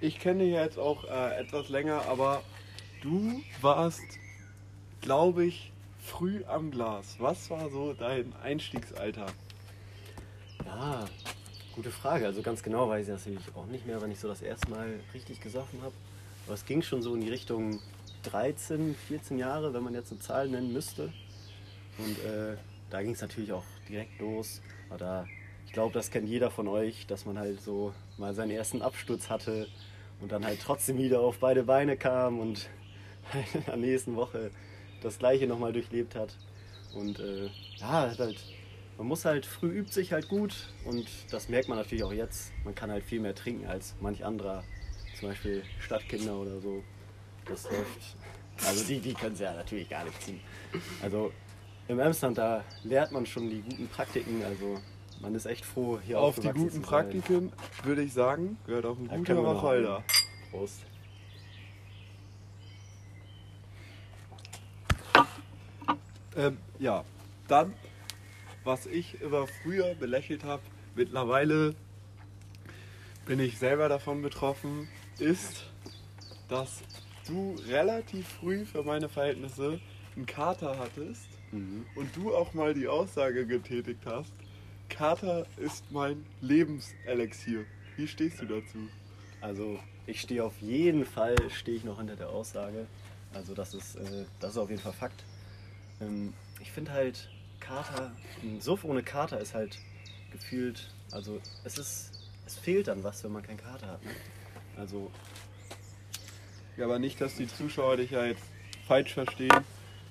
Ich 0.00 0.18
kenne 0.18 0.44
dich 0.44 0.52
jetzt 0.52 0.78
auch 0.78 1.04
äh, 1.04 1.38
etwas 1.38 1.68
länger, 1.68 2.02
aber 2.08 2.42
du 3.02 3.42
warst, 3.60 4.02
glaube 5.00 5.44
ich, 5.44 5.72
früh 6.02 6.42
am 6.46 6.70
Glas. 6.70 7.16
Was 7.18 7.50
war 7.50 7.70
so 7.70 7.92
dein 7.92 8.32
Einstiegsalter? 8.42 9.26
Ja, 10.64 11.04
gute 11.74 11.90
Frage. 11.90 12.26
Also 12.26 12.42
ganz 12.42 12.62
genau 12.62 12.88
weiß 12.88 13.06
ich 13.06 13.12
natürlich 13.12 13.54
auch 13.54 13.66
nicht 13.66 13.86
mehr, 13.86 14.00
wann 14.00 14.10
ich 14.10 14.20
so 14.20 14.28
das 14.28 14.42
erste 14.42 14.70
Mal 14.70 15.00
richtig 15.12 15.40
gesoffen 15.40 15.82
habe. 15.82 15.94
Aber 16.46 16.54
es 16.54 16.64
ging 16.64 16.82
schon 16.82 17.02
so 17.02 17.14
in 17.14 17.20
die 17.20 17.30
Richtung 17.30 17.80
13, 18.24 18.94
14 19.08 19.38
Jahre, 19.38 19.74
wenn 19.74 19.82
man 19.82 19.94
jetzt 19.94 20.10
eine 20.10 20.20
Zahl 20.20 20.48
nennen 20.48 20.72
müsste. 20.72 21.12
Und 21.98 22.18
äh, 22.24 22.56
da 22.90 23.02
ging 23.02 23.12
es 23.12 23.20
natürlich 23.20 23.52
auch 23.52 23.64
direkt 23.88 24.18
los. 24.20 24.60
Aber 24.88 24.98
da, 24.98 25.26
ich 25.66 25.72
glaube, 25.72 25.92
das 25.92 26.10
kennt 26.10 26.28
jeder 26.28 26.50
von 26.50 26.68
euch, 26.68 27.06
dass 27.06 27.26
man 27.26 27.38
halt 27.38 27.60
so 27.60 27.92
mal 28.18 28.34
seinen 28.34 28.50
ersten 28.50 28.82
Absturz 28.82 29.30
hatte 29.30 29.68
und 30.20 30.32
dann 30.32 30.44
halt 30.44 30.60
trotzdem 30.60 30.98
wieder 30.98 31.20
auf 31.20 31.38
beide 31.38 31.64
Beine 31.64 31.96
kam 31.96 32.40
und 32.40 32.68
in 33.54 33.64
der 33.64 33.76
nächsten 33.76 34.16
Woche 34.16 34.50
das 35.02 35.18
gleiche 35.18 35.46
nochmal 35.46 35.72
durchlebt 35.72 36.14
hat. 36.14 36.36
Und 36.94 37.18
äh, 37.18 37.50
ja, 37.76 38.14
halt, 38.16 38.38
man 38.96 39.06
muss 39.06 39.24
halt, 39.24 39.46
früh 39.46 39.70
übt 39.70 39.92
sich 39.92 40.12
halt 40.12 40.28
gut 40.28 40.72
und 40.84 41.06
das 41.30 41.48
merkt 41.48 41.68
man 41.68 41.78
natürlich 41.78 42.04
auch 42.04 42.12
jetzt. 42.12 42.52
Man 42.64 42.74
kann 42.74 42.90
halt 42.90 43.04
viel 43.04 43.20
mehr 43.20 43.34
trinken 43.34 43.66
als 43.66 43.94
manch 44.00 44.24
anderer, 44.24 44.62
zum 45.18 45.28
Beispiel 45.28 45.62
Stadtkinder 45.80 46.36
oder 46.36 46.60
so. 46.60 46.82
Das 47.46 47.64
läuft. 47.64 48.16
Also 48.66 48.84
die, 48.84 49.00
die 49.00 49.14
können 49.14 49.34
es 49.34 49.40
ja 49.40 49.52
natürlich 49.52 49.88
gar 49.88 50.04
nicht 50.04 50.22
ziehen. 50.22 50.40
Also 51.02 51.32
im 51.88 51.98
Emsland, 51.98 52.38
da 52.38 52.64
lernt 52.82 53.12
man 53.12 53.26
schon 53.26 53.50
die 53.50 53.60
guten 53.60 53.88
Praktiken. 53.88 54.42
Also 54.44 54.80
man 55.20 55.34
ist 55.34 55.46
echt 55.46 55.64
froh, 55.64 55.98
hier 56.04 56.20
Auf 56.20 56.38
die 56.38 56.48
guten. 56.48 56.82
Praktiken 56.82 57.52
würde 57.82 58.02
ich 58.02 58.12
sagen, 58.12 58.58
gehört 58.66 58.86
auch 58.86 58.98
ein 58.98 59.08
Da 59.08 59.16
guter 59.16 59.44
Wacholder. 59.44 60.04
Prost. 60.50 60.84
Ähm, 66.36 66.58
ja, 66.78 67.04
dann, 67.46 67.74
was 68.64 68.86
ich 68.86 69.20
immer 69.20 69.46
früher 69.62 69.94
belächelt 69.94 70.42
habe, 70.44 70.62
mittlerweile 70.96 71.74
bin 73.26 73.38
ich 73.40 73.58
selber 73.58 73.88
davon 73.88 74.20
betroffen, 74.20 74.88
ist, 75.18 75.70
dass 76.48 76.82
du 77.26 77.56
relativ 77.68 78.26
früh 78.28 78.64
für 78.64 78.82
meine 78.82 79.08
Verhältnisse 79.08 79.80
einen 80.16 80.26
Kater 80.26 80.78
hattest 80.78 81.26
Mhm. 81.52 81.86
und 81.94 82.14
du 82.16 82.34
auch 82.34 82.52
mal 82.54 82.74
die 82.74 82.88
Aussage 82.88 83.46
getätigt 83.46 84.00
hast, 84.06 84.32
Kater 84.88 85.46
ist 85.56 85.84
mein 85.92 86.24
Lebenselixier. 86.40 87.64
Wie 87.96 88.08
stehst 88.08 88.40
du 88.40 88.46
dazu? 88.46 88.88
Also 89.40 89.78
ich 90.06 90.20
stehe 90.20 90.42
auf 90.44 90.60
jeden 90.60 91.04
Fall, 91.06 91.36
stehe 91.50 91.76
ich 91.76 91.84
noch 91.84 91.98
hinter 91.98 92.16
der 92.16 92.28
Aussage. 92.30 92.86
Also 93.32 93.54
das 93.54 93.72
ist, 93.74 93.96
äh, 93.96 94.24
das 94.40 94.52
ist 94.52 94.58
auf 94.58 94.68
jeden 94.70 94.82
Fall 94.82 94.92
Fakt. 94.92 95.24
Ähm, 96.00 96.32
ich 96.60 96.70
finde 96.72 96.92
halt 96.92 97.28
Kater, 97.60 98.12
ein 98.42 98.60
Suff 98.60 98.84
ohne 98.84 99.02
Kater 99.02 99.40
ist 99.40 99.54
halt 99.54 99.78
gefühlt, 100.32 100.90
also 101.12 101.40
es 101.64 101.78
ist, 101.78 102.10
es 102.46 102.56
fehlt 102.58 102.88
dann 102.88 103.02
was, 103.04 103.22
wenn 103.24 103.32
man 103.32 103.42
keinen 103.42 103.58
Kater 103.58 103.86
hat. 103.86 104.04
Ne? 104.04 104.10
Also 104.76 105.10
aber 106.82 106.98
nicht, 106.98 107.20
dass 107.20 107.36
die 107.36 107.46
Zuschauer 107.46 107.96
dich 107.96 108.10
ja 108.10 108.24
jetzt 108.24 108.42
falsch 108.86 109.14
verstehen. 109.14 109.50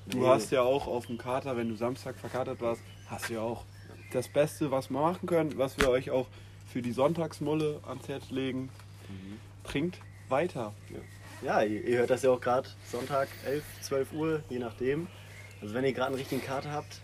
Du 0.07 0.19
Nee. 0.19 0.27
hast 0.27 0.51
ja 0.51 0.61
auch 0.61 0.87
auf 0.87 1.07
dem 1.07 1.17
Kater, 1.17 1.55
wenn 1.57 1.69
du 1.69 1.75
Samstag 1.75 2.17
verkatert 2.17 2.61
warst, 2.61 2.81
hast 3.07 3.29
du 3.29 3.33
ja 3.35 3.41
auch 3.41 3.63
das 4.11 4.27
Beste, 4.27 4.69
was 4.71 4.89
wir 4.89 4.99
machen 4.99 5.25
können, 5.27 5.57
was 5.57 5.77
wir 5.77 5.89
euch 5.89 6.11
auch 6.11 6.27
für 6.71 6.81
die 6.81 6.91
Sonntagsmulle 6.91 7.79
ans 7.87 8.07
Herz 8.07 8.29
legen. 8.29 8.69
Trinkt 9.63 9.97
weiter. 10.29 10.73
ja, 11.41 11.61
ihr, 11.61 11.83
ihr 11.87 11.97
hört 11.99 12.09
das 12.09 12.23
ja 12.23 12.31
auch 12.31 12.41
gerade 12.41 12.67
Sonntag 12.91 13.27
11, 13.45 13.63
12 13.81 14.13
Uhr, 14.13 14.43
je 14.49 14.59
nachdem. 14.59 15.07
Also 15.61 15.73
wenn 15.73 15.85
ihr 15.85 15.93
gerade 15.93 16.07
einen 16.07 16.15
richtigen 16.17 16.41
Kater 16.43 16.71
habt, 16.71 17.01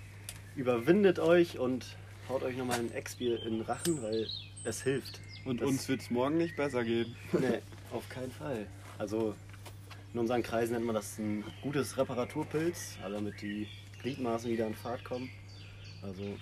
überwindet 0.55 1.19
euch 1.19 1.57
und 1.59 1.85
haut 2.27 2.43
euch 2.43 2.57
nochmal 2.57 2.79
ein 2.79 2.91
Ex-Bier 2.91 3.41
in 3.43 3.53
den 3.59 3.61
Rachen, 3.61 4.01
weil 4.03 4.27
es 4.65 4.81
hilft. 4.83 5.19
Und 5.45 5.61
Das- 5.61 5.69
uns 5.69 5.87
wird 5.87 6.01
es 6.01 6.09
morgen 6.11 6.37
nicht 6.37 6.57
besser 6.57 6.83
gehen. 6.83 7.15
Nee, 7.31 7.59
auf 7.93 8.07
keinen 8.09 8.31
Fall. 8.31 8.67
Also 8.97 9.35
in 10.13 10.19
unseren 10.19 10.43
Kreisen 10.43 10.73
nennt 10.73 10.85
man 10.85 10.95
das 10.95 11.17
ein 11.17 11.43
gutes 11.61 11.97
Reparaturpilz, 11.97 12.97
also 13.03 13.15
damit 13.15 13.41
die 13.41 13.67
Gliedmaßen 14.01 14.49
wieder 14.49 14.65
in 14.65 14.75
Fahrt 14.75 15.03
kommen. 15.03 15.29
Also 16.01 16.37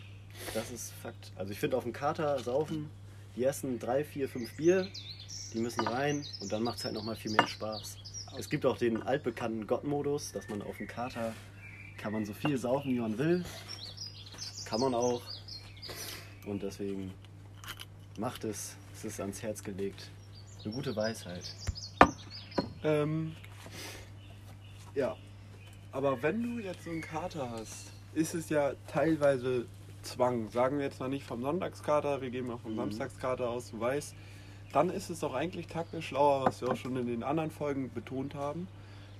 das 0.53 0.71
ist 0.71 0.93
Fakt. 1.01 1.31
Also 1.35 1.51
ich 1.51 1.59
finde 1.59 1.77
auf 1.77 1.83
dem 1.83 1.93
Kater 1.93 2.39
saufen 2.39 2.89
die 3.35 3.43
ersten 3.43 3.77
drei, 3.77 4.03
vier, 4.03 4.27
fünf 4.27 4.55
Bier, 4.55 4.87
die 5.53 5.59
müssen 5.59 5.87
rein 5.87 6.25
und 6.41 6.51
dann 6.51 6.63
macht 6.63 6.79
es 6.79 6.85
halt 6.85 6.95
nochmal 6.95 7.15
viel 7.15 7.31
mehr 7.31 7.47
Spaß. 7.47 7.97
Es 8.37 8.49
gibt 8.49 8.65
auch 8.65 8.77
den 8.77 9.01
altbekannten 9.01 9.67
Gott-Modus, 9.67 10.31
dass 10.31 10.47
man 10.49 10.61
auf 10.61 10.77
dem 10.77 10.87
Kater 10.87 11.33
kann 11.97 12.13
man 12.13 12.25
so 12.25 12.33
viel 12.33 12.57
saufen, 12.57 12.93
wie 12.93 12.99
man 12.99 13.17
will. 13.17 13.43
Kann 14.65 14.81
man 14.81 14.93
auch. 14.93 15.21
Und 16.45 16.63
deswegen 16.63 17.13
macht 18.17 18.43
es, 18.43 18.75
es 18.93 19.05
ist 19.05 19.19
ans 19.19 19.41
Herz 19.41 19.63
gelegt. 19.63 20.09
Eine 20.63 20.73
gute 20.73 20.95
Weisheit. 20.95 21.43
Ähm, 22.83 23.35
ja, 24.97 25.15
aber 25.91 26.21
wenn 26.21 26.41
du 26.43 26.63
jetzt 26.63 26.83
so 26.83 26.89
einen 26.89 27.01
Kater 27.01 27.49
hast, 27.51 27.91
ist 28.13 28.33
es 28.33 28.49
ja 28.49 28.73
teilweise 28.87 29.65
Zwang. 30.03 30.49
Sagen 30.49 30.77
wir 30.77 30.85
jetzt 30.85 30.99
mal 30.99 31.09
nicht 31.09 31.25
vom 31.25 31.41
Sonntagskater, 31.41 32.21
wir 32.21 32.29
gehen 32.29 32.47
mal 32.47 32.57
vom 32.57 32.73
Mhm. 32.73 32.77
Samstagskater 32.77 33.49
aus, 33.49 33.71
du 33.71 33.79
weißt. 33.79 34.15
Dann 34.73 34.89
ist 34.89 35.09
es 35.09 35.19
doch 35.21 35.33
eigentlich 35.33 35.67
taktisch 35.67 36.07
schlauer, 36.09 36.45
was 36.45 36.61
wir 36.61 36.69
auch 36.69 36.75
schon 36.77 36.95
in 36.97 37.07
den 37.07 37.23
anderen 37.23 37.51
Folgen 37.51 37.91
betont 37.93 38.35
haben, 38.35 38.67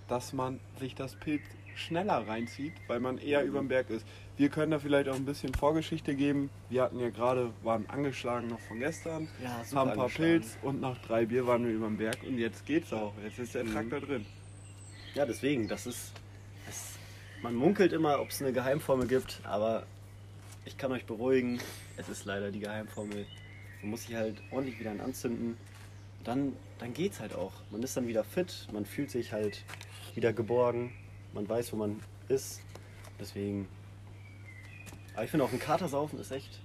dass 0.08 0.34
man 0.34 0.60
sich 0.80 0.94
das 0.96 1.16
Pilz 1.16 1.42
schneller 1.76 2.28
reinzieht, 2.28 2.74
weil 2.88 3.00
man 3.00 3.18
eher 3.18 3.42
Mhm. 3.42 3.48
über 3.48 3.60
dem 3.60 3.68
Berg 3.68 3.90
ist. 3.90 4.06
Wir 4.36 4.50
können 4.50 4.72
da 4.72 4.80
vielleicht 4.80 5.10
auch 5.10 5.16
ein 5.16 5.26
bisschen 5.26 5.54
Vorgeschichte 5.54 6.16
geben. 6.16 6.50
Wir 6.70 6.84
hatten 6.84 7.00
ja 7.00 7.10
gerade, 7.10 7.52
waren 7.64 7.86
angeschlagen 7.90 8.48
noch 8.48 8.60
von 8.62 8.80
gestern, 8.80 9.28
Ja, 9.44 9.64
haben 9.76 9.90
ein 9.92 9.96
paar. 9.98 10.10
Pilz 10.10 10.58
und 10.64 10.80
nach 10.82 10.98
drei 11.00 11.26
Bier 11.26 11.46
waren 11.48 11.66
wir 11.66 11.74
über 11.74 11.88
dem 11.88 11.98
Berg 11.98 12.18
und 12.28 12.38
jetzt 12.38 12.66
geht's 12.66 12.92
auch. 12.94 13.14
Jetzt 13.24 13.40
ist 13.40 13.56
der 13.56 13.64
Mhm. 13.64 13.74
Traktor 13.74 14.00
drin. 14.02 14.26
Ja, 15.18 15.26
deswegen, 15.26 15.68
das 15.68 15.88
ist. 15.88 16.12
Das, 16.68 16.92
man 17.42 17.56
munkelt 17.56 17.92
immer, 17.92 18.22
ob 18.22 18.30
es 18.30 18.40
eine 18.40 18.54
Geheimformel 18.54 19.08
gibt, 19.08 19.42
aber 19.46 19.88
ich 20.64 20.78
kann 20.78 20.92
euch 20.92 21.08
beruhigen, 21.08 21.60
es 21.96 22.08
ist 22.08 22.26
leider 22.26 22.52
die 22.52 22.60
Geheimformel. 22.60 23.26
Man 23.82 23.90
muss 23.90 24.04
sich 24.04 24.14
halt 24.14 24.40
ordentlich 24.52 24.80
wieder 24.80 24.92
anzünden. 24.92 25.58
Dann, 26.24 26.54
dann 26.78 26.94
geht's 26.94 27.20
halt 27.20 27.34
auch. 27.34 27.52
Man 27.72 27.82
ist 27.82 27.98
dann 27.98 28.08
wieder 28.08 28.24
fit, 28.24 28.68
man 28.72 28.86
fühlt 28.86 29.10
sich 29.10 29.34
halt 29.34 29.64
wieder 30.14 30.34
geborgen, 30.34 30.94
man 31.34 31.50
weiß, 31.50 31.74
wo 31.74 31.78
man 31.78 32.00
ist. 32.28 32.62
Deswegen. 33.20 33.68
Aber 35.16 35.24
ich 35.24 35.32
finde 35.32 35.46
auch 35.46 35.52
ein 35.52 35.58
Katersaufen 35.58 36.20
ist 36.20 36.30
echt. 36.30 36.62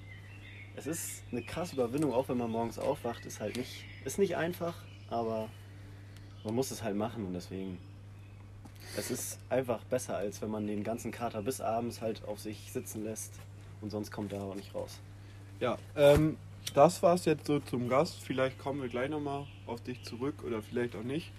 Es 0.77 0.87
ist 0.87 1.23
eine 1.33 1.43
krasse 1.43 1.75
Überwindung, 1.75 2.13
auch 2.13 2.29
wenn 2.29 2.37
man 2.37 2.51
morgens 2.51 2.79
aufwacht, 2.79 3.25
ist 3.25 3.41
halt 3.41 3.57
nicht. 3.57 3.87
Ist 4.05 4.19
nicht 4.19 4.37
einfach, 4.37 4.75
aber 5.09 5.49
man 6.45 6.55
muss 6.55 6.71
es 6.71 6.83
halt 6.83 6.97
machen 6.97 7.25
und 7.25 7.33
deswegen. 7.33 7.79
Es 8.97 9.11
ist 9.11 9.39
einfach 9.49 9.83
besser, 9.85 10.17
als 10.17 10.43
wenn 10.43 10.51
man 10.51 10.67
den 10.67 10.85
ganzen 10.85 11.13
Kater 11.13 11.43
bis 11.43 11.61
abends 11.61 12.01
halt 12.01 12.25
auf 12.25 12.41
sich 12.41 12.71
sitzen 12.73 13.05
lässt 13.05 13.33
und 13.81 13.91
sonst 13.91 14.11
kommt 14.11 14.33
er 14.33 14.43
auch 14.43 14.55
nicht 14.55 14.75
raus. 14.75 15.01
Ja, 15.61 15.79
ähm, 15.97 16.37
das 16.75 17.03
war's 17.03 17.25
jetzt 17.25 17.47
so 17.47 17.59
zum 17.61 17.89
Gast. 17.89 18.21
Vielleicht 18.23 18.59
kommen 18.59 18.83
wir 18.83 18.89
gleich 18.89 19.09
nochmal 19.09 19.47
auf 19.67 19.81
dich 19.81 20.03
zurück 20.03 20.43
oder 20.45 20.63
vielleicht 20.63 20.95
auch 20.95 21.03
nicht. 21.03 21.33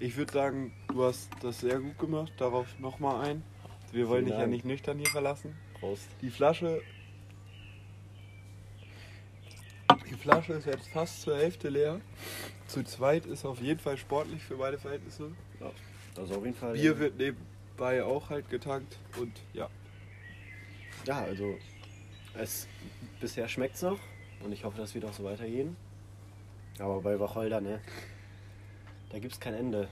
Ich 0.00 0.16
würde 0.16 0.32
sagen, 0.32 0.72
du 0.88 1.04
hast 1.04 1.30
das 1.42 1.60
sehr 1.60 1.80
gut 1.80 1.98
gemacht. 1.98 2.32
Darauf 2.36 2.66
nochmal 2.78 3.26
ein. 3.26 3.42
Wir 3.90 4.08
wollen 4.08 4.24
Vielen 4.24 4.26
dich 4.26 4.34
ja 4.34 4.40
Dank. 4.40 4.52
nicht 4.52 4.64
nüchtern 4.64 4.98
hier 4.98 5.10
verlassen. 5.10 5.56
Prost. 5.80 6.06
Die 6.20 6.30
Flasche. 6.30 6.80
Die 10.10 10.14
Flasche 10.14 10.54
ist 10.54 10.66
jetzt 10.66 10.88
fast 10.88 11.22
zur 11.22 11.36
Hälfte 11.36 11.68
leer. 11.68 12.00
Zu 12.66 12.84
zweit 12.84 13.26
ist 13.26 13.44
auf 13.44 13.60
jeden 13.60 13.80
Fall 13.80 13.96
sportlich 13.96 14.42
für 14.42 14.56
beide 14.56 14.78
Verhältnisse. 14.78 15.32
Ist 16.24 16.32
auf 16.32 16.44
jeden 16.44 16.56
Fall. 16.56 16.72
Bier 16.74 16.98
wird 16.98 17.16
nebenbei 17.18 18.02
auch 18.02 18.30
halt 18.30 18.48
getankt 18.50 18.96
und 19.20 19.32
ja. 19.52 19.68
Ja, 21.06 21.22
also 21.22 21.56
es 22.34 22.66
bisher 23.20 23.48
schmeckt's 23.48 23.82
noch 23.82 23.98
und 24.44 24.52
ich 24.52 24.64
hoffe, 24.64 24.78
das 24.78 24.94
wird 24.94 25.04
auch 25.04 25.12
so 25.12 25.24
weitergehen. 25.24 25.76
Aber 26.78 27.00
bei 27.00 27.18
Wacholder, 27.18 27.60
ne? 27.60 27.80
Da 29.10 29.18
gibt's 29.18 29.40
kein 29.40 29.54
Ende. 29.54 29.88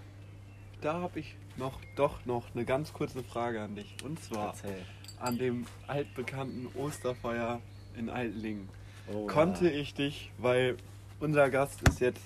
Da 0.81 1.01
habe 1.01 1.21
ich 1.21 1.35
noch 1.57 1.81
doch 1.97 2.25
noch 2.27 2.55
eine 2.55 2.65
ganz 2.65 2.93
kurze 2.93 3.23
Frage 3.23 3.61
an 3.63 3.75
dich. 3.75 3.97
Und 4.05 4.23
zwar 4.23 4.49
Erzähl. 4.49 4.85
an 5.19 5.39
dem 5.39 5.67
altbekannten 5.87 6.69
Osterfeuer 6.75 7.61
in 7.97 8.11
Altlingen. 8.11 8.69
Oh, 9.13 9.27
Konnte 9.27 9.71
ja. 9.71 9.81
ich 9.81 9.95
dich, 9.95 10.31
weil 10.39 10.77
unser 11.19 11.49
Gast 11.51 11.87
ist 11.89 12.01
jetzt, 12.01 12.23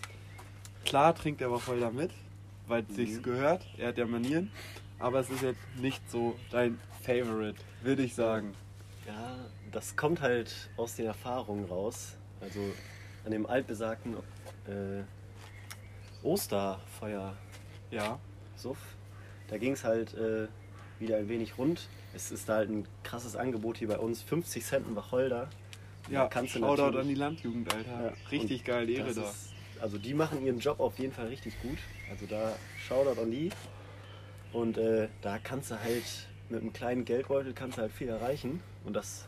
klar 0.85 1.15
trinkt 1.15 1.41
er 1.41 1.51
Wacholder 1.51 1.91
mit, 1.91 2.11
weil 2.71 2.85
es 2.89 2.97
sich 2.97 3.11
Mhm. 3.19 3.23
gehört, 3.23 3.67
er 3.77 3.89
hat 3.89 3.99
ja 3.99 4.07
Manieren, 4.07 4.51
aber 4.99 5.21
es 5.21 5.29
ist 5.29 5.43
jetzt 5.43 5.61
nicht 5.77 6.09
so 6.11 6.37
dein 6.51 6.79
Favorite, 7.03 7.59
würde 7.83 8.03
ich 8.03 8.15
sagen. 8.15 8.55
Ja, 9.07 9.37
das 9.73 9.97
kommt 9.97 10.21
halt 10.23 10.71
aus 10.77 10.97
den 10.97 11.07
Erfahrungen 11.07 11.65
raus. 11.67 12.17
Also 12.41 12.61
an 13.25 13.33
dem 13.33 13.45
altbesagten 13.47 14.15
äh, 14.67 15.03
Osterfeuer 16.23 17.37
Ja, 17.91 18.19
Suff. 18.57 18.79
Da 19.49 19.59
ging 19.59 19.73
es 19.73 19.85
halt 19.85 20.15
äh, 20.15 20.47
wieder 20.99 21.17
ein 21.17 21.29
wenig 21.29 21.59
rund. 21.59 21.89
Es 22.15 22.31
ist 22.31 22.49
da 22.49 22.57
halt 22.57 22.71
ein 22.71 22.87
krasses 23.03 23.37
Angebot 23.37 23.79
hier 23.79 23.89
bei 23.89 23.99
uns. 23.99 24.23
50 24.23 24.65
Cent 24.65 24.87
ein 24.89 24.97
Wacholder. 24.97 25.49
ja, 26.09 26.27
kannst 26.29 26.55
du 26.55 26.59
Shoutout 26.61 26.99
an 26.99 27.09
die 27.09 27.15
Landjugend, 27.15 27.73
Alter. 27.75 28.05
Ja, 28.07 28.13
Richtig 28.31 28.61
und 28.61 28.67
geile 28.67 28.93
Ehre 28.93 29.15
da. 29.15 29.23
Ist, 29.31 29.50
also 29.81 29.99
die 29.99 30.15
machen 30.15 30.45
ihren 30.45 30.59
Job 30.59 30.81
auf 30.81 30.99
jeden 30.99 31.13
Fall 31.13 31.27
richtig 31.27 31.61
gut. 31.63 31.79
Also 32.11 32.27
da 32.27 32.57
Shoutout 32.87 33.21
an 33.21 33.31
die. 33.31 33.51
Und 34.53 34.79
äh, 34.79 35.09
da 35.23 35.39
kannst 35.39 35.71
du 35.71 35.81
halt 35.81 36.05
mit 36.49 36.61
einem 36.61 36.73
kleinen 36.73 37.05
Geldbeutel 37.05 37.53
kannst 37.53 37.79
du 37.79 37.83
halt 37.83 37.93
viel 37.93 38.09
erreichen. 38.09 38.61
Und 38.85 38.95
das 38.95 39.27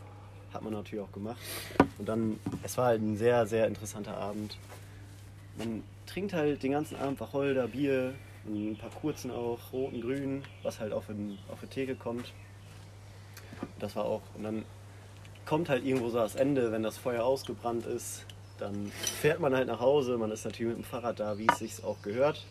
hat 0.52 0.62
man 0.62 0.72
natürlich 0.72 1.04
auch 1.04 1.12
gemacht. 1.12 1.40
Und 1.98 2.08
dann, 2.08 2.38
es 2.62 2.76
war 2.76 2.86
halt 2.86 3.00
ein 3.00 3.16
sehr, 3.16 3.46
sehr 3.46 3.66
interessanter 3.66 4.16
Abend. 4.16 4.58
Man 5.56 5.82
trinkt 6.06 6.32
halt 6.32 6.62
den 6.62 6.72
ganzen 6.72 6.96
Abend 6.96 7.20
Wacholder, 7.20 7.68
Bier, 7.68 8.14
ein 8.46 8.76
paar 8.76 8.90
kurzen 8.90 9.30
auch, 9.30 9.72
roten, 9.72 10.00
grünen, 10.00 10.42
was 10.62 10.80
halt 10.80 10.92
auf, 10.92 11.06
den, 11.06 11.38
auf 11.48 11.60
die 11.60 11.66
Theke 11.68 11.94
kommt. 11.94 12.32
Das 13.78 13.94
war 13.94 14.04
auch. 14.04 14.22
Und 14.34 14.42
dann 14.42 14.64
kommt 15.46 15.68
halt 15.68 15.84
irgendwo 15.84 16.08
so 16.08 16.18
das 16.18 16.34
Ende, 16.34 16.72
wenn 16.72 16.82
das 16.82 16.98
Feuer 16.98 17.24
ausgebrannt 17.24 17.86
ist. 17.86 18.26
Dann 18.62 18.92
fährt 18.92 19.40
man 19.40 19.52
halt 19.56 19.66
nach 19.66 19.80
Hause. 19.80 20.16
Man 20.16 20.30
ist 20.30 20.44
natürlich 20.44 20.76
mit 20.76 20.84
dem 20.84 20.88
Fahrrad 20.88 21.18
da, 21.18 21.36
wie 21.36 21.48
es 21.50 21.58
sich 21.58 21.82
auch 21.82 22.00
gehört. 22.00 22.46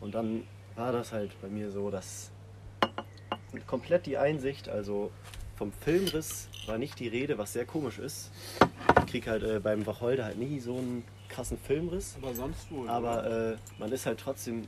Und 0.00 0.12
dann 0.12 0.42
war 0.74 0.90
das 0.90 1.12
halt 1.12 1.30
bei 1.40 1.46
mir 1.46 1.70
so, 1.70 1.88
dass 1.88 2.32
komplett 3.68 4.06
die 4.06 4.18
Einsicht, 4.18 4.68
also 4.68 5.12
vom 5.56 5.70
Filmriss 5.70 6.48
war 6.66 6.78
nicht 6.78 6.98
die 6.98 7.06
Rede, 7.06 7.38
was 7.38 7.52
sehr 7.52 7.64
komisch 7.64 8.00
ist. 8.00 8.32
Ich 8.98 9.06
krieg 9.06 9.28
halt 9.28 9.44
äh, 9.44 9.60
beim 9.60 9.86
Wacholder 9.86 10.24
halt 10.24 10.36
nie 10.36 10.58
so 10.58 10.76
einen 10.78 11.04
krassen 11.28 11.58
Filmriss. 11.58 12.16
Aber 12.20 12.34
sonst 12.34 12.68
wohl. 12.72 12.88
Aber 12.88 13.52
äh, 13.52 13.56
man 13.78 13.92
ist 13.92 14.06
halt 14.06 14.18
trotzdem 14.18 14.66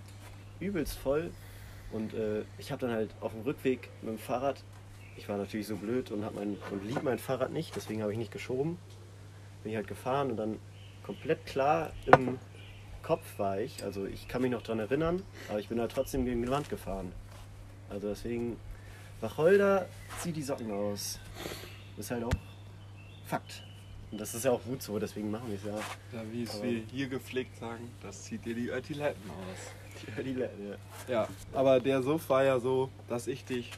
übelst 0.60 0.96
voll. 0.96 1.32
Und 1.90 2.14
äh, 2.14 2.44
ich 2.58 2.70
habe 2.70 2.86
dann 2.86 2.94
halt 2.94 3.10
auf 3.20 3.32
dem 3.32 3.42
Rückweg 3.42 3.88
mit 4.00 4.10
dem 4.10 4.18
Fahrrad, 4.18 4.62
ich 5.16 5.28
war 5.28 5.38
natürlich 5.38 5.66
so 5.66 5.74
blöd 5.74 6.12
und, 6.12 6.20
mein, 6.36 6.56
und 6.70 6.84
lieb 6.84 7.02
mein 7.02 7.18
Fahrrad 7.18 7.50
nicht, 7.50 7.74
deswegen 7.74 8.00
habe 8.00 8.12
ich 8.12 8.18
nicht 8.18 8.30
geschoben. 8.30 8.78
Bin 9.62 9.72
ich 9.72 9.76
halt 9.76 9.86
gefahren 9.86 10.30
und 10.30 10.36
dann 10.36 10.58
komplett 11.02 11.44
klar 11.46 11.92
im 12.06 12.38
Kopf 13.02 13.38
war 13.38 13.60
ich. 13.60 13.82
Also 13.84 14.06
ich 14.06 14.28
kann 14.28 14.42
mich 14.42 14.50
noch 14.50 14.62
dran 14.62 14.78
erinnern, 14.78 15.22
aber 15.48 15.58
ich 15.58 15.68
bin 15.68 15.80
halt 15.80 15.92
trotzdem 15.92 16.24
gegen 16.24 16.42
die 16.42 16.50
Wand 16.50 16.68
gefahren. 16.68 17.12
Also 17.90 18.08
deswegen, 18.08 18.56
Wacholder, 19.20 19.86
zieh 20.20 20.32
die 20.32 20.42
Socken 20.42 20.70
aus. 20.70 21.18
Das 21.96 22.06
ist 22.06 22.10
halt 22.10 22.24
auch 22.24 22.32
Fakt. 23.26 23.62
Und 24.10 24.20
das 24.20 24.34
ist 24.34 24.44
ja 24.44 24.50
auch 24.50 24.62
gut 24.62 24.82
so, 24.82 24.98
deswegen 24.98 25.30
machen 25.30 25.48
wir 25.48 25.56
es 25.56 25.64
ja. 25.64 26.18
ja, 26.18 26.24
wie 26.30 26.42
es 26.42 26.62
wir 26.62 26.82
hier 26.92 27.08
gepflegt 27.08 27.56
sagen, 27.56 27.90
das 28.02 28.24
zieht 28.24 28.44
dir 28.44 28.54
die 28.54 28.68
Ötiletten 28.68 29.30
aus. 29.30 29.72
Die, 30.18 30.34
die, 30.34 30.40
ja. 30.40 30.48
Ja, 31.06 31.28
aber 31.52 31.78
der 31.78 32.02
Suff 32.02 32.28
war 32.28 32.42
ja 32.42 32.58
so, 32.58 32.90
dass 33.08 33.28
ich 33.28 33.44
dich 33.44 33.70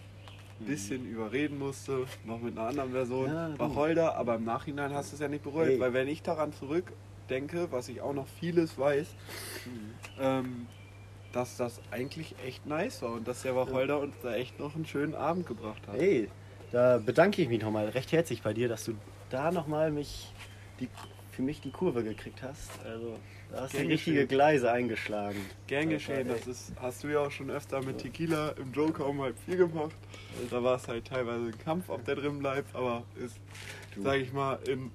ein 0.61 0.67
bisschen 0.67 1.07
überreden 1.07 1.59
musste, 1.59 2.07
noch 2.25 2.41
mit 2.41 2.57
einer 2.57 2.69
anderen 2.69 2.93
Version, 2.93 3.29
Ja, 3.97 4.13
aber 4.15 4.37
im 4.37 4.45
Nachhinein 4.45 4.93
hast 4.95 5.11
du 5.13 5.17
es 5.17 5.21
ja 5.21 5.29
nicht 5.29 5.43
bereut, 5.43 5.67
Nee. 5.69 5.81
weil 5.81 5.93
wenn 5.93 6.09
ich 6.09 6.23
daran 6.23 6.53
zurückdenke, 6.53 7.69
was 7.73 7.89
ich 7.89 8.01
auch 8.01 8.13
noch 8.15 8.27
vieles 8.41 8.79
weiß, 8.79 9.07
ähm, 10.21 10.67
dass 11.33 11.57
das 11.57 11.81
eigentlich 11.91 12.37
echt 12.47 12.67
nice 12.67 13.03
war 13.03 13.13
und 13.13 13.27
dass 13.27 13.43
der 13.43 13.57
Wacholder 13.57 13.99
uns 14.01 14.15
da 14.23 14.35
echt 14.35 14.59
noch 14.61 14.75
einen 14.77 14.87
schönen 14.87 15.15
Abend 15.15 15.47
gebracht 15.47 15.83
hat. 15.89 15.97
Hey, 15.97 16.29
da 16.71 16.99
bedanke 16.99 17.43
ich 17.43 17.49
mich 17.49 17.61
nochmal 17.61 17.89
recht 17.89 18.13
herzlich 18.13 18.43
bei 18.43 18.53
dir, 18.55 18.69
dass 18.69 18.85
du 18.85 18.95
da 19.31 19.51
nochmal 19.51 19.91
mich 19.91 20.33
die, 20.79 20.89
für 21.35 21.43
mich 21.43 21.61
die 21.61 21.71
Kurve 21.71 22.03
gekriegt 22.05 22.43
hast. 22.43 22.71
Also 22.85 23.19
da 23.51 23.63
hast 23.63 23.75
du 23.75 23.79
richtige. 23.79 24.27
Gleise 24.27 24.71
eingeschlagen. 24.71 25.39
Gern 25.67 25.91
geschehen, 25.91 26.29
das 26.29 26.47
ist, 26.47 26.73
hast 26.81 27.05
du 27.05 27.09
ja 27.09 27.21
auch 27.21 27.31
schon 27.31 27.51
öfter 27.51 27.83
mit 27.83 27.99
Tequila 27.99 28.51
im 28.51 28.73
Joker 28.73 29.07
um 29.07 29.21
halb 29.21 29.37
vier 29.45 29.57
gemacht. 29.57 29.97
Da 30.51 30.63
war 30.63 30.77
es 30.77 30.89
halt 30.89 31.07
teilweise 31.07 31.47
ein 31.47 31.59
Kampf, 31.59 31.89
ob 31.89 32.05
der 32.05 32.17
drin 32.17 32.39
bleibt, 32.39 32.75
aber 32.75 33.05
ist, 33.17 33.37
sag 33.97 34.21
ich 34.21 34.33
mal, 34.33 34.59
in 34.69 34.91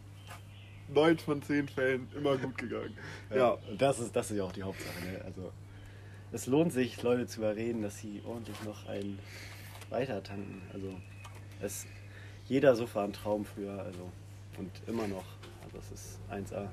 neun 0.94 1.18
von 1.18 1.42
zehn 1.42 1.68
Fällen 1.68 2.08
immer 2.16 2.38
gut 2.38 2.58
gegangen. 2.58 2.98
Ja, 3.34 3.58
Und 3.70 3.82
das 3.82 4.00
ist, 4.00 4.16
das 4.16 4.32
ist 4.32 4.38
ja 4.38 4.44
auch 4.44 4.52
die 4.52 4.64
Hauptsache. 4.64 5.06
Ne? 5.06 5.22
Also 5.26 5.52
es 6.32 6.48
lohnt 6.48 6.74
sich, 6.74 7.02
Leute 7.04 7.28
zu 7.28 7.40
überreden, 7.40 7.82
dass 7.82 8.00
sie 8.00 8.22
ordentlich 8.26 8.62
noch 8.64 8.88
einen 8.88 9.20
weiter 9.90 10.24
tanken. 10.24 10.62
Also 10.74 10.96
es, 11.62 11.86
jeder 12.48 12.76
so 12.76 12.94
war 12.94 13.04
ein 13.04 13.14
Traum 13.14 13.46
früher, 13.46 13.80
also 13.82 14.10
und 14.58 14.72
immer 14.88 15.08
noch. 15.08 15.26
Es 15.78 15.92
ist 15.92 16.20
1A. 16.32 16.68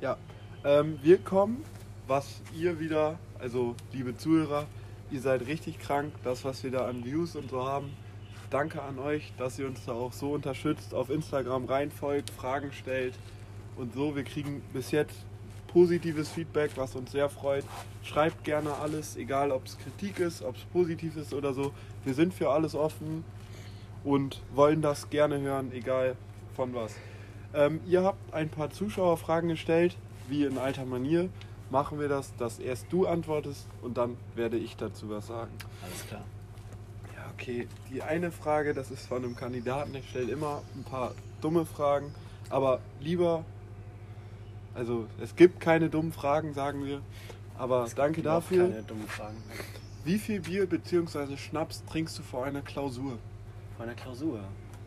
Ja, 0.00 0.16
ähm, 0.64 0.98
wir 1.02 1.18
kommen, 1.18 1.64
was 2.06 2.40
ihr 2.56 2.80
wieder, 2.80 3.18
also 3.38 3.74
liebe 3.92 4.16
Zuhörer, 4.16 4.66
ihr 5.10 5.20
seid 5.20 5.46
richtig 5.46 5.78
krank, 5.78 6.12
das, 6.24 6.44
was 6.44 6.62
wir 6.64 6.70
da 6.70 6.86
an 6.86 7.04
Views 7.04 7.36
und 7.36 7.50
so 7.50 7.64
haben. 7.66 7.96
Danke 8.50 8.82
an 8.82 8.98
euch, 8.98 9.32
dass 9.36 9.58
ihr 9.58 9.66
uns 9.66 9.84
da 9.84 9.92
auch 9.92 10.12
so 10.12 10.32
unterstützt, 10.32 10.94
auf 10.94 11.10
Instagram 11.10 11.66
reinfolgt, 11.66 12.30
Fragen 12.30 12.72
stellt 12.72 13.14
und 13.76 13.94
so. 13.94 14.16
Wir 14.16 14.24
kriegen 14.24 14.62
bis 14.72 14.90
jetzt 14.90 15.16
positives 15.68 16.30
Feedback, 16.30 16.70
was 16.76 16.94
uns 16.94 17.12
sehr 17.12 17.28
freut. 17.28 17.64
Schreibt 18.02 18.44
gerne 18.44 18.74
alles, 18.74 19.16
egal 19.16 19.52
ob 19.52 19.66
es 19.66 19.78
Kritik 19.78 20.18
ist, 20.18 20.42
ob 20.42 20.56
es 20.56 20.64
positiv 20.64 21.16
ist 21.16 21.34
oder 21.34 21.52
so. 21.52 21.72
Wir 22.04 22.14
sind 22.14 22.32
für 22.32 22.50
alles 22.50 22.74
offen 22.74 23.22
und 24.02 24.40
wollen 24.54 24.80
das 24.80 25.10
gerne 25.10 25.40
hören, 25.40 25.70
egal 25.72 26.16
von 26.56 26.74
was. 26.74 26.94
Ähm, 27.54 27.80
ihr 27.86 28.02
habt 28.02 28.34
ein 28.34 28.48
paar 28.48 28.70
Zuschauerfragen 28.70 29.48
gestellt, 29.48 29.96
wie 30.28 30.44
in 30.44 30.58
alter 30.58 30.84
Manier. 30.84 31.28
Machen 31.70 32.00
wir 32.00 32.08
das, 32.08 32.34
dass 32.36 32.58
erst 32.58 32.86
du 32.90 33.06
antwortest 33.06 33.66
und 33.82 33.98
dann 33.98 34.16
werde 34.34 34.56
ich 34.56 34.76
dazu 34.76 35.10
was 35.10 35.26
sagen. 35.26 35.50
Alles 35.84 36.06
klar. 36.06 36.24
Ja, 37.14 37.30
okay. 37.34 37.68
Die 37.90 38.02
eine 38.02 38.30
Frage, 38.30 38.72
das 38.72 38.90
ist 38.90 39.06
von 39.06 39.24
einem 39.24 39.36
Kandidaten. 39.36 39.94
Ich 39.94 40.08
stelle 40.08 40.32
immer 40.32 40.62
ein 40.74 40.84
paar 40.84 41.14
dumme 41.40 41.66
Fragen, 41.66 42.14
aber 42.48 42.80
lieber, 43.00 43.44
also 44.74 45.06
es 45.20 45.36
gibt 45.36 45.60
keine 45.60 45.90
dummen 45.90 46.12
Fragen, 46.12 46.54
sagen 46.54 46.84
wir. 46.84 47.02
Aber 47.58 47.86
danke 47.94 48.20
Überhaupt 48.20 48.46
dafür. 48.46 48.68
Keine 48.68 48.82
dummen 48.84 49.08
Fragen. 49.08 49.36
Wie 50.04 50.18
viel 50.18 50.40
Bier 50.40 50.66
bzw. 50.66 51.36
Schnaps 51.36 51.84
trinkst 51.84 52.18
du 52.18 52.22
vor 52.22 52.44
einer 52.44 52.62
Klausur? 52.62 53.18
Vor 53.76 53.84
einer 53.84 53.94
Klausur. 53.94 54.40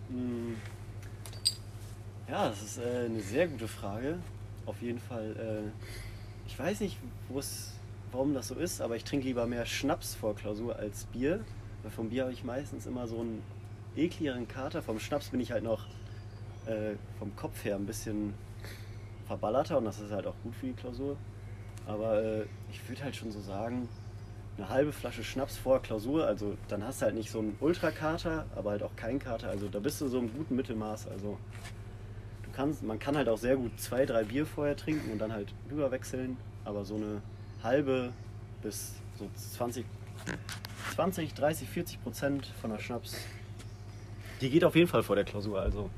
Hm. 0.09 0.55
Ja, 2.31 2.47
das 2.47 2.61
ist 2.61 2.77
äh, 2.77 3.07
eine 3.07 3.19
sehr 3.19 3.45
gute 3.45 3.67
Frage. 3.67 4.17
Auf 4.65 4.81
jeden 4.81 4.99
Fall. 4.99 5.35
Äh, 5.35 6.47
ich 6.47 6.57
weiß 6.57 6.79
nicht, 6.79 6.97
warum 8.13 8.33
das 8.33 8.47
so 8.47 8.55
ist, 8.55 8.79
aber 8.79 8.95
ich 8.95 9.03
trinke 9.03 9.27
lieber 9.27 9.45
mehr 9.47 9.65
Schnaps 9.65 10.15
vor 10.15 10.33
Klausur 10.33 10.77
als 10.77 11.03
Bier. 11.07 11.43
Weil 11.83 11.91
vom 11.91 12.09
Bier 12.09 12.23
habe 12.23 12.31
ich 12.31 12.45
meistens 12.45 12.85
immer 12.85 13.05
so 13.05 13.19
einen 13.19 13.43
ekligeren 13.97 14.47
Kater. 14.47 14.81
Vom 14.81 14.97
Schnaps 14.97 15.27
bin 15.27 15.41
ich 15.41 15.51
halt 15.51 15.65
noch 15.65 15.87
äh, 16.67 16.93
vom 17.19 17.35
Kopf 17.35 17.65
her 17.65 17.75
ein 17.75 17.85
bisschen 17.85 18.33
verballerter 19.27 19.79
und 19.79 19.83
das 19.83 19.99
ist 19.99 20.13
halt 20.13 20.25
auch 20.25 20.35
gut 20.41 20.55
für 20.55 20.67
die 20.67 20.73
Klausur. 20.73 21.17
Aber 21.85 22.23
äh, 22.23 22.45
ich 22.71 22.87
würde 22.87 23.03
halt 23.03 23.17
schon 23.17 23.33
so 23.33 23.41
sagen, 23.41 23.89
eine 24.57 24.69
halbe 24.69 24.93
Flasche 24.93 25.25
Schnaps 25.25 25.57
vor 25.57 25.81
Klausur, 25.81 26.27
also 26.27 26.55
dann 26.69 26.85
hast 26.85 27.01
du 27.01 27.07
halt 27.07 27.15
nicht 27.15 27.29
so 27.29 27.39
einen 27.39 27.57
Ultrakater, 27.59 28.45
aber 28.55 28.71
halt 28.71 28.83
auch 28.83 28.95
keinen 28.95 29.19
Kater. 29.19 29.49
Also 29.49 29.67
da 29.67 29.79
bist 29.79 29.99
du 29.99 30.07
so 30.07 30.19
im 30.19 30.33
guten 30.33 30.55
Mittelmaß. 30.55 31.09
Also 31.09 31.37
du 32.61 32.67
kannst, 32.67 32.83
man 32.83 32.99
kann 32.99 33.17
halt 33.17 33.27
auch 33.29 33.37
sehr 33.37 33.55
gut 33.55 33.79
zwei, 33.79 34.05
drei 34.05 34.23
Bier 34.23 34.45
vorher 34.45 34.75
trinken 34.75 35.11
und 35.11 35.19
dann 35.19 35.33
halt 35.33 35.53
rüberwechseln, 35.69 36.37
aber 36.63 36.85
so 36.85 36.95
eine 36.95 37.21
halbe 37.63 38.11
bis 38.61 38.93
so 39.17 39.29
20, 39.35 39.85
20 40.95 41.33
30, 41.33 41.69
40 41.69 42.03
Prozent 42.03 42.45
von 42.61 42.71
der 42.71 42.79
Schnaps, 42.79 43.15
die 44.39 44.49
geht 44.49 44.63
auf 44.63 44.75
jeden 44.75 44.87
Fall 44.87 45.03
vor 45.03 45.15
der 45.15 45.25
Klausur. 45.25 45.59
Also 45.59 45.89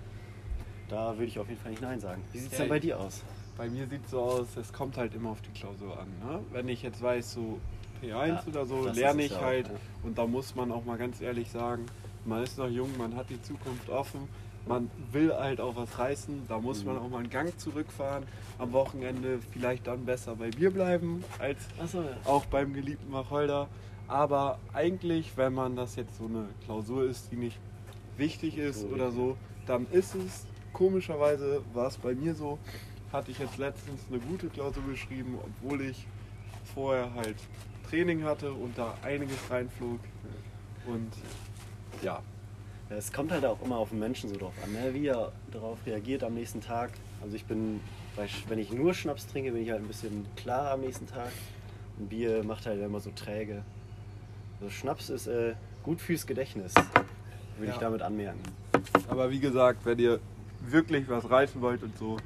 da 0.90 1.14
würde 1.14 1.26
ich 1.26 1.40
auf 1.40 1.48
jeden 1.48 1.60
Fall 1.60 1.72
nicht 1.72 1.82
Nein 1.82 2.00
sagen. 2.00 2.22
Wie 2.32 2.40
sieht 2.40 2.52
es 2.52 2.58
denn 2.58 2.70
bei 2.70 2.80
dir 2.80 3.00
aus? 3.00 3.24
Bei 3.58 3.70
mir 3.70 3.88
sieht 3.88 4.06
es 4.06 4.12
so 4.12 4.22
aus, 4.22 4.48
es 4.58 4.74
kommt 4.74 4.98
halt 4.98 5.14
immer 5.14 5.30
auf 5.30 5.42
die 5.42 5.52
Klausur 5.52 6.00
an. 6.00 6.08
Ne? 6.26 6.40
Wenn 6.52 6.68
ich 6.68 6.82
jetzt 6.82 7.02
weiß, 7.02 7.34
so 7.34 7.60
P1 8.02 8.08
Ja, 8.08 8.44
oder 8.48 8.66
so, 8.66 8.88
lerne 8.88 9.24
ich 9.24 9.32
ja 9.32 9.38
auch, 9.38 9.42
halt. 9.42 9.68
ja. 9.68 9.74
Und 10.02 10.18
da 10.18 10.26
muss 10.26 10.56
man 10.56 10.72
auch 10.72 10.84
mal 10.86 10.98
ganz 10.98 11.22
ehrlich 11.22 11.52
sagen, 11.52 11.86
man 12.26 12.44
ist 12.44 12.58
noch 12.58 12.70
jung, 12.70 12.90
man 12.98 13.16
hat 13.16 13.30
die 13.30 13.42
Zukunft 13.42 13.90
offen, 13.90 14.28
man 14.66 14.90
will 15.12 15.34
halt 15.34 15.60
auch 15.60 15.76
was 15.76 15.98
reißen. 15.98 16.44
Da 16.48 16.60
muss 16.60 16.86
man 16.86 16.98
auch 16.98 17.10
mal 17.10 17.20
einen 17.20 17.30
Gang 17.30 17.58
zurückfahren. 17.60 18.24
Am 18.58 18.72
Wochenende 18.72 19.40
vielleicht 19.52 19.88
dann 19.88 20.06
besser 20.06 20.36
bei 20.36 20.50
Bier 20.50 20.72
bleiben, 20.72 21.24
als 21.40 21.60
Achso, 21.82 22.02
ja. 22.02 22.16
auch 22.26 22.46
beim 22.46 22.74
geliebten 22.74 23.12
Wacholder. 23.12 23.68
Aber 24.08 24.60
eigentlich, 24.74 25.36
wenn 25.38 25.54
man 25.54 25.76
das 25.76 25.96
jetzt 25.96 26.18
so 26.18 26.26
eine 26.26 26.48
Klausur 26.66 27.06
ist, 27.06 27.32
die 27.32 27.38
nicht 27.38 27.60
wichtig 28.18 28.58
ist 28.58 28.82
So 28.82 28.88
oder 28.88 29.12
so, 29.12 29.38
dann 29.66 29.88
ist 29.92 30.16
es 30.16 30.46
komischerweise, 30.72 31.62
war 31.74 31.88
es 31.88 31.98
bei 31.98 32.14
mir 32.14 32.36
so, 32.36 32.60
hatte 33.12 33.32
ich 33.32 33.40
jetzt 33.40 33.58
letztens 33.58 34.02
eine 34.10 34.20
gute 34.20 34.48
Klausur 34.48 34.84
geschrieben, 34.90 35.40
obwohl 35.42 35.82
ich 35.82 36.06
vorher 36.74 37.14
halt 37.14 37.38
Training 37.90 38.24
hatte 38.24 38.52
und 38.52 38.78
da 38.78 38.94
einiges 39.04 39.38
reinflog. 39.50 40.00
Und 40.86 41.12
Ja, 42.02 42.22
Es 42.90 43.12
kommt 43.12 43.32
halt 43.32 43.46
auch 43.46 43.62
immer 43.64 43.78
auf 43.78 43.90
den 43.90 44.00
Menschen 44.00 44.30
so 44.30 44.38
drauf 44.38 44.54
an, 44.64 44.72
ne? 44.72 44.94
wie 44.94 45.08
er 45.08 45.32
darauf 45.52 45.78
reagiert 45.86 46.24
am 46.24 46.34
nächsten 46.36 46.62
Tag. 46.62 46.92
Also 47.24 47.36
ich 47.36 47.46
bin, 47.46 47.80
wenn 48.48 48.60
ich 48.60 48.72
nur 48.72 48.94
Schnaps 48.94 49.26
trinke, 49.28 49.52
bin 49.52 49.64
ich 49.64 49.72
halt 49.72 49.82
ein 49.82 49.88
bisschen 49.88 50.26
klarer 50.36 50.72
am 50.72 50.82
nächsten 50.82 51.08
Tag. 51.08 51.32
Und 51.98 52.10
Bier 52.10 52.44
macht 52.44 52.66
halt 52.66 52.82
immer 52.82 53.00
so 53.00 53.12
träge. 53.16 53.64
Also 54.60 54.72
Schnaps 54.72 55.10
ist 55.10 55.28
äh, 55.28 55.54
gut 55.84 56.02
fürs 56.02 56.26
Gedächtnis, 56.28 56.74
würde 57.58 57.68
Ja. 57.68 57.74
ich 57.74 57.80
damit 57.80 58.02
anmerken. 58.02 58.40
aber 59.08 59.32
wie 59.32 59.40
gesagt, 59.40 59.86
wenn 59.86 59.98
ihr 60.00 60.20
wirklich 60.62 61.08
was 61.10 61.30
reißen 61.30 61.62
wollt 61.62 61.84
und 61.84 61.98
so, 61.98 62.18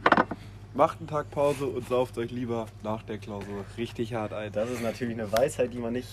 macht 0.74 1.00
einen 1.00 1.08
Tag 1.08 1.32
Pause 1.32 1.66
und 1.66 1.88
sauft 1.88 2.18
euch 2.18 2.32
lieber 2.32 2.68
nach 2.84 3.04
der 3.04 3.18
Klausur 3.18 3.66
richtig 3.78 4.14
hart 4.14 4.34
ein. 4.34 4.52
Das 4.52 4.70
ist 4.70 4.82
natürlich 4.82 5.14
eine 5.16 5.32
Weisheit, 5.32 5.74
die 5.74 5.80
man 5.80 5.94
nicht 5.94 6.10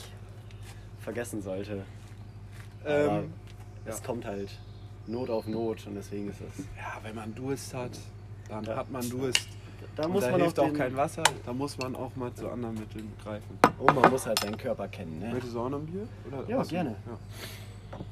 vergessen 1.00 1.42
sollte. 1.42 1.82
Ähm, 2.86 3.32
es 3.86 3.98
ja. 4.00 4.06
kommt 4.06 4.24
halt 4.24 4.50
Not 5.06 5.30
auf 5.30 5.46
Not 5.46 5.86
und 5.86 5.94
deswegen 5.94 6.30
ist 6.30 6.40
es. 6.40 6.64
Ja, 6.76 6.98
wenn 7.02 7.14
man 7.14 7.34
Durst 7.34 7.74
hat, 7.74 7.92
dann 8.48 8.64
Ja. 8.64 8.76
hat 8.76 8.90
man 8.90 9.08
Durst. 9.08 9.48
Da 9.96 10.08
muss 10.08 10.24
da 10.24 10.30
man 10.32 10.40
hilft 10.40 10.58
auch, 10.58 10.68
auch 10.68 10.72
kein 10.72 10.96
Wasser, 10.96 11.22
da 11.44 11.52
muss 11.52 11.76
man 11.78 11.94
auch 11.94 12.16
mal 12.16 12.32
zu 12.34 12.48
anderen 12.48 12.74
Mitteln 12.74 13.12
greifen. 13.22 13.58
Oh, 13.78 13.92
man 13.92 14.10
muss 14.10 14.26
halt 14.26 14.40
seinen 14.40 14.56
Körper 14.56 14.88
kennen. 14.88 15.18
Ne? 15.20 15.30
Möchtest 15.32 15.54
du 15.54 15.60
auch 15.60 15.68
noch 15.68 15.78
ein 15.78 15.86
Bier? 15.86 16.08
Oder 16.26 16.48
Ja, 16.48 16.62
du- 16.62 16.68
gerne. 16.68 16.96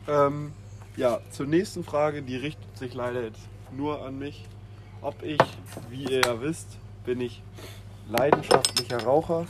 Ja. 0.06 0.26
Ähm, 0.26 0.52
ja, 0.96 1.20
zur 1.30 1.46
nächsten 1.46 1.82
Frage, 1.82 2.22
die 2.22 2.36
richtet 2.36 2.76
sich 2.76 2.94
leider 2.94 3.22
jetzt 3.22 3.40
nur 3.72 4.04
an 4.04 4.18
mich. 4.18 4.44
Ob 5.00 5.22
ich, 5.22 5.38
wie 5.90 6.04
ihr 6.04 6.20
ja 6.20 6.40
wisst, 6.40 6.78
bin 7.04 7.20
ich 7.20 7.42
leidenschaftlicher 8.08 9.02
Raucher. 9.02 9.46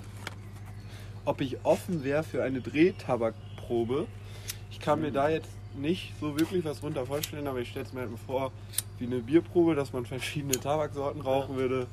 Ob 1.24 1.40
ich 1.40 1.58
offen 1.64 2.02
wäre 2.04 2.22
für 2.22 2.42
eine 2.42 2.60
Drehtabakprobe. 2.60 4.06
Ich 4.70 4.80
kann 4.80 5.00
mir 5.02 5.10
da 5.12 5.28
jetzt 5.28 5.50
nicht 5.76 6.12
so 6.20 6.38
wirklich 6.38 6.64
was 6.64 6.82
runter 6.82 7.06
vorstellen, 7.06 7.46
aber 7.46 7.60
ich 7.60 7.70
stelle 7.70 7.86
es 7.86 7.92
mir 7.92 8.00
halt 8.00 8.10
mal 8.10 8.18
vor, 8.26 8.52
wie 8.98 9.06
eine 9.06 9.18
Bierprobe, 9.18 9.74
dass 9.74 9.92
man 9.92 10.06
verschiedene 10.06 10.58
Tabaksorten 10.58 11.20
rauchen 11.20 11.56
würde. 11.56 11.86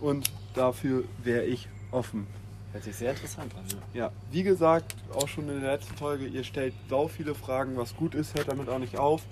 Und 0.00 0.30
dafür 0.54 1.04
wäre 1.22 1.44
ich 1.44 1.68
offen. 1.90 2.26
Hört 2.72 2.84
sich 2.84 2.96
sehr 2.96 3.10
interessant 3.12 3.54
an. 3.54 3.64
Ja. 3.94 4.06
Ja, 4.06 4.12
wie 4.32 4.42
gesagt, 4.42 4.96
auch 5.14 5.28
schon 5.28 5.48
in 5.48 5.60
der 5.60 5.72
letzten 5.72 5.96
Folge, 5.96 6.26
ihr 6.26 6.42
stellt 6.42 6.74
sau 6.90 7.06
viele 7.06 7.34
Fragen, 7.34 7.76
was 7.76 7.96
gut 7.96 8.14
ist, 8.14 8.34
hört 8.34 8.48
damit 8.48 8.68
auch 8.68 8.80
nicht 8.80 8.98
auf. 8.98 9.22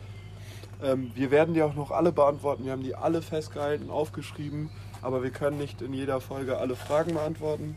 Ähm, 0.82 1.10
wir 1.14 1.30
werden 1.30 1.54
die 1.54 1.62
auch 1.62 1.74
noch 1.74 1.90
alle 1.90 2.12
beantworten, 2.12 2.64
wir 2.64 2.72
haben 2.72 2.82
die 2.82 2.94
alle 2.94 3.22
festgehalten, 3.22 3.90
aufgeschrieben, 3.90 4.70
aber 5.00 5.22
wir 5.22 5.30
können 5.30 5.58
nicht 5.58 5.82
in 5.82 5.92
jeder 5.92 6.20
Folge 6.20 6.58
alle 6.58 6.76
Fragen 6.76 7.14
beantworten, 7.14 7.76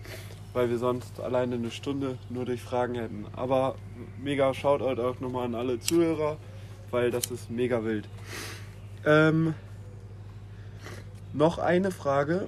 weil 0.56 0.70
wir 0.70 0.78
sonst 0.78 1.20
alleine 1.20 1.56
eine 1.56 1.70
Stunde 1.70 2.18
nur 2.30 2.46
durch 2.46 2.62
Fragen 2.62 2.96
hätten. 2.96 3.26
Aber 3.36 3.76
mega 4.24 4.54
Shoutout 4.54 5.02
auch 5.02 5.20
nochmal 5.20 5.46
an 5.46 5.56
alle 5.56 5.80
Zuhörer, 5.80 6.38
weil 6.92 7.12
das 7.12 7.28
ist 7.30 7.52
mega 7.52 7.84
wild. 7.84 8.08
Ähm, 9.06 9.54
noch 11.34 11.60
eine 11.60 11.92
Frage. 11.92 12.48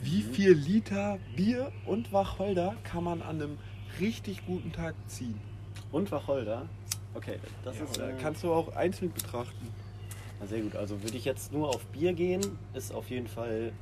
Wie 0.00 0.22
viel 0.22 0.52
Liter 0.52 1.18
Bier 1.36 1.72
und 1.86 2.12
Wacholder 2.12 2.76
kann 2.84 3.04
man 3.04 3.20
an 3.22 3.42
einem 3.42 3.58
richtig 4.00 4.46
guten 4.46 4.72
Tag 4.72 4.94
ziehen? 5.08 5.38
Und 5.90 6.10
Wacholder. 6.10 6.66
Okay, 7.14 7.38
das 7.64 7.78
Ja, 7.78 7.84
ist. 7.84 7.98
Äh, 7.98 8.14
kannst 8.20 8.42
du 8.44 8.52
auch 8.52 8.74
einzeln 8.74 9.12
betrachten. 9.12 9.68
na, 10.40 10.46
sehr 10.46 10.60
gut. 10.60 10.76
Also 10.76 11.02
würde 11.02 11.16
ich 11.16 11.24
jetzt 11.24 11.52
nur 11.52 11.68
auf 11.68 11.84
Bier 11.86 12.12
gehen, 12.14 12.40
ist 12.74 12.94
auf 12.94 13.10
jeden 13.10 13.26
Fall. 13.28 13.72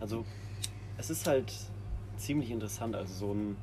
Also 0.00 0.24
es 0.98 1.10
ist 1.10 1.26
halt 1.26 1.52
ziemlich 2.16 2.50
interessant. 2.50 2.94
Also 2.94 3.14
so 3.14 3.32
ein 3.32 3.56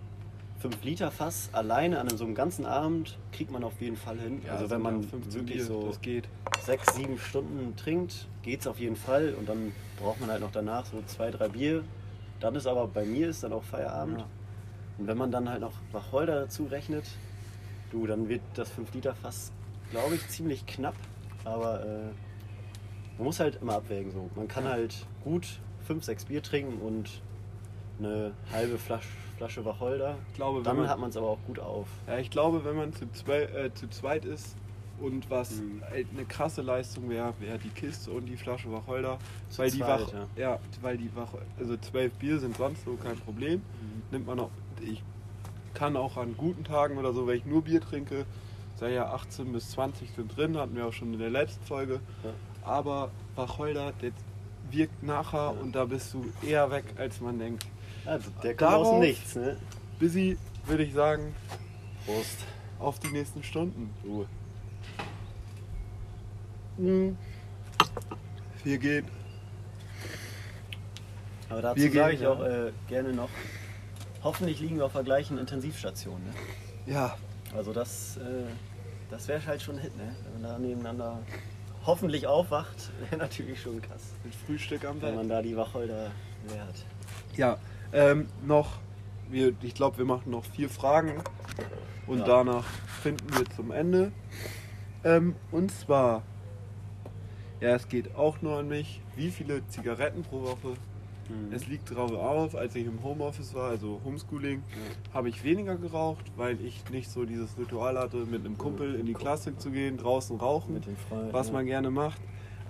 5-Liter-Fass 0.63 1.49
alleine 1.51 1.99
an 1.99 2.09
so 2.09 2.23
einem 2.23 2.33
ganzen 2.33 2.65
Abend 2.65 3.17
kriegt 3.31 3.51
man 3.51 3.63
auf 3.63 3.79
jeden 3.81 3.97
Fall 3.97 4.17
hin. 4.17 4.41
also 4.49 4.69
wenn 4.69 4.81
man 4.81 5.05
wirklich 5.11 5.63
so 5.63 5.87
das 5.87 6.01
geht. 6.01 6.27
sechs, 6.61 6.95
sieben 6.95 7.19
Stunden 7.19 7.75
trinkt, 7.75 8.27
geht's 8.41 8.65
auf 8.65 8.79
jeden 8.79 8.95
Fall. 8.95 9.35
Und 9.37 9.47
dann 9.47 9.73
braucht 9.99 10.21
man 10.21 10.31
halt 10.31 10.41
noch 10.41 10.51
danach 10.51 10.85
so 10.85 11.03
zwei, 11.05 11.29
drei 11.29 11.49
Bier. 11.49 11.83
Dann 12.39 12.55
ist 12.55 12.67
aber 12.67 12.87
bei 12.87 13.05
mir 13.05 13.29
ist 13.29 13.43
dann 13.43 13.53
auch 13.53 13.63
Feierabend. 13.63 14.19
Ja. 14.19 14.27
Und 14.97 15.07
wenn 15.07 15.17
man 15.17 15.31
dann 15.31 15.49
halt 15.49 15.61
noch 15.61 15.73
Wacholder 15.91 16.41
dazu 16.41 16.65
rechnet, 16.65 17.05
du, 17.91 18.07
dann 18.07 18.29
wird 18.29 18.41
das 18.55 18.69
5 18.71 18.93
Liter 18.93 19.13
Fass, 19.13 19.51
glaube 19.91 20.15
ich, 20.15 20.27
ziemlich 20.29 20.65
knapp. 20.65 20.95
Aber 21.43 21.85
äh, 21.85 23.17
man 23.17 23.25
muss 23.25 23.39
halt 23.39 23.61
immer 23.61 23.75
abwägen. 23.75 24.11
So. 24.11 24.29
Man 24.35 24.47
kann 24.47 24.63
halt 24.63 25.05
gut 25.23 25.59
5, 25.85 26.03
6 26.03 26.25
Bier 26.25 26.41
trinken 26.41 26.81
und 26.81 27.21
eine 27.99 28.31
halbe 28.51 28.77
Flasche, 28.77 29.07
Flasche 29.37 29.65
Wacholder. 29.65 30.15
Ich 30.29 30.35
glaube, 30.35 30.61
Dann 30.63 30.77
man, 30.77 30.87
hat 30.89 30.99
man 30.99 31.09
es 31.09 31.17
aber 31.17 31.27
auch 31.27 31.39
gut 31.47 31.59
auf. 31.59 31.87
ja, 32.07 32.17
ich 32.17 32.29
glaube, 32.29 32.63
wenn 32.65 32.75
man 32.75 32.93
zu, 32.93 33.09
zwei, 33.13 33.41
äh, 33.43 33.73
zu 33.73 33.89
zweit 33.89 34.25
ist, 34.25 34.55
und 34.97 35.29
was 35.29 35.57
Mhm. 35.59 35.81
halt 35.89 36.07
eine 36.13 36.23
krasse 36.23 36.61
Leistung 36.61 37.09
wäre, 37.09 37.33
wäre 37.41 37.57
die 37.57 37.67
Kiste 37.67 38.11
und 38.11 38.27
die 38.27 38.37
Flasche 38.37 38.71
Wacholder. 38.71 39.17
Zu 39.49 39.59
Weil 39.59 39.69
die, 39.69 39.79
zweit, 39.79 40.01
Wach, 40.07 40.13
ja. 40.13 40.27
ja. 40.51 40.59
weil 40.81 40.97
die 40.97 41.13
Wach, 41.17 41.33
also 41.59 41.75
zwölf 41.75 42.13
Bier 42.13 42.39
sind 42.39 42.55
sonst 42.55 42.85
so 42.85 42.93
kein 42.95 43.17
Problem. 43.17 43.55
Mhm. 43.59 44.01
Nimmt 44.11 44.25
man 44.27 44.39
auch, 44.39 44.51
ich 44.81 45.03
kann 45.73 45.97
auch 45.97 46.15
an 46.15 46.35
guten 46.37 46.63
Tagen 46.63 46.97
oder 46.97 47.11
so, 47.11 47.27
wenn 47.27 47.35
ich 47.37 47.45
nur 47.45 47.61
Bier 47.63 47.81
trinke, 47.81 48.25
sei 48.77 48.93
ja 48.93 49.07
18 49.13 49.51
bis 49.51 49.71
20 49.71 50.11
sind 50.11 50.37
drin, 50.37 50.57
hatten 50.57 50.77
wir 50.77 50.85
auch 50.87 50.93
schon 50.93 51.11
in 51.13 51.19
der 51.19 51.29
letzten 51.29 51.65
Folge. 51.65 51.99
Ja. 52.23 52.29
Aber 52.63 53.11
Wacholder, 53.35 53.91
der 54.01 54.11
wirkt 54.71 55.03
nachher 55.03 55.39
Ja. 55.53 55.61
und 55.61 55.75
da 55.75 55.83
bist 55.83 56.13
du 56.13 56.25
eher 56.41 56.71
weg, 56.71 56.85
als 56.97 57.19
man 57.19 57.37
denkt. 57.37 57.65
Also, 58.05 58.29
der 58.43 58.55
kommt 58.55 58.71
aus 58.73 58.83
Darauf- 58.87 58.91
dem 58.91 58.99
Nichts, 59.01 59.35
ne? 59.35 59.57
Busy, 59.99 60.37
würde 60.65 60.83
ich 60.83 60.93
sagen, 60.93 61.33
Prost. 62.05 62.37
auf 62.79 62.99
die 62.99 63.07
nächsten 63.07 63.43
Stunden. 63.43 63.93
Ruhe. 64.05 64.27
Wir 68.63 68.77
gehen. 68.77 69.07
Aber 71.49 71.61
dazu 71.61 71.77
Wir 71.81 71.89
gehen, 71.89 71.95
sage 72.01 72.13
ich 72.15 72.25
auch 72.27 72.41
äh, 72.43 72.71
gerne 72.87 73.13
noch, 73.13 73.29
hoffentlich 74.23 74.59
liegen 74.59 74.77
wir 74.77 74.85
auf 74.85 74.93
der 74.93 75.03
gleichen 75.03 75.37
Intensivstation. 75.37 76.21
Ne? 76.23 76.33
Ja, 76.93 77.15
Also 77.55 77.71
das, 77.71 78.17
äh, 78.17 78.21
das 79.09 79.27
wäre 79.27 79.45
halt 79.45 79.61
schon 79.61 79.75
ein 79.75 79.81
Hit, 79.81 79.95
ne? 79.97 80.15
wenn 80.23 80.41
man 80.41 80.51
da 80.51 80.59
nebeneinander 80.59 81.19
hoffentlich 81.85 82.27
aufwacht, 82.27 82.89
wäre 83.09 83.17
natürlich 83.17 83.61
schon 83.61 83.81
krass, 83.81 84.01
mit 84.23 84.33
Frühstück 84.35 84.83
am 84.85 84.95
wenn 85.01 85.09
Bett. 85.09 85.15
man 85.15 85.29
da 85.29 85.41
die 85.41 85.55
Wacholder 85.55 86.05
hat. 86.49 86.85
Ja, 87.37 87.57
ähm, 87.95 88.27
noch, 88.45 88.73
wir, 89.29 89.53
ich 89.61 89.73
glaube, 89.73 89.97
wir 89.97 90.05
machen 90.05 90.29
noch 90.31 90.45
vier 90.45 90.69
Fragen 90.69 91.13
und 92.05 92.19
Ja. 92.19 92.25
danach 92.25 92.65
finden 93.01 93.27
wir 93.35 93.45
zum 93.55 93.71
Ende. 93.71 94.11
Ähm, 95.03 95.35
und 95.51 95.71
zwar, 95.71 96.21
ja, 97.61 97.69
es 97.69 97.87
geht 97.87 98.15
auch 98.15 98.41
nur 98.41 98.57
an 98.59 98.67
mich, 98.67 99.01
wie 99.15 99.31
viele 99.31 99.65
Zigaretten 99.69 100.23
pro 100.23 100.41
Woche? 100.41 100.73
Es 101.51 101.65
liegt 101.65 101.89
drauf 101.95 102.11
auf, 102.11 102.53
als 102.55 102.75
ich 102.75 102.85
im 102.85 103.01
Homeoffice 103.01 103.55
war, 103.55 103.71
also 103.71 103.99
Homeschooling, 104.05 104.61
habe 105.11 105.27
ich 105.29 105.43
weniger 105.43 105.75
geraucht, 105.75 106.23
weil 106.35 106.63
ich 106.63 106.87
nicht 106.91 107.09
so 107.09 107.25
dieses 107.25 107.57
Ritual 107.57 107.97
hatte, 107.97 108.17
mit 108.17 108.45
einem 108.45 108.59
Kumpel 108.59 108.93
in 108.93 109.07
die 109.07 109.15
Klasse 109.15 109.57
zu 109.57 109.71
gehen, 109.71 109.97
draußen 109.97 110.37
rauchen, 110.37 110.83
was 111.31 111.51
man 111.51 111.65
gerne 111.65 111.89
macht. 111.89 112.21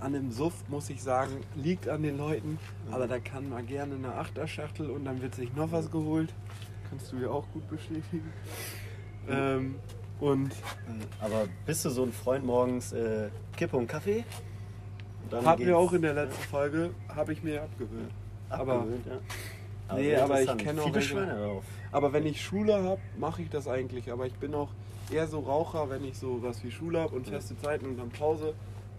An 0.06 0.14
dem 0.14 0.30
Suff 0.32 0.54
muss 0.68 0.92
ich 0.92 1.02
sagen, 1.02 1.32
liegt 1.56 1.90
an 1.90 2.04
den 2.04 2.16
Leuten, 2.16 2.60
aber 2.92 3.08
da 3.08 3.18
kann 3.18 3.50
man 3.50 3.66
gerne 3.66 3.96
eine 3.96 4.14
Achterschachtel 4.14 4.92
und 4.92 5.04
dann 5.04 5.20
wird 5.20 5.34
sich 5.34 5.52
noch 5.56 5.72
was 5.72 5.90
geholt. 5.90 6.32
Kannst 6.88 7.12
du 7.12 7.18
ja 7.18 7.30
auch 7.30 7.46
gut 7.54 7.68
bestätigen. 7.68 8.32
Ähm, 9.28 9.74
und 10.20 10.52
Aber 11.20 11.48
bist 11.66 11.84
du 11.86 11.90
so 11.90 12.04
ein 12.04 12.14
Freund 12.14 12.46
morgens 12.46 12.94
äh, 12.94 13.30
Kippe 13.58 13.76
und 13.78 13.88
Kaffee? 13.88 14.24
Dann 15.32 15.44
geht's- 15.44 15.62
wir 15.70 15.76
auch 15.76 15.92
in 15.94 16.04
der 16.04 16.14
letzten 16.14 16.44
Folge, 16.44 16.92
habe 17.10 17.34
ich 17.34 17.42
mir 17.42 17.64
abgewöhnt. 17.64 18.12
Aber, 18.50 18.74
abgewöhnt, 18.82 19.08
ja. 19.08 19.96
Nee, 19.96 20.04
sehr 20.10 20.24
aber 20.24 20.34
ich 20.36 20.40
interessant. 20.42 20.62
kenne 20.62 20.82
auch 20.82 20.84
Viele 20.84 20.96
welche- 20.98 21.08
Schweine 21.10 21.34
darauf. 21.36 21.64
aber 21.92 22.14
wenn 22.14 22.28
ich 22.28 22.40
Schule 22.44 22.76
habe, 22.84 23.02
mache 23.18 23.42
ich 23.42 23.50
das 23.50 23.68
eigentlich. 23.68 24.12
Aber 24.12 24.28
ich 24.28 24.36
bin 24.36 24.54
auch 24.54 24.70
eher 25.12 25.26
so 25.26 25.40
Raucher, 25.40 25.90
wenn 25.90 26.04
ich 26.06 26.16
so 26.20 26.44
was 26.44 26.64
wie 26.64 26.70
Schule 26.70 27.00
habe 27.00 27.16
und 27.16 27.28
feste 27.28 27.58
Zeiten 27.60 27.88
und 27.88 27.98
dann 27.98 28.10
Pause. 28.10 28.54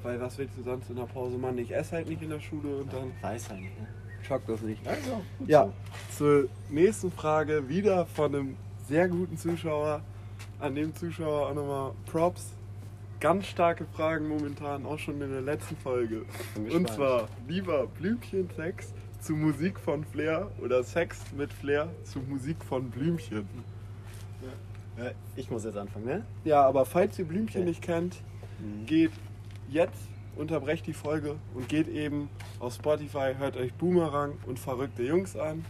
Weil 0.06 0.20
was 0.20 0.38
willst 0.38 0.56
du 0.56 0.62
sonst 0.62 0.88
in 0.88 0.94
der 0.96 1.02
Pause 1.04 1.36
machen? 1.36 1.58
Ich 1.58 1.74
esse 1.74 1.96
halt 1.96 2.08
nicht 2.08 2.22
in 2.22 2.30
der 2.30 2.38
Schule 2.38 2.76
und 2.76 2.92
dann 2.92 3.10
Weiß 3.22 3.50
halt 3.50 3.60
nicht, 3.60 3.76
ne? 3.80 3.88
schockt 4.22 4.48
das 4.48 4.60
nicht. 4.62 4.86
Also, 4.86 5.20
gut 5.38 5.48
Ja, 5.48 5.64
so. 6.10 6.16
zur 6.16 6.48
nächsten 6.70 7.10
Frage 7.10 7.68
wieder 7.68 8.06
von 8.06 8.32
einem 8.34 8.56
sehr 8.88 9.08
guten 9.08 9.36
Zuschauer. 9.36 10.02
An 10.60 10.74
dem 10.76 10.94
Zuschauer 10.94 11.48
auch 11.48 11.54
nochmal 11.54 11.92
Props. 12.10 12.52
Ganz 13.18 13.46
starke 13.46 13.84
Fragen 13.96 14.28
momentan, 14.28 14.86
auch 14.86 14.98
schon 14.98 15.20
in 15.20 15.30
der 15.32 15.40
letzten 15.40 15.76
Folge. 15.76 16.22
Und 16.72 16.88
zwar 16.90 17.26
lieber 17.48 17.86
Blümchensex 17.98 18.92
zu 19.20 19.32
Musik 19.34 19.80
von 19.80 20.04
Flair 20.04 20.50
oder 20.62 20.84
Sex 20.84 21.18
mit 21.36 21.52
Flair 21.52 21.88
zu 22.04 22.20
Musik 22.20 22.62
von 22.64 22.90
Blümchen. 22.90 23.48
Ja, 24.98 25.10
ich 25.34 25.50
muss 25.50 25.64
jetzt 25.64 25.76
anfangen, 25.76 26.04
ne? 26.06 26.22
Ja, 26.44 26.62
aber 26.64 26.84
falls 26.86 27.18
ihr 27.18 27.24
Blümchen 27.24 27.62
Okay. 27.62 27.68
nicht 27.70 27.82
kennt, 27.82 28.16
Mhm. 28.60 28.86
geht 28.86 29.10
jetzt, 29.68 30.08
unterbrecht 30.36 30.86
die 30.86 30.92
Folge 30.92 31.36
und 31.54 31.68
geht 31.68 31.88
eben 31.88 32.28
auf 32.60 32.74
Spotify, 32.74 33.34
hört 33.38 33.56
euch 33.56 33.72
Boomerang 33.74 34.34
und 34.46 34.58
verrückte 34.58 35.02
Jungs 35.02 35.36
an 35.36 35.64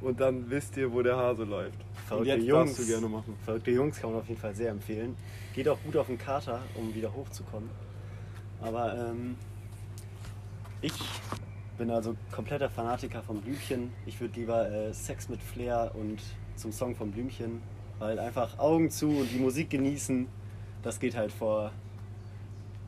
und 0.00 0.20
dann 0.20 0.48
wisst 0.50 0.76
ihr, 0.76 0.92
wo 0.92 1.02
der 1.02 1.16
Hase 1.16 1.44
läuft. 1.44 1.78
und 1.80 2.06
Verrückte 2.06 2.34
jetzt 2.34 2.44
Jungs, 2.44 2.70
darfst 2.70 2.88
du 2.88 2.92
gerne 2.92 3.08
machen. 3.08 3.34
Verrückte 3.44 3.70
Jungs 3.70 4.00
kann 4.00 4.10
man 4.10 4.20
auf 4.20 4.28
jeden 4.28 4.40
Fall 4.40 4.54
sehr 4.54 4.70
empfehlen. 4.70 5.16
Geht 5.54 5.68
auch 5.68 5.78
gut 5.84 5.96
auf 5.96 6.06
den 6.06 6.18
Kater, 6.18 6.62
um 6.74 6.94
wieder 6.94 7.12
hochzukommen. 7.12 7.68
Aber 8.60 8.96
ähm, 8.96 9.36
ich 10.80 10.92
bin 11.78 11.90
also 11.90 12.16
kompletter 12.30 12.70
Fanatiker 12.70 13.22
von 13.22 13.40
Blümchen. 13.40 13.92
Ich 14.06 14.20
würde 14.20 14.38
lieber 14.38 14.70
äh, 14.70 14.92
Sex 14.92 15.28
mit 15.28 15.42
Flair 15.42 15.92
und 15.94 16.22
zum 16.56 16.72
Song 16.72 16.94
von 16.94 17.10
Blümchen, 17.10 17.60
weil 17.98 18.18
einfach 18.18 18.58
Augen 18.58 18.90
zu 18.90 19.08
und 19.08 19.30
die 19.30 19.38
Musik 19.38 19.70
genießen, 19.70 20.26
das 20.82 21.00
geht 21.00 21.16
halt 21.16 21.32
vor 21.32 21.72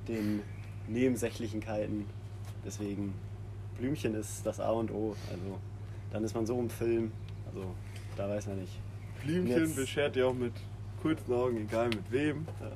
den 0.09 0.43
Nebensächlichkeiten. 0.89 2.07
Deswegen 2.65 3.15
Blümchen 3.79 4.15
ist 4.15 4.45
das 4.45 4.59
A 4.61 4.71
und 4.71 4.91
O. 4.91 5.15
Also 5.31 5.59
dann 6.13 6.25
ist 6.25 6.35
man 6.35 6.47
so 6.47 6.59
im 6.59 6.71
Film. 6.71 7.13
Also 7.47 7.65
da 8.17 8.29
weiß 8.29 8.47
man 8.49 8.61
nicht. 8.61 8.81
Blümchen 9.23 9.61
Jetzt- 9.67 9.77
beschert 9.77 10.17
ihr 10.17 10.27
auch 10.29 10.35
mit 10.35 10.53
kurzen 11.03 11.33
Augen, 11.33 11.59
egal 11.59 11.89
mit 11.89 12.11
wem. 12.11 12.47
Ja. 12.61 12.73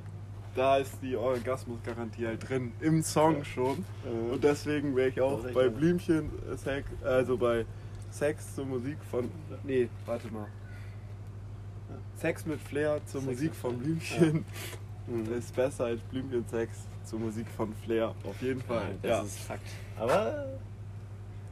Da 0.55 0.77
ist 0.77 0.99
die 1.01 1.17
Orgasmusgarantie 1.17 2.27
halt 2.27 2.47
drin, 2.47 2.73
im 2.81 3.03
Song 3.03 3.43
schon. 3.43 3.85
Äh, 4.05 4.33
Und 4.35 4.45
deswegen 4.45 4.95
wäre 4.95 5.09
ich 5.09 5.19
auch 5.21 5.43
bei. 5.55 5.69
Blümchen, 5.71 6.29
äh, 6.53 6.57
Sex, 6.59 6.87
also 7.03 7.39
bei 7.39 7.65
Sex 8.11 8.55
zur 8.55 8.67
Musik 8.67 8.99
von. 9.11 9.31
Nee, 9.65 9.89
warte 10.05 10.31
mal. 10.31 10.47
Sex 12.17 12.45
mit 12.47 12.61
Flair 12.61 13.01
zur 13.07 13.23
Sex 13.23 13.33
Musik 13.33 13.55
von. 13.55 13.79
Blümchen 13.79 14.45
Mhm. 15.07 15.33
ist 15.39 15.57
besser 15.57 15.87
als 15.87 16.01
Blümchen 16.03 16.45
Sex 16.49 16.87
zur 17.05 17.19
Musik 17.21 17.47
von 17.57 17.73
Flair. 17.85 18.15
Auf 18.25 18.41
jeden 18.41 18.61
Fall. 18.63 18.95
Das 19.03 19.11
Ja. 19.11 19.23
ist 19.23 19.39
Fakt. 19.41 19.67
Aber 19.99 20.47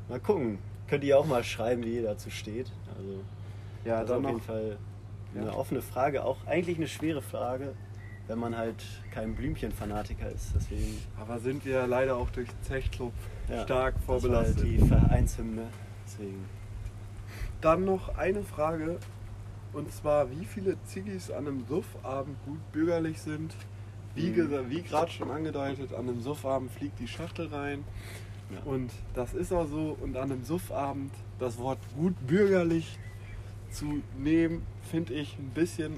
mal 0.08 0.20
gucken. 0.20 0.58
Könnt 0.88 1.04
ihr 1.04 1.18
auch 1.18 1.26
mal 1.26 1.44
schreiben, 1.44 1.84
wie 1.84 1.96
ihr 1.96 2.02
dazu 2.02 2.30
steht. 2.30 2.70
Also 2.96 3.20
Ja, 3.84 4.00
das 4.02 4.10
ist 4.10 4.16
auf 4.16 4.24
jeden. 4.26 4.40
Fall 4.40 4.76
eine 5.34 5.46
Ja. 5.46 5.52
offene 5.54 5.82
Frage. 5.82 6.24
Auch 6.24 6.44
eigentlich 6.46 6.76
eine 6.78 6.88
schwere 6.88 7.22
Frage, 7.22 7.74
wenn 8.26 8.38
man 8.38 8.56
halt 8.56 8.84
kein 9.12 9.34
Blümchen-Fanatiker 9.36 10.28
ist. 10.30 10.52
Deswegen 10.54 10.98
Aber 11.20 11.38
sind 11.38 11.64
wir 11.64 11.86
leider 11.86 12.16
auch 12.16 12.30
durch 12.30 12.48
Zechclub 12.62 13.12
ja, 13.48 13.62
stark 13.62 13.94
das 13.96 14.08
war 14.08 14.14
halt 14.16 14.22
vorbelastet. 14.22 14.64
die 14.64 14.78
Vereinshymne. 14.78 15.62
Deswegen. 16.06 16.44
Dann 17.60 17.84
noch 17.84 18.16
eine 18.16 18.42
Frage. 18.42 18.98
Und 19.72 19.92
zwar, 19.92 20.28
wie 20.32 20.44
viele 20.44 20.82
Ziggis 20.82 21.30
an 21.30 21.46
einem 21.46 21.64
Suffabend 21.68 22.36
gut 22.44 22.58
bürgerlich 22.72 23.20
sind. 23.20 23.54
Wie, 24.14 24.30
Mhm. 24.30 24.70
wie 24.70 24.82
gerade 24.82 25.10
schon 25.10 25.30
angedeutet, 25.30 25.92
an 25.94 26.08
einem 26.08 26.20
Suffabend 26.20 26.70
fliegt 26.72 26.98
die 26.98 27.06
Schachtel 27.08 27.46
rein. 27.48 27.84
Ja. 28.52 28.62
Und 28.64 28.90
das 29.14 29.32
ist 29.34 29.52
auch 29.52 29.66
so. 29.68 29.96
Und 30.00 30.16
an 30.16 30.32
einem 30.32 30.44
Suffabend 30.44 31.12
das 31.38 31.58
Wort 31.58 31.78
gut 31.96 32.14
bürgerlich 32.26 32.98
zu 33.70 34.02
nehmen, 34.18 34.62
finde 34.90 35.14
ich 35.14 35.38
ein 35.38 35.50
bisschen 35.54 35.94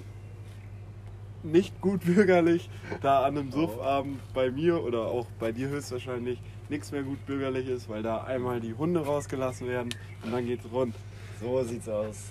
nicht 1.42 1.80
gut 1.80 2.04
bürgerlich, 2.04 2.68
da 3.00 3.24
an 3.24 3.36
einem 3.38 3.48
Oh. 3.48 3.62
Suffabend 3.62 4.20
bei 4.34 4.50
mir 4.50 4.82
oder 4.84 5.06
auch 5.06 5.26
bei 5.40 5.50
dir 5.50 5.68
höchstwahrscheinlich 5.70 6.38
nichts 6.68 6.92
mehr 6.92 7.02
gut 7.02 7.24
bürgerlich 7.26 7.66
ist, 7.68 7.88
weil 7.88 8.02
da 8.02 8.22
einmal 8.24 8.60
die 8.60 8.74
Hunde 8.74 9.04
rausgelassen 9.04 9.66
werden 9.66 9.88
und 10.22 10.32
dann 10.32 10.46
geht's 10.46 10.64
rund. 10.70 10.94
So 11.40 11.62
sieht's 11.64 11.88
aus. 11.88 12.26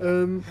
Ähm, 0.00 0.44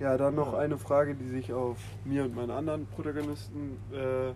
ja, 0.00 0.16
dann 0.16 0.34
noch 0.34 0.52
Ja. 0.52 0.58
eine 0.60 0.78
Frage, 0.78 1.14
die 1.14 1.28
sich 1.28 1.52
auf 1.52 1.76
mir 2.04 2.24
und 2.24 2.34
meinen 2.34 2.50
anderen 2.50 2.86
Protagonisten 2.86 3.78
äh, 3.92 4.32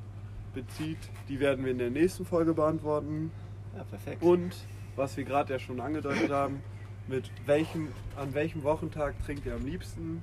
bezieht. 0.55 0.99
Die 1.29 1.41
werden 1.41 1.65
wir 1.65 1.73
in 1.73 1.79
der 1.79 1.91
nächsten 1.91 2.25
Folge 2.25 2.53
beantworten. 2.55 3.31
Ja, 3.77 3.85
perfekt. 3.85 4.23
Und 4.23 4.55
was 4.97 5.17
wir 5.17 5.25
gerade 5.25 5.53
ja 5.55 5.59
schon 5.59 5.81
angedeutet 5.81 6.31
haben, 6.31 6.63
mit 7.09 7.31
welchem, 7.47 7.89
an 8.17 8.33
welchem 8.35 8.63
Wochentag 8.63 9.15
trinkt 9.25 9.47
ihr 9.47 9.55
am 9.55 9.65
liebsten? 9.65 10.23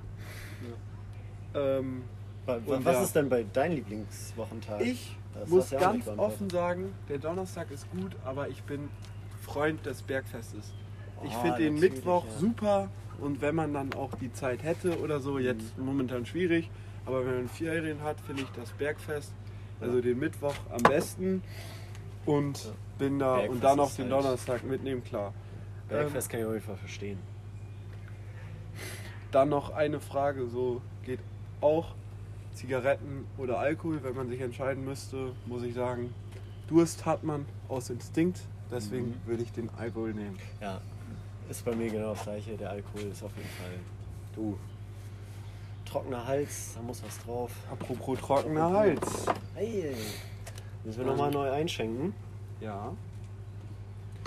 Ähm, 1.56 2.04
Wa- 2.46 2.60
wa- 2.66 2.76
und 2.76 2.86
was 2.86 2.96
ja. 2.96 3.04
ist 3.04 3.16
denn 3.16 3.30
bei 3.30 3.44
deinem 3.44 3.76
Lieblingswochentag? 3.76 4.82
ich 4.82 5.16
Das 5.34 5.50
muss 5.50 5.72
ja 5.72 5.80
ganz 5.80 6.08
offen 6.08 6.50
sagen, 6.50 6.94
der 7.08 7.18
Donnerstag 7.18 7.72
ist 7.72 7.90
gut, 7.92 8.16
aber 8.24 8.50
ich 8.50 8.62
bin 8.64 8.90
Freund 9.42 9.86
des 9.86 10.02
Bergfestes. 10.04 10.74
Ich 11.24 11.34
Ah, 11.34 11.42
finde 11.42 11.58
den 11.58 11.80
Mittwoch 11.80 12.26
ja. 12.26 12.32
super 12.40 12.90
und 13.22 13.41
wenn 13.41 13.55
man 13.55 13.74
dann 13.74 13.93
auch 13.93 14.13
die 14.15 14.32
Zeit 14.34 14.63
hätte 14.63 14.99
oder 15.01 15.20
so, 15.20 15.39
jetzt 15.39 15.78
Mhm. 15.78 15.86
momentan 15.86 16.26
schwierig, 16.26 16.70
aber 17.05 17.26
wenn 17.26 17.36
man 17.36 17.47
Ferien 17.49 18.01
hat, 18.03 18.20
finde 18.22 18.43
ich 18.43 18.49
das 18.49 18.72
Bergfest, 18.72 19.34
also 19.82 20.01
den 20.01 20.20
Mittwoch 20.20 20.55
am 20.72 20.84
besten 20.84 21.41
und 22.26 22.63
Ja. 22.63 22.72
bin 22.97 23.20
da 23.20 23.34
und 23.36 23.39
Bergfest 23.41 23.63
dann 23.63 23.78
noch 23.78 23.95
den 23.95 24.11
halt- 24.11 24.26
Donnerstag 24.26 24.63
mitnehmen, 24.63 25.03
klar. 25.03 25.34
Ähm, 25.89 25.97
Bergfest 25.97 26.30
kann 26.30 26.39
ich 26.41 26.45
auf 26.45 26.53
jeden 26.53 26.65
Fall 26.65 26.78
verstehen. 26.78 27.20
Dann 29.32 29.49
noch 29.49 29.72
eine 29.72 29.99
Frage, 29.99 30.47
so 30.47 30.82
geht 31.05 31.20
auch. 31.61 31.93
Zigaretten 32.53 33.26
oder 33.38 33.59
Alkohol, 33.59 34.03
wenn 34.03 34.15
man 34.15 34.28
sich 34.28 34.41
entscheiden 34.41 34.84
müsste, 34.84 35.32
muss 35.45 35.63
ich 35.63 35.74
sagen, 35.76 36.13
Durst 36.67 37.05
hat 37.05 37.24
man 37.24 37.45
aus 37.70 37.89
Instinkt. 37.89 38.41
Deswegen 38.72 39.15
würde 39.26 39.43
ich 39.43 39.51
den 39.53 39.70
Alkohol 39.78 40.13
nehmen. 40.13 40.38
Ja, 40.61 40.82
ist 41.50 41.66
bei 41.66 41.76
mir 41.76 41.89
genau 41.89 42.14
das 42.14 42.24
gleiche. 42.24 42.56
Der 42.58 42.70
Alkohol 42.72 43.02
ist 43.12 43.24
auf 43.24 43.32
jeden 43.36 43.50
Fall. 43.50 43.80
Du. 44.36 44.58
Trockener 45.86 46.26
Hals, 46.28 46.74
da 46.76 46.82
muss 46.82 47.02
was 47.04 47.18
drauf. 47.24 47.52
Apropos 47.72 48.20
trockener 48.20 48.72
Hals. 48.72 49.26
Hey, 49.56 49.95
müssen 50.84 51.00
wir 51.00 51.06
nochmal 51.08 51.32
neu 51.32 51.52
einschenken. 51.52 52.14
Ja. 52.62 52.93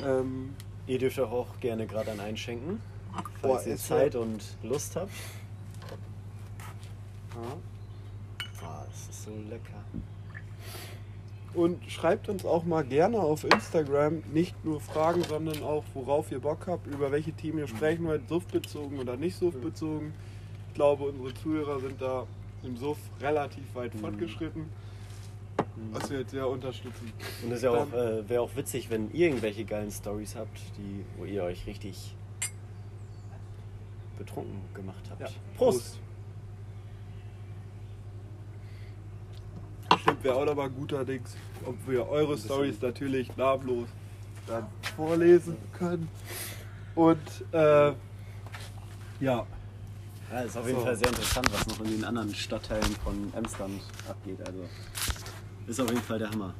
Ähm, 0.05 0.55
Ihr 0.89 0.99
dürft 0.99 1.20
auch, 1.20 1.31
auch 1.31 1.61
gerne 1.61 1.87
gerade 1.87 2.11
an 2.11 2.18
einschenken, 2.18 2.81
Boah, 3.41 3.55
falls 3.55 3.66
ihr 3.68 3.75
ist 3.75 3.87
Zeit 3.87 4.16
und 4.16 4.43
Lust 4.64 4.97
habt. 4.97 5.12
ja. 7.35 7.57
Ah, 8.66 8.85
das 8.89 9.09
ist 9.09 9.25
so 9.25 9.31
lecker. 9.49 9.85
Und 11.55 11.85
schreibt 11.91 12.29
uns 12.31 12.47
auch 12.47 12.65
mal 12.65 12.83
gerne 12.83 13.19
auf 13.19 13.45
Instagram 13.45 14.23
nicht 14.33 14.65
nur 14.65 14.81
Fragen, 14.81 15.23
sondern 15.23 15.63
auch, 15.63 15.85
worauf 15.93 16.33
ihr 16.33 16.41
Bock 16.41 16.67
habt, 16.67 16.87
über 16.87 17.13
welche 17.13 17.33
Themen 17.33 17.59
ihr 17.59 17.69
sprechen 17.69 18.07
wollt, 18.07 18.27
suftbezogen 18.29 18.99
oder 18.99 19.17
nicht 19.17 19.37
suftbezogen. 19.37 20.15
Ich 20.69 20.75
glaube, 20.75 21.05
unsere 21.05 21.35
Zuhörer 21.35 21.81
sind 21.81 22.01
da 22.01 22.27
im 22.63 22.77
Suff 22.77 22.99
relativ 23.21 23.65
weit 23.75 23.95
fortgeschritten, 23.95 24.65
was 25.93 26.11
wir 26.11 26.21
jetzt 26.21 26.31
sehr 26.31 26.49
unterstützen. 26.49 27.13
Und 27.45 27.53
es 27.53 27.61
ja 27.61 27.71
auch, 27.71 27.93
äh, 27.93 28.27
wäre 28.29 28.41
auch 28.41 28.57
witzig, 28.57 28.89
wenn 28.89 29.13
ihr 29.13 29.27
irgendwelche 29.27 29.65
geilen 29.65 29.91
Stories 29.91 30.37
habt, 30.37 30.59
die, 30.79 31.05
wo 31.19 31.27
ihr 31.27 31.43
euch 31.43 31.67
richtig 31.67 32.15
betrunken 34.17 34.61
gemacht 34.73 35.05
habt. 35.11 35.21
Ja, 35.21 35.29
Prost! 35.57 35.87
Stimmt, 35.87 36.02
wäre 40.23 40.35
auch 40.37 40.47
aber 40.47 40.68
guter 40.68 41.05
Dings, 41.05 41.35
ob 41.64 41.77
wir 41.87 42.09
eure 42.09 42.37
Stories 42.39 42.81
natürlich 42.81 43.35
namenlos 43.37 43.89
dann 44.47 44.66
vorlesen 44.97 45.57
können. 45.79 46.09
Und 46.95 47.20
äh, 47.53 47.93
ja, 49.20 49.47
Ja, 50.31 50.41
ist 50.45 50.57
auf 50.57 50.66
jeden 50.66 50.79
So. 50.81 50.85
Fall 50.85 50.97
sehr 50.97 51.09
interessant, 51.09 51.49
was 51.53 51.66
noch 51.66 51.81
in 51.85 51.91
den 51.93 52.05
anderen 52.05 52.35
Stadtteilen 52.35 52.97
von 53.05 53.33
Emsland 53.35 53.81
abgeht. 54.09 54.39
Also 54.47 54.64
ist 55.66 55.81
auf 55.81 55.89
jeden 55.91 56.03
Fall 56.03 56.18
der 56.18 56.31
Hammer. 56.31 56.55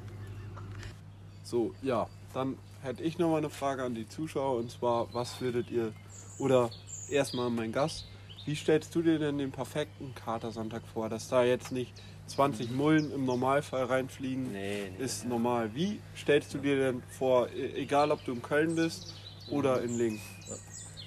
so, 1.43 1.75
ja, 1.83 2.07
dann 2.35 2.57
hätte 2.83 3.03
ich 3.03 3.19
nochmal 3.19 3.39
eine 3.39 3.51
Frage 3.51 3.83
an 3.83 3.95
die 3.95 4.09
Zuschauer 4.09 4.59
und 4.59 4.71
zwar, 4.71 5.13
was 5.13 5.41
würdet 5.41 5.71
ihr, 5.71 5.93
oder 6.39 6.71
erstmal 7.11 7.51
mein 7.51 7.73
Gast, 7.73 8.07
wie 8.47 8.55
stellst 8.57 8.95
du 8.95 9.03
dir 9.03 9.19
denn 9.19 9.39
den 9.39 9.53
perfekten 9.53 10.15
Katersonntag 10.15 10.83
vor, 10.93 11.09
dass 11.09 11.29
da 11.29 11.45
jetzt 11.45 11.73
nicht 11.73 11.93
20 12.33 12.71
Mullen 12.71 13.13
im 13.13 13.25
Normalfall 13.27 13.85
reinfliegen? 13.85 14.53
Nee, 14.53 14.91
nee, 14.97 15.05
ist 15.05 15.27
normal. 15.27 15.75
Wie 15.75 16.01
stellst 16.17 16.55
du 16.55 16.59
dir 16.59 16.77
denn 16.77 17.03
vor, 17.19 17.49
e- 17.51 17.73
egal 17.83 18.11
ob 18.11 18.25
du 18.25 18.33
in 18.33 18.43
Köln 18.43 18.75
bist 18.75 19.15
oder 19.49 19.83
in 19.83 19.97
Lingen? 19.99 20.21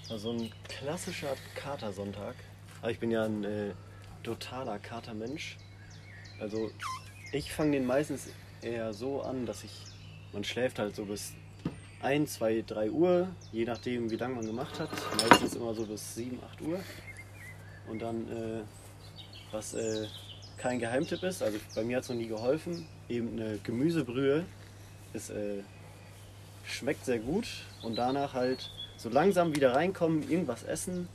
Also 0.09 0.31
ein 0.31 0.51
klassischer 0.67 1.35
Katersonntag. 1.55 2.35
Aber 2.81 2.91
ich 2.91 2.99
bin 2.99 3.09
ja 3.09 3.23
ein 3.25 3.43
äh, 3.43 3.71
totaler 4.23 4.77
Katermensch. 4.77 5.57
Also 6.39 6.69
ich 7.31 7.51
fange 7.51 7.71
den 7.71 7.85
meistens 7.87 8.27
eher 8.61 8.93
so 8.93 9.21
an, 9.23 9.45
dass 9.47 9.63
ich, 9.63 9.71
man 10.31 10.43
schläft 10.43 10.77
halt 10.77 10.95
so 10.95 11.05
bis 11.05 11.33
1, 12.01 12.33
2, 12.35 12.63
3 12.67 12.91
Uhr, 12.91 13.27
je 13.51 13.65
nachdem 13.65 14.11
wie 14.11 14.15
lange 14.17 14.35
man 14.35 14.45
gemacht 14.45 14.79
hat. 14.79 14.89
Meistens 15.27 15.55
immer 15.55 15.73
so 15.73 15.85
bis 15.85 16.13
7, 16.13 16.39
8 16.51 16.61
Uhr. 16.61 16.79
Und 17.87 17.99
dann, 17.99 18.27
äh, 18.27 18.61
was 19.51 19.73
äh, 19.73 20.07
kein 20.57 20.79
Geheimtipp 20.79 21.23
ist, 21.23 21.41
also 21.41 21.57
bei 21.75 21.83
mir 21.83 21.97
hat 21.97 22.03
es 22.03 22.09
noch 22.09 22.15
nie 22.15 22.27
geholfen, 22.27 22.85
eben 23.09 23.39
eine 23.39 23.57
Gemüsebrühe 23.63 24.45
ist, 25.13 25.29
äh, 25.29 25.61
schmeckt 26.65 27.05
sehr 27.05 27.19
gut 27.19 27.47
und 27.83 27.95
danach 27.95 28.33
halt 28.33 28.71
so 28.97 29.09
langsam 29.09 29.55
wieder 29.55 29.73
reinkommen, 29.75 30.29
irgendwas 30.29 30.63
essen 30.63 31.07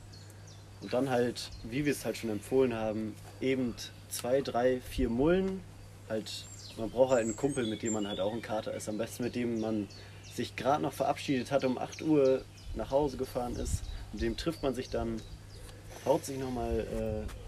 und 0.81 0.93
dann 0.93 1.09
halt, 1.09 1.49
wie 1.63 1.85
wir 1.85 1.91
es 1.91 2.05
halt 2.05 2.17
schon 2.17 2.29
empfohlen 2.29 2.73
haben, 2.73 3.15
eben 3.39 3.75
zwei, 4.09 4.41
drei, 4.41 4.81
vier 4.81 5.09
Mullen. 5.09 5.61
Halt, 6.09 6.45
man 6.77 6.89
braucht 6.89 7.11
halt 7.11 7.23
einen 7.23 7.35
Kumpel, 7.35 7.65
mit 7.65 7.81
dem 7.83 7.93
man 7.93 8.07
halt 8.07 8.19
auch 8.19 8.31
einen 8.31 8.41
Kater 8.41 8.73
ist. 8.73 8.89
Am 8.89 8.97
besten 8.97 9.23
mit 9.23 9.35
dem 9.35 9.59
man 9.59 9.87
sich 10.33 10.55
gerade 10.55 10.81
noch 10.81 10.93
verabschiedet 10.93 11.51
hat, 11.51 11.63
um 11.63 11.77
8 11.77 12.01
Uhr 12.01 12.43
nach 12.75 12.91
Hause 12.91 13.17
gefahren 13.17 13.55
ist. 13.55 13.83
Mit 14.13 14.21
dem 14.21 14.37
trifft 14.37 14.63
man 14.63 14.73
sich 14.73 14.89
dann, 14.89 15.21
haut 16.05 16.25
sich 16.25 16.37
nochmal 16.37 17.25
äh, 17.27 17.40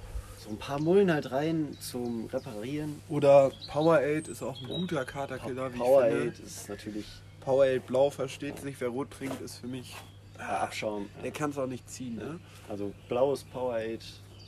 so 0.44 0.50
ein 0.50 0.58
paar 0.58 0.80
Mullen 0.80 1.12
halt 1.12 1.32
rein 1.32 1.76
zum 1.80 2.26
Reparieren. 2.28 3.02
Oder 3.10 3.52
Powerade 3.70 4.30
ist 4.30 4.44
auch 4.44 4.60
ein 4.62 4.68
guter 4.68 5.06
Katerkiller, 5.06 5.74
wie 5.74 5.78
Powerade 5.78 6.10
ich 6.28 6.34
finde. 6.36 6.42
ist 6.48 6.70
natürlich 6.70 7.06
Powerade 7.42 7.80
Blau 7.82 8.10
versteht 8.10 8.60
sich, 8.60 8.80
wer 8.80 8.90
rot 8.90 9.12
trinkt, 9.12 9.42
ist 9.42 9.58
für 9.58 9.68
mich. 9.68 9.96
äh, 10.40 10.44
Abschaum. 10.44 11.10
Der 11.24 11.32
kann 11.32 11.52
es 11.52 11.58
auch 11.58 11.68
nicht 11.68 11.90
ziehen, 11.90 12.16
ne? 12.16 12.40
Also 12.70 12.94
blaues 13.10 13.44
Powerade. 13.44 14.00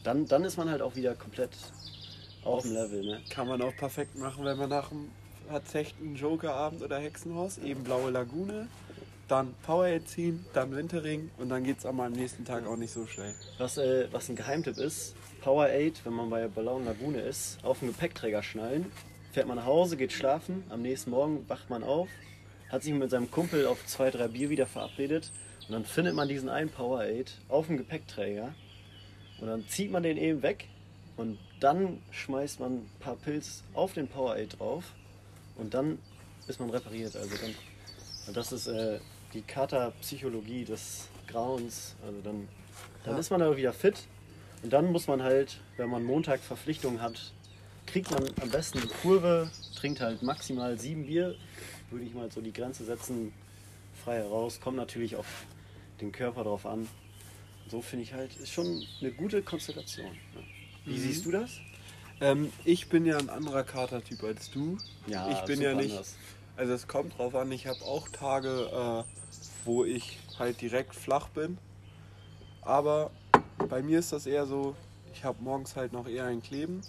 Dann, 0.04 0.26
dann 0.28 0.44
ist 0.44 0.58
man 0.58 0.70
halt 0.70 0.82
auch 0.82 0.96
wieder 0.96 1.16
komplett 1.16 1.52
auf 2.44 2.62
dem 2.64 2.74
Level. 2.74 3.04
Ne? 3.04 3.22
Kann 3.30 3.48
man 3.48 3.62
auch 3.62 3.76
perfekt 3.76 4.18
machen, 4.18 4.46
wenn 4.46 4.58
man 4.58 4.70
nach 4.70 4.90
dem 4.90 5.10
verzechten 5.50 6.16
Jokerabend 6.16 6.82
oder 6.82 7.00
Hexenhaus 7.00 7.58
eben 7.58 7.84
blaue 7.84 8.12
Lagune, 8.12 8.68
dann 9.28 9.54
Powerade 9.64 10.06
ziehen, 10.06 10.46
dann 10.54 10.76
Winterring 10.76 11.32
und 11.38 11.50
dann 11.50 11.64
geht 11.64 11.80
es 11.80 11.86
am 11.86 11.98
nächsten 12.12 12.46
Tag 12.46 12.66
auch 12.68 12.76
nicht 12.76 12.92
so 12.92 13.08
schnell. 13.08 13.34
Was, 13.58 13.78
äh, 13.78 14.08
was 14.12 14.30
ein 14.30 14.36
Geheimtipp 14.36 14.78
ist, 14.78 15.16
Powerade, 15.42 15.94
wenn 16.04 16.14
man 16.14 16.30
bei 16.30 16.48
blauen 16.48 16.86
Lagune 16.86 17.22
ist, 17.22 17.64
auf 17.64 17.80
den 17.80 17.90
Gepäckträger 17.90 18.44
schnallen, 18.44 18.92
fährt 19.32 19.48
man 19.48 19.58
nach 19.58 19.66
Hause, 19.66 19.98
geht 19.98 20.14
schlafen, 20.14 20.64
am 20.70 20.82
nächsten 20.82 21.10
Morgen 21.10 21.48
wacht 21.50 21.70
man 21.70 21.84
auf, 21.84 22.08
hat 22.70 22.84
sich 22.84 22.94
mit 22.94 23.10
seinem 23.10 23.32
Kumpel 23.32 23.66
auf 23.68 23.86
zwei, 23.86 24.12
drei 24.12 24.28
Bier 24.28 24.50
wieder 24.50 24.68
verabredet 24.68 25.32
und 25.68 25.74
dann 25.74 25.86
findet 25.86 26.14
man 26.14 26.28
diesen 26.28 26.50
einen 26.50 26.70
Powerade 26.70 27.26
auf 27.50 27.68
dem 27.68 27.78
Gepäckträger 27.78 28.54
und 29.40 29.48
dann 29.48 29.68
zieht 29.68 29.92
man 29.92 30.04
den 30.04 30.18
eben 30.18 30.42
weg 30.44 30.68
und 31.18 31.40
dann 31.60 32.02
schmeißt 32.12 32.60
man 32.60 32.74
ein 32.74 32.90
paar 33.00 33.16
Pilz 33.16 33.64
auf 33.74 33.94
den 33.94 34.08
Powerade 34.08 34.48
drauf 34.48 34.84
und 35.58 35.74
dann 35.74 35.98
ist 36.48 36.60
man 36.60 36.70
repariert. 36.70 37.16
Also 37.16 37.36
dann, 37.38 38.34
das 38.34 38.52
ist 38.52 38.68
äh, 38.68 39.00
die 39.34 39.42
Katerpsychologie 39.42 40.66
des 40.66 41.10
Grauens. 41.28 41.96
Also 42.06 42.22
dann, 42.22 42.48
dann 43.04 43.16
Ja. 43.16 43.20
ist 43.20 43.30
man 43.30 43.42
aber 43.42 43.58
wieder 43.58 43.74
fit 43.74 44.08
und 44.64 44.72
dann 44.74 44.92
muss 44.92 45.08
man 45.08 45.22
halt, 45.24 45.60
wenn 45.78 45.90
man 45.90 46.04
Montag 46.04 46.40
Verpflichtungen 46.42 47.02
hat, 47.02 47.34
kriegt 47.86 48.12
man 48.12 48.24
am 48.42 48.50
besten 48.50 48.80
eine 48.80 48.88
Kurve, 48.88 49.50
trinkt 49.76 50.02
halt 50.02 50.24
maximal 50.24 50.78
sieben 50.80 51.06
Bier, 51.06 51.36
würde 51.92 52.06
ich 52.06 52.14
mal 52.14 52.32
so 52.32 52.42
die 52.42 52.54
Grenze 52.54 52.84
setzen, 52.84 53.32
frei 54.04 54.18
heraus. 54.18 54.60
Kommt 54.60 54.78
natürlich 54.78 55.16
auf 55.16 55.28
den 56.02 56.12
Körper 56.12 56.44
drauf 56.44 56.66
an. 56.66 56.88
So 57.70 57.82
finde 57.82 58.04
ich 58.04 58.14
halt, 58.14 58.36
ist 58.38 58.52
schon 58.52 58.86
eine 59.02 59.12
gute 59.12 59.42
Konstellation. 59.42 60.12
ne? 60.12 60.44
Wie 60.86 61.00
siehst 61.00 61.26
du 61.26 61.32
das? 61.32 61.60
Ähm, 62.22 62.52
ich 62.64 62.90
bin 62.90 63.06
ja 63.06 63.18
ein 63.18 63.30
anderer 63.30 63.64
Katertyp 63.64 64.24
als 64.24 64.50
du. 64.52 64.78
Ja, 65.08 65.28
ich 65.32 65.42
bin 65.46 65.62
ja 65.62 65.74
nicht. 65.74 65.92
anders. 65.92 66.16
Also 66.58 66.74
es 66.74 66.88
kommt 66.88 67.18
drauf 67.18 67.36
an, 67.36 67.52
ich 67.52 67.68
habe 67.68 67.82
auch 67.84 68.08
Tage, 68.10 68.50
äh, 68.50 69.04
wo 69.66 69.84
ich 69.84 70.20
halt 70.40 70.62
direkt 70.62 70.96
flach 70.96 71.28
bin. 71.30 71.58
Aber 72.62 73.12
bei 73.70 73.82
mir 73.82 74.00
ist 74.00 74.12
das 74.12 74.26
eher 74.26 74.46
so, 74.46 74.76
ich 75.14 75.24
habe 75.24 75.38
morgens 75.42 75.76
halt 75.76 75.94
noch 75.94 76.08
eher 76.08 76.26
ein 76.26 76.42
Kleben. 76.42 76.82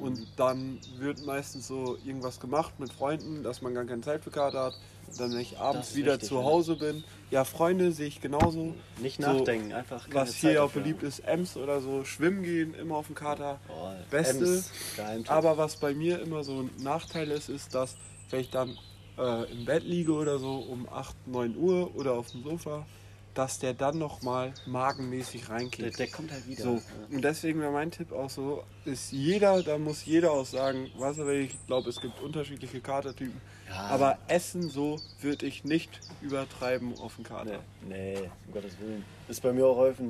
Und 0.00 0.26
dann 0.36 0.78
wird 0.98 1.24
meistens 1.26 1.68
so 1.68 1.98
irgendwas 2.04 2.40
gemacht 2.40 2.80
mit 2.80 2.90
Freunden, 2.92 3.42
dass 3.42 3.60
man 3.60 3.74
gar 3.74 3.84
keine 3.84 4.00
Zeit 4.00 4.24
für 4.24 4.30
Kater 4.30 4.64
hat. 4.66 4.74
Dann, 5.18 5.32
wenn 5.32 5.40
ich 5.40 5.58
abends 5.58 5.94
wieder 5.94 6.14
wichtig, 6.14 6.30
zu. 6.30 6.42
Hause 6.42 6.76
bin, 6.76 7.04
ja, 7.30 7.44
Freunde 7.44 7.92
sehe 7.92 8.06
ich 8.06 8.22
genauso. 8.22 8.74
Nicht 8.98 9.20
So, 9.20 9.30
nachdenken, 9.30 9.74
einfach 9.74 10.04
keine 10.08 10.14
Was 10.14 10.40
Zeit 10.40 10.52
hier 10.52 10.64
auch 10.64 10.70
beliebt 10.70 11.02
ist, 11.02 11.18
Ems 11.20 11.58
oder 11.58 11.82
so, 11.82 12.04
schwimmen 12.04 12.42
gehen, 12.42 12.72
immer 12.74 12.96
auf 12.96 13.06
dem 13.06 13.14
Kater. 13.14 13.60
Boah, 13.66 13.94
Beste. 14.10 14.64
Aber 15.26 15.58
was 15.58 15.76
bei 15.76 15.92
mir 15.92 16.22
immer 16.22 16.42
so 16.44 16.62
ein 16.62 16.70
Nachteil 16.78 17.30
ist, 17.30 17.50
ist, 17.50 17.74
dass 17.74 17.96
wenn 18.30 18.40
ich 18.40 18.48
dann 18.48 18.78
äh, 19.18 19.50
im 19.52 19.64
Bett 19.64 19.84
liege 19.84 20.12
oder 20.12 20.38
so 20.38 20.56
um 20.58 20.88
8, 20.88 21.14
9 21.28 21.56
Uhr 21.56 21.94
oder 21.96 22.12
auf 22.14 22.30
dem 22.30 22.42
Sofa, 22.44 22.86
dass 23.34 23.58
der 23.58 23.72
dann 23.72 23.98
nochmal 23.98 24.52
magenmäßig 24.66 25.42
der, 25.46 25.50
reinkickt. 25.50 25.98
der 25.98 26.08
kommt 26.08 26.30
halt 26.32 26.46
wieder. 26.46 26.62
So, 26.64 26.74
Ja. 26.74 26.80
und 27.16 27.22
deswegen 27.22 27.60
wäre 27.60 27.72
mein 27.72 27.90
Tipp 27.90 28.12
auch 28.12 28.28
so, 28.28 28.62
ist 28.84 29.10
jeder, 29.12 29.62
da 29.62 29.78
muss 29.78 30.04
jeder 30.04 30.32
auch 30.32 30.44
sagen, 30.44 30.90
was 30.98 31.16
er 31.18 31.26
will. 31.26 31.40
Ich 31.40 31.66
glaube, 31.66 31.88
es 31.88 32.00
gibt 32.00 32.20
unterschiedliche 32.20 32.80
Katertypen. 32.80 33.40
Ja. 33.68 33.86
Aber 33.86 34.18
Essen 34.28 34.68
so 34.68 35.00
würde 35.22 35.46
ich 35.46 35.64
nicht 35.64 35.88
übertreiben 36.20 36.92
auf 36.98 37.16
den 37.16 37.24
Kater. 37.24 37.60
Nee, 37.88 38.18
nee, 38.20 38.30
um 38.48 38.52
Gottes 38.52 38.78
Willen. 38.80 39.02
Ist 39.28 39.42
bei 39.42 39.52
mir 39.54 39.66
auch 39.66 39.76
häufig 39.76 40.08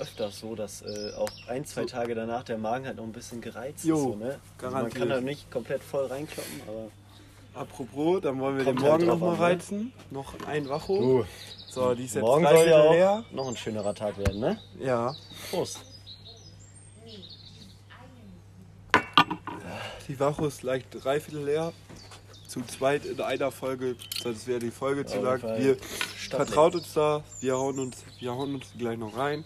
öfters 0.00 0.40
so, 0.40 0.56
dass 0.56 0.82
äh, 0.82 1.12
auch 1.16 1.30
ein, 1.48 1.64
zwei 1.64 1.84
Tage 1.84 2.14
danach 2.16 2.42
der 2.44 2.58
Magen 2.58 2.86
halt 2.86 2.96
noch 2.96 3.04
ein 3.04 3.12
bisschen 3.12 3.40
gereizt 3.40 3.84
Jo, 3.84 3.96
ist. 3.96 4.02
So, 4.02 4.16
ne? 4.16 4.40
also 4.62 4.76
man 4.76 4.90
kann 4.92 5.10
halt 5.10 5.24
nicht 5.24 5.48
komplett 5.50 5.82
voll 5.82 6.06
reinkloppen, 6.06 6.60
aber. 6.66 6.90
Apropos, 7.58 8.20
dann 8.20 8.38
wollen 8.40 8.56
wir 8.56 8.64
Kommt 8.64 8.78
den 8.78 8.84
halt 8.84 9.00
morgen 9.02 9.06
drauf 9.10 9.18
nochmal 9.20 9.36
ne? 9.36 9.42
reizen. 9.42 9.92
Noch 10.10 10.34
ein 10.46 10.68
Wacho. 10.68 11.24
So, 11.68 11.94
die 11.94 12.04
ist 12.04 12.14
jetzt 12.14 12.22
morgen 12.22 12.44
drei 12.44 12.56
soll 12.56 12.68
ja 12.68 12.82
auch 12.82 12.92
leer. 12.92 13.24
noch 13.32 13.48
ein 13.48 13.56
schönerer 13.56 13.94
Tag 13.94 14.16
werden, 14.18 14.40
ne? 14.40 14.58
Ja. 14.78 15.14
Prost. 15.50 15.80
Die 20.08 20.18
Wache 20.18 20.46
ist 20.46 20.62
leicht 20.62 20.86
dreiviertel 20.92 21.44
leer. 21.44 21.72
Zu 22.46 22.62
zweit 22.62 23.04
in 23.04 23.20
einer 23.20 23.50
Folge, 23.50 23.94
sonst 24.22 24.46
wäre 24.46 24.58
die 24.58 24.70
Folge 24.70 25.04
zu 25.04 25.20
lang. 25.20 25.42
Wir 25.58 25.76
vertraut 26.30 26.74
uns 26.74 26.94
da, 26.94 27.22
wir 27.40 27.54
hauen 27.58 27.78
uns, 27.78 28.02
wir 28.20 28.32
hauen 28.32 28.54
uns 28.54 28.66
gleich 28.78 28.96
noch 28.96 29.14
rein. 29.18 29.44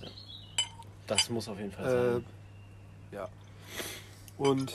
Das 1.08 1.28
muss 1.28 1.48
auf 1.48 1.58
jeden 1.58 1.72
Fall 1.72 1.84
Äh, 1.84 2.12
sein. 2.12 2.24
ja. 3.10 3.28
Und 4.38 4.72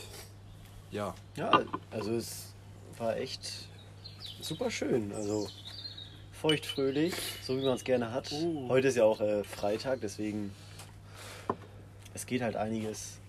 ja. 0.92 1.16
Ja, 1.38 1.62
also 1.90 2.12
es 2.16 2.47
war 3.00 3.18
echt 3.18 3.68
super 4.42 4.70
schön. 4.72 5.12
Also 5.14 5.48
feuchtfröhlich, 6.42 7.14
so 7.44 7.58
wie 7.58 7.64
man 7.66 7.76
es 7.76 7.84
gerne 7.84 8.12
hat. 8.12 8.32
Oh. 8.32 8.70
Heute 8.70 8.88
ist 8.90 8.96
ja 8.96 9.04
auch 9.04 9.20
äh, 9.22 9.44
Freitag, 9.44 10.02
deswegen 10.02 10.52
es 12.14 12.26
geht 12.26 12.42
halt 12.42 12.56
einiges. 12.56 13.20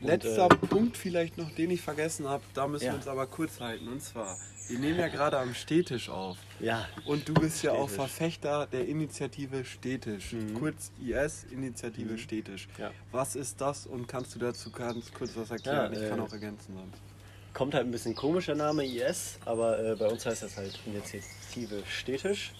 Und, 0.00 0.08
Letzter 0.08 0.46
äh, 0.46 0.56
Punkt 0.66 0.96
vielleicht 0.96 1.38
noch, 1.38 1.50
den 1.52 1.70
ich 1.70 1.80
vergessen 1.80 2.28
habe, 2.28 2.42
da 2.54 2.66
müssen 2.66 2.84
Ja. 2.84 2.92
wir 2.92 2.96
uns 2.98 3.08
aber 3.08 3.26
kurz 3.26 3.60
halten. 3.60 3.88
Und 3.88 4.02
zwar, 4.02 4.36
wir 4.68 4.78
nehmen 4.78 4.98
ja 4.98 5.08
gerade 5.08 5.38
am 5.38 5.54
Städtisch 5.54 6.10
auf. 6.10 6.36
Ja, 6.60 6.86
Und 7.06 7.28
du 7.28 7.34
bist 7.34 7.62
ja 7.62 7.72
auch 7.72 7.88
Städtisch. 7.88 7.94
Verfechter 7.96 8.66
der 8.66 8.86
Initiative 8.88 9.64
Städtisch. 9.64 10.32
Mhm. 10.32 10.54
Kurz 10.54 10.90
IS, 11.00 11.44
Initiative 11.50 12.12
Mhm. 12.12 12.18
Städtisch. 12.18 12.68
Ja. 12.78 12.90
Was 13.10 13.36
ist 13.36 13.60
das 13.60 13.86
und 13.86 14.06
kannst 14.06 14.34
du 14.34 14.38
dazu 14.38 14.70
ganz 14.70 15.12
kurz 15.14 15.30
was 15.34 15.50
erklären? 15.50 15.92
Ja, 15.94 16.02
ich 16.02 16.08
kann 16.10 16.18
äh, 16.18 16.22
auch 16.22 16.32
ergänzen 16.32 16.74
sonst. 16.74 17.00
Kommt 17.56 17.72
halt 17.72 17.86
ein 17.86 17.90
bisschen 17.90 18.14
komischer 18.14 18.54
Name 18.54 18.84
IS, 18.84 19.38
aber 19.46 19.82
äh, 19.82 19.96
bei 19.96 20.08
uns 20.08 20.26
heißt 20.26 20.42
das 20.42 20.58
halt 20.58 20.78
Initiative 20.84 21.82
Städtisch. 21.88 22.52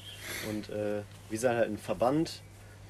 Und 0.48 0.70
äh, 0.70 1.02
wir 1.28 1.38
sind 1.38 1.50
halt 1.50 1.68
ein 1.68 1.76
Verband 1.76 2.40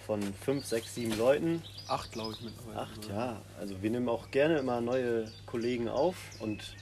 von 0.07 0.23
fünf, 0.23 0.65
sechs, 0.65 0.95
sieben 0.95 1.19
Leuten, 1.19 1.65
Acht, 1.89 2.13
glaube 2.13 2.35
ich, 2.35 2.43
mittlerweile. 2.43 2.79
Acht, 2.79 3.09
ja. 3.09 3.43
Also 3.59 3.83
wir 3.83 3.91
nehmen 3.91 4.09
auch 4.09 4.31
gerne 4.31 4.59
immer 4.59 4.81
neue 4.81 5.29
Kollegen 5.47 5.89
auf 5.89 6.15
und 6.39 6.77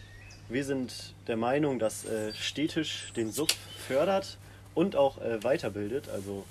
wir 0.50 0.62
sind 0.62 1.14
der 1.26 1.38
Meinung, 1.38 1.78
dass 1.78 2.04
äh, 2.04 2.34
Städtisch 2.34 3.10
den 3.16 3.32
Sub 3.32 3.50
fördert 3.88 4.36
und 4.74 4.94
auch 4.94 5.16
äh, 5.22 5.42
weiterbildet. 5.42 6.10
Also 6.10 6.44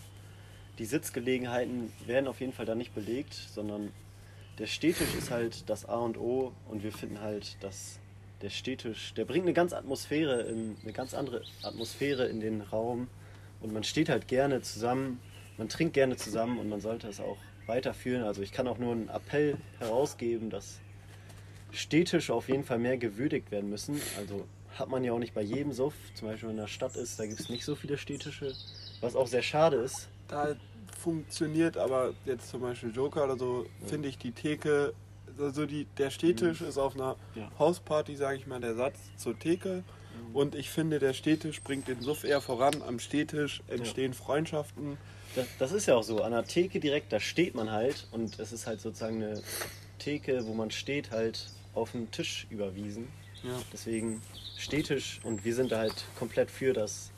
die 0.79 0.85
Sitzgelegenheiten 0.85 1.93
werden 2.07 2.27
auf 2.27 2.39
jeden 2.39 2.53
Fall 2.53 2.65
da 2.65 2.73
nicht 2.73 2.95
belegt, 2.95 3.35
sondern 3.35 3.93
der 4.57 4.65
Städtisch 4.65 5.13
ist 5.15 5.29
halt 5.29 5.69
das 5.69 5.87
A 5.87 5.97
und 5.97 6.17
O 6.17 6.53
und 6.67 6.81
wir 6.81 6.91
finden 6.91 7.21
halt, 7.21 7.63
dass 7.63 7.99
der 8.43 8.49
Städtisch, 8.49 9.13
der 9.13 9.23
bringt 9.25 9.45
eine 9.45 9.53
ganz 9.53 9.73
Atmosphäre, 9.73 10.41
in, 10.41 10.75
eine 10.83 10.91
ganz 10.91 11.13
andere 11.13 11.43
Atmosphäre 11.63 12.27
in 12.27 12.41
den 12.41 12.61
Raum 12.61 13.07
und 13.61 13.73
man 13.73 13.83
steht 13.83 14.09
halt 14.09 14.27
gerne 14.27 14.61
zusammen, 14.61 15.19
man 15.57 15.69
trinkt 15.69 15.93
gerne 15.93 16.17
zusammen 16.17 16.59
und 16.59 16.67
man 16.67 16.81
sollte 16.81 17.07
es 17.07 17.21
auch 17.21 17.37
weiterführen. 17.67 18.23
Also 18.23 18.41
ich 18.41 18.51
kann 18.51 18.67
auch 18.67 18.77
nur 18.77 18.91
einen 18.91 19.07
Appell 19.07 19.57
herausgeben, 19.79 20.49
dass 20.49 20.79
Städtische 21.71 22.33
auf 22.33 22.49
jeden 22.49 22.65
Fall 22.65 22.79
mehr 22.79 22.97
gewürdigt 22.97 23.49
werden 23.49 23.69
müssen. 23.69 23.99
Also 24.17 24.45
hat 24.75 24.89
man 24.89 25.05
ja 25.05 25.13
auch 25.13 25.19
nicht 25.19 25.33
bei 25.33 25.41
jedem 25.41 25.71
Suff, 25.71 25.93
zum 26.13 26.27
Beispiel 26.27 26.49
wenn 26.49 26.55
in 26.55 26.61
der 26.61 26.67
Stadt 26.67 26.97
ist, 26.97 27.19
da 27.19 27.25
gibt 27.25 27.39
es 27.39 27.47
nicht 27.47 27.63
so 27.63 27.75
viele 27.75 27.97
Städtische, 27.97 28.53
was 28.99 29.15
auch 29.15 29.27
sehr 29.27 29.41
schade 29.41 29.77
ist. 29.77 30.09
Da 30.27 30.55
funktioniert 30.99 31.77
aber 31.77 32.13
jetzt 32.25 32.49
zum 32.49 32.61
Beispiel 32.61 32.91
Joker 32.91 33.23
oder 33.23 33.37
so, 33.37 33.65
finde 33.85 34.09
ich 34.09 34.17
die 34.17 34.31
Theke, 34.31 34.93
also 35.39 35.65
die, 35.65 35.85
der 35.97 36.09
Städtisch 36.09 36.61
ist 36.61 36.77
auf 36.77 36.95
einer 36.95 37.15
Mhm. 37.35 37.41
Ja. 37.41 37.51
Hausparty, 37.59 38.15
sage 38.15 38.37
ich 38.37 38.47
mal, 38.47 38.59
der 38.59 38.75
Satz 38.75 38.97
zur 39.17 39.37
Theke. 39.37 39.83
Mhm. 40.29 40.35
Und 40.35 40.55
ich 40.55 40.69
finde, 40.69 40.99
der 40.99 41.13
Städtisch 41.13 41.61
bringt 41.61 41.87
den 41.87 42.01
Suff 42.01 42.23
eher 42.23 42.41
voran. 42.41 42.81
Am 42.87 42.99
Städtisch 42.99 43.61
entstehen 43.67 44.13
Freundschaften. 44.13 44.97
Das, 45.35 45.47
das 45.59 45.71
ist 45.71 45.87
ja 45.87 45.95
auch 45.95 46.03
so. 46.03 46.21
An 46.21 46.31
der 46.31 46.45
Theke 46.45 46.79
direkt, 46.79 47.11
da 47.11 47.19
steht 47.19 47.55
man 47.55 47.71
halt 47.71 48.07
und 48.11 48.39
es 48.39 48.51
ist 48.51 48.67
halt 48.67 48.81
sozusagen 48.81 49.23
eine 49.23 49.41
Theke, 49.99 50.45
wo 50.45 50.53
man 50.53 50.69
steht, 50.71 51.11
halt 51.11 51.47
auf 51.73 51.91
den 51.91 52.11
Tisch 52.11 52.45
überwiesen. 52.49 53.07
Ja. 53.43 53.59
Deswegen 53.71 54.21
Städtisch 54.57 55.19
und 55.23 55.43
wir 55.43 55.55
sind 55.55 55.71
da 55.71 55.79
halt 55.79 56.05
komplett 56.17 56.51
für, 56.51 56.73
dass 56.73 57.09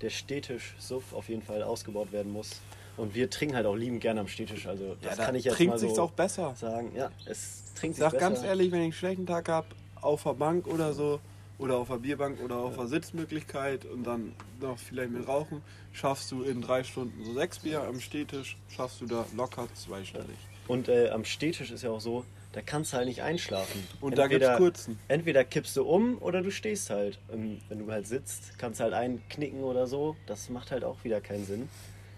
der 0.00 0.10
Städtisch-Suff 0.10 1.12
auf 1.12 1.28
jeden 1.28 1.42
Fall 1.42 1.62
ausgebaut 1.62 2.12
werden 2.12 2.32
muss. 2.32 2.60
Und 2.96 3.14
wir 3.14 3.28
trinken 3.30 3.56
halt 3.56 3.66
auch 3.66 3.74
lieben 3.76 3.98
gerne 4.00 4.20
am 4.20 4.28
Städtisch. 4.28 4.66
Also 4.66 4.96
das 5.02 5.16
da 5.16 5.24
kann 5.26 5.34
ich 5.34 5.44
jetzt 5.44 5.56
trinkt 5.56 5.72
mal 5.74 5.78
so 5.78 5.86
sich's 5.86 5.98
auch 5.98 6.12
besser. 6.12 6.54
sagen. 6.56 6.92
Ja, 6.96 7.10
es 7.26 7.64
trinkt 7.74 7.98
Ich 7.98 8.02
sich 8.02 8.10
sag 8.10 8.20
ganz 8.20 8.38
besser. 8.38 8.48
ehrlich, 8.48 8.70
wenn 8.70 8.80
ich 8.80 8.84
einen 8.84 8.92
schlechten 8.92 9.26
Tag 9.26 9.48
habe, 9.48 9.66
auf 10.00 10.22
der 10.22 10.34
Bank 10.34 10.66
oder 10.66 10.92
so, 10.92 11.20
oder 11.58 11.76
auf 11.76 11.88
der 11.88 11.96
Bierbank 11.96 12.40
oder 12.42 12.56
auf 12.56 12.76
der 12.76 12.86
Sitzmöglichkeit 12.86 13.84
und 13.84 14.04
dann 14.04 14.34
noch 14.60 14.78
vielleicht 14.78 15.12
mit 15.12 15.26
Rauchen, 15.26 15.62
schaffst 15.92 16.30
du 16.32 16.42
in 16.42 16.60
drei 16.60 16.82
Stunden 16.82 17.24
so 17.24 17.32
sechs 17.32 17.60
Bier 17.60 17.82
am 17.82 18.00
Städtisch, 18.00 18.56
schaffst 18.68 19.00
du 19.00 19.06
da 19.06 19.24
locker 19.36 19.68
zweistellig. 19.74 20.36
Und 20.66 20.88
äh, 20.88 21.10
am 21.10 21.24
Städtisch 21.24 21.70
ist 21.70 21.82
ja 21.82 21.90
auch 21.90 22.00
so, 22.00 22.24
da 22.52 22.60
kannst 22.60 22.92
du 22.92 22.96
halt 22.96 23.06
nicht 23.06 23.22
einschlafen. 23.22 23.86
Und 24.00 24.16
da 24.16 24.26
gibt's 24.26 24.48
kurzen. 24.56 24.98
Entweder 25.08 25.44
kippst 25.44 25.76
du 25.76 25.84
um 25.84 26.18
oder 26.20 26.42
du 26.42 26.50
stehst 26.50 26.90
halt. 26.90 27.18
Und 27.28 27.60
wenn 27.68 27.80
du 27.80 27.90
halt 27.90 28.06
sitzt, 28.06 28.58
kannst 28.58 28.80
du 28.80 28.84
halt 28.84 28.94
einknicken 28.94 29.62
oder 29.62 29.86
so. 29.86 30.16
Das 30.26 30.48
macht 30.50 30.70
halt 30.70 30.84
auch 30.84 31.02
wieder 31.04 31.20
keinen 31.20 31.44
Sinn. 31.44 31.68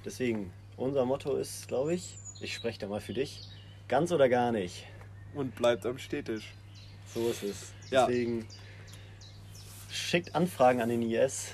Deswegen, 0.04 0.52
unser 0.76 1.04
Motto 1.04 1.36
ist, 1.36 1.68
glaube 1.68 1.94
ich, 1.94 2.16
ich 2.40 2.54
spreche 2.54 2.78
da 2.80 2.86
mal 2.86 3.00
für 3.00 3.14
dich, 3.14 3.48
ganz 3.88 4.12
oder 4.12 4.28
gar 4.28 4.52
nicht. 4.52 4.84
Und 5.34 5.54
bleibt 5.54 5.84
am 5.86 5.98
Städtisch. 5.98 6.52
So 7.14 7.28
ist 7.28 7.42
es. 7.42 7.56
Ja. 7.90 8.06
Deswegen 8.06 8.46
schickt 9.90 10.34
Anfragen 10.34 10.80
an 10.80 10.88
den 10.88 11.02
IS. 11.02 11.48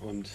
Und 0.00 0.30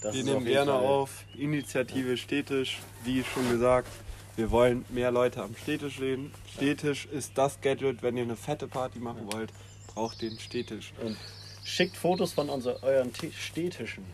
das 0.00 0.14
Wir 0.14 0.20
ist 0.20 0.26
nehmen 0.26 0.44
gerne 0.44 0.72
auf 0.72 1.24
Initiative 1.36 2.16
Städtisch, 2.16 2.78
wie 3.04 3.24
schon 3.24 3.48
gesagt. 3.50 3.88
Wir 4.36 4.50
wollen 4.50 4.84
mehr 4.90 5.10
Leute 5.10 5.42
am 5.42 5.56
Städtisch 5.56 5.98
sehen. 5.98 6.32
Städtisch 6.54 7.06
ist 7.06 7.32
das 7.36 7.60
Gadget, 7.60 8.02
wenn 8.02 8.16
ihr 8.16 8.22
eine 8.22 8.36
fette 8.36 8.68
Party 8.68 9.00
machen 9.00 9.32
wollt, 9.32 9.52
braucht 9.88 10.22
den 10.22 10.38
Städtisch. 10.38 10.92
Und 11.02 11.16
schickt 11.64 11.96
Fotos 11.96 12.32
von 12.34 12.48
unser, 12.48 12.80
euren 12.84 13.12
T- 13.12 13.32
Städtischen. 13.32 14.04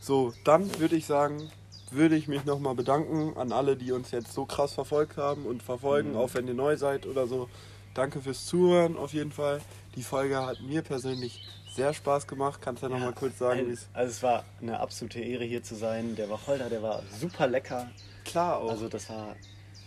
So, 0.00 0.32
dann 0.44 0.78
würde 0.78 0.94
ich 0.96 1.06
sagen, 1.06 1.50
würde 1.92 2.16
ich 2.16 2.28
mich 2.28 2.44
nochmal 2.44 2.74
bedanken 2.74 3.36
an 3.36 3.52
alle, 3.52 3.76
die 3.76 3.92
uns 3.92 4.10
jetzt 4.10 4.32
so 4.32 4.44
krass 4.44 4.74
verfolgt 4.74 5.16
haben 5.16 5.44
und 5.46 5.62
verfolgen, 5.62 6.16
auch 6.16 6.34
wenn 6.34 6.46
ihr 6.48 6.54
neu 6.54 6.76
seid 6.76 7.06
oder 7.06 7.26
so. 7.26 7.48
Danke 7.94 8.20
fürs 8.20 8.46
Zuhören 8.46 8.96
auf 8.96 9.12
jeden 9.12 9.32
Fall. 9.32 9.60
Die 9.96 10.02
Folge 10.02 10.44
hat 10.44 10.60
mir 10.60 10.82
persönlich 10.82 11.44
sehr 11.74 11.92
Spaß 11.92 12.26
gemacht. 12.26 12.60
Kannst 12.62 12.82
du 12.82 12.86
ja, 12.86 12.92
nochmal 12.94 13.12
kurz 13.12 13.38
sagen, 13.38 13.60
wie 13.66 13.70
also, 13.70 13.72
es 13.72 13.88
also 13.92 14.10
es 14.10 14.22
war 14.22 14.44
eine 14.60 14.78
absolute 14.80 15.20
Ehre 15.20 15.44
hier 15.44 15.62
zu 15.62 15.74
sein. 15.74 16.14
Der 16.16 16.30
Wacholder, 16.30 16.68
der 16.68 16.82
war 16.82 17.02
super 17.18 17.46
lecker. 17.46 17.90
klar 18.24 18.58
auch. 18.58 18.70
Also 18.70 18.88
das 18.88 19.08
war 19.10 19.34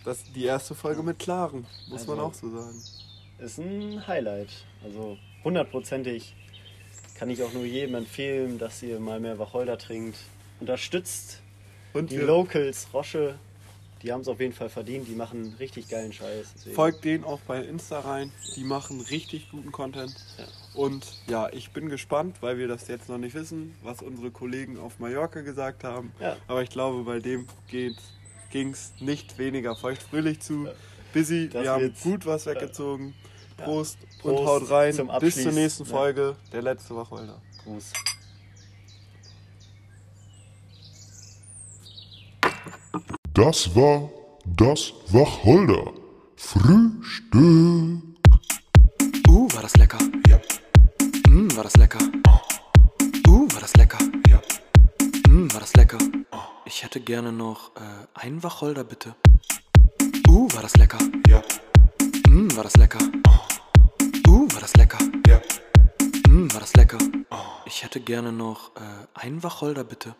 das 0.04 0.22
die 0.34 0.44
erste 0.44 0.74
Folge 0.74 1.02
mit 1.02 1.18
Klaren, 1.18 1.66
muss 1.88 2.06
man 2.06 2.18
Also- 2.18 2.28
auch 2.28 2.34
so 2.34 2.50
sagen. 2.50 2.82
ist 3.38 3.58
ein 3.58 4.06
Highlight. 4.06 4.50
Also 4.84 5.16
hundertprozentig 5.42 6.34
kann 7.18 7.30
ich 7.30 7.42
auch 7.42 7.52
nur 7.54 7.64
jedem 7.64 7.94
empfehlen, 7.94 8.58
dass 8.58 8.82
ihr 8.82 9.00
mal 9.00 9.20
mehr 9.20 9.38
Wacholder 9.38 9.78
trinkt. 9.78 10.18
Unterstützt 10.60 11.40
Und 11.94 12.10
die 12.10 12.16
Locals, 12.18 12.88
Rosche. 12.92 13.36
Die 14.02 14.12
haben 14.12 14.20
es 14.20 14.28
auf 14.28 14.38
jeden 14.38 14.52
Fall 14.52 14.68
verdient. 14.68 15.08
Die 15.08 15.14
machen 15.14 15.54
richtig 15.58 15.88
geilen 15.88 16.12
Scheiß. 16.12 16.48
Deswegen- 16.56 16.76
folgt 16.76 17.04
denen 17.06 17.24
auch 17.24 17.40
bei 17.46 17.62
Insta 17.62 18.00
rein. 18.00 18.30
Die 18.54 18.62
machen 18.64 19.00
richtig 19.00 19.50
guten 19.50 19.72
Content. 19.72 20.14
Ja. 20.36 20.44
Und 20.74 21.06
ja, 21.26 21.48
ich 21.50 21.70
bin 21.70 21.88
gespannt, 21.88 22.36
weil 22.42 22.58
wir 22.58 22.68
das 22.68 22.86
jetzt 22.88 23.08
noch 23.08 23.16
nicht 23.16 23.34
wissen, 23.34 23.74
was 23.82 24.02
unsere 24.02 24.30
Kollegen 24.30 24.78
auf 24.78 24.98
Mallorca 24.98 25.40
gesagt 25.40 25.84
haben. 25.84 26.12
Ja. 26.20 26.36
Aber 26.48 26.62
ich 26.62 26.68
glaube, 26.68 27.02
bei 27.04 27.18
dem 27.20 27.46
ging 27.70 28.72
es 28.72 28.92
nicht 29.00 29.38
weniger 29.38 29.74
feuchtfröhlich 29.74 30.40
zu. 30.40 30.68
Busy, 31.14 31.48
Das 31.48 31.62
wir 31.62 31.70
haben 31.70 31.94
gut 32.02 32.26
was 32.26 32.44
weggezogen. 32.44 33.14
Prost, 33.56 33.96
Prost 34.20 34.38
und 34.40 34.46
haut 34.46 34.70
rein. 34.70 34.92
zum 34.92 35.10
Bis 35.20 35.42
zur 35.42 35.52
nächsten 35.52 35.84
Ja. 35.84 35.90
Folge. 35.90 36.36
Der 36.52 36.60
letzte 36.60 36.94
Wacholder. 36.94 37.40
Gruß. 37.64 37.92
Das 43.34 43.74
war 43.74 44.10
das 44.44 44.92
Wacholder. 45.08 45.92
Frühstück. 46.36 48.00
Uh, 49.28 49.48
war 49.52 49.62
das 49.62 49.76
lecker. 49.76 49.98
Ja. 50.28 50.40
Mm, 51.26 51.48
war 51.56 51.64
das 51.64 51.76
lecker. 51.76 51.98
Uh, 53.26 53.48
war 53.52 53.60
das 53.60 53.74
lecker. 53.74 53.98
Ja. 54.28 54.40
Mm, 55.26 55.52
war 55.52 55.58
das 55.58 55.74
lecker. 55.74 55.98
Ich 56.64 56.84
hätte 56.84 57.00
gerne 57.00 57.32
noch 57.32 57.74
äh, 57.74 57.80
einen 58.14 58.40
Wacholder, 58.44 58.84
bitte. 58.84 59.16
Uh, 60.28 60.48
war 60.52 60.62
das 60.62 60.76
lecker. 60.76 60.98
Ja. 61.26 61.42
Mm, 62.28 62.54
war 62.54 62.62
das 62.62 62.76
lecker. 62.76 63.00
Uh, 64.28 64.46
war 64.52 64.60
das 64.60 64.76
lecker. 64.76 64.98
Ja. 65.26 65.40
Mm, 66.28 66.52
war 66.52 66.60
das 66.60 66.72
lecker. 66.74 66.98
Ich 67.66 67.82
hätte 67.82 67.98
gerne 67.98 68.30
noch 68.30 68.76
äh, 68.76 69.06
einen 69.14 69.42
Wacholder, 69.42 69.82
bitte. 69.82 70.14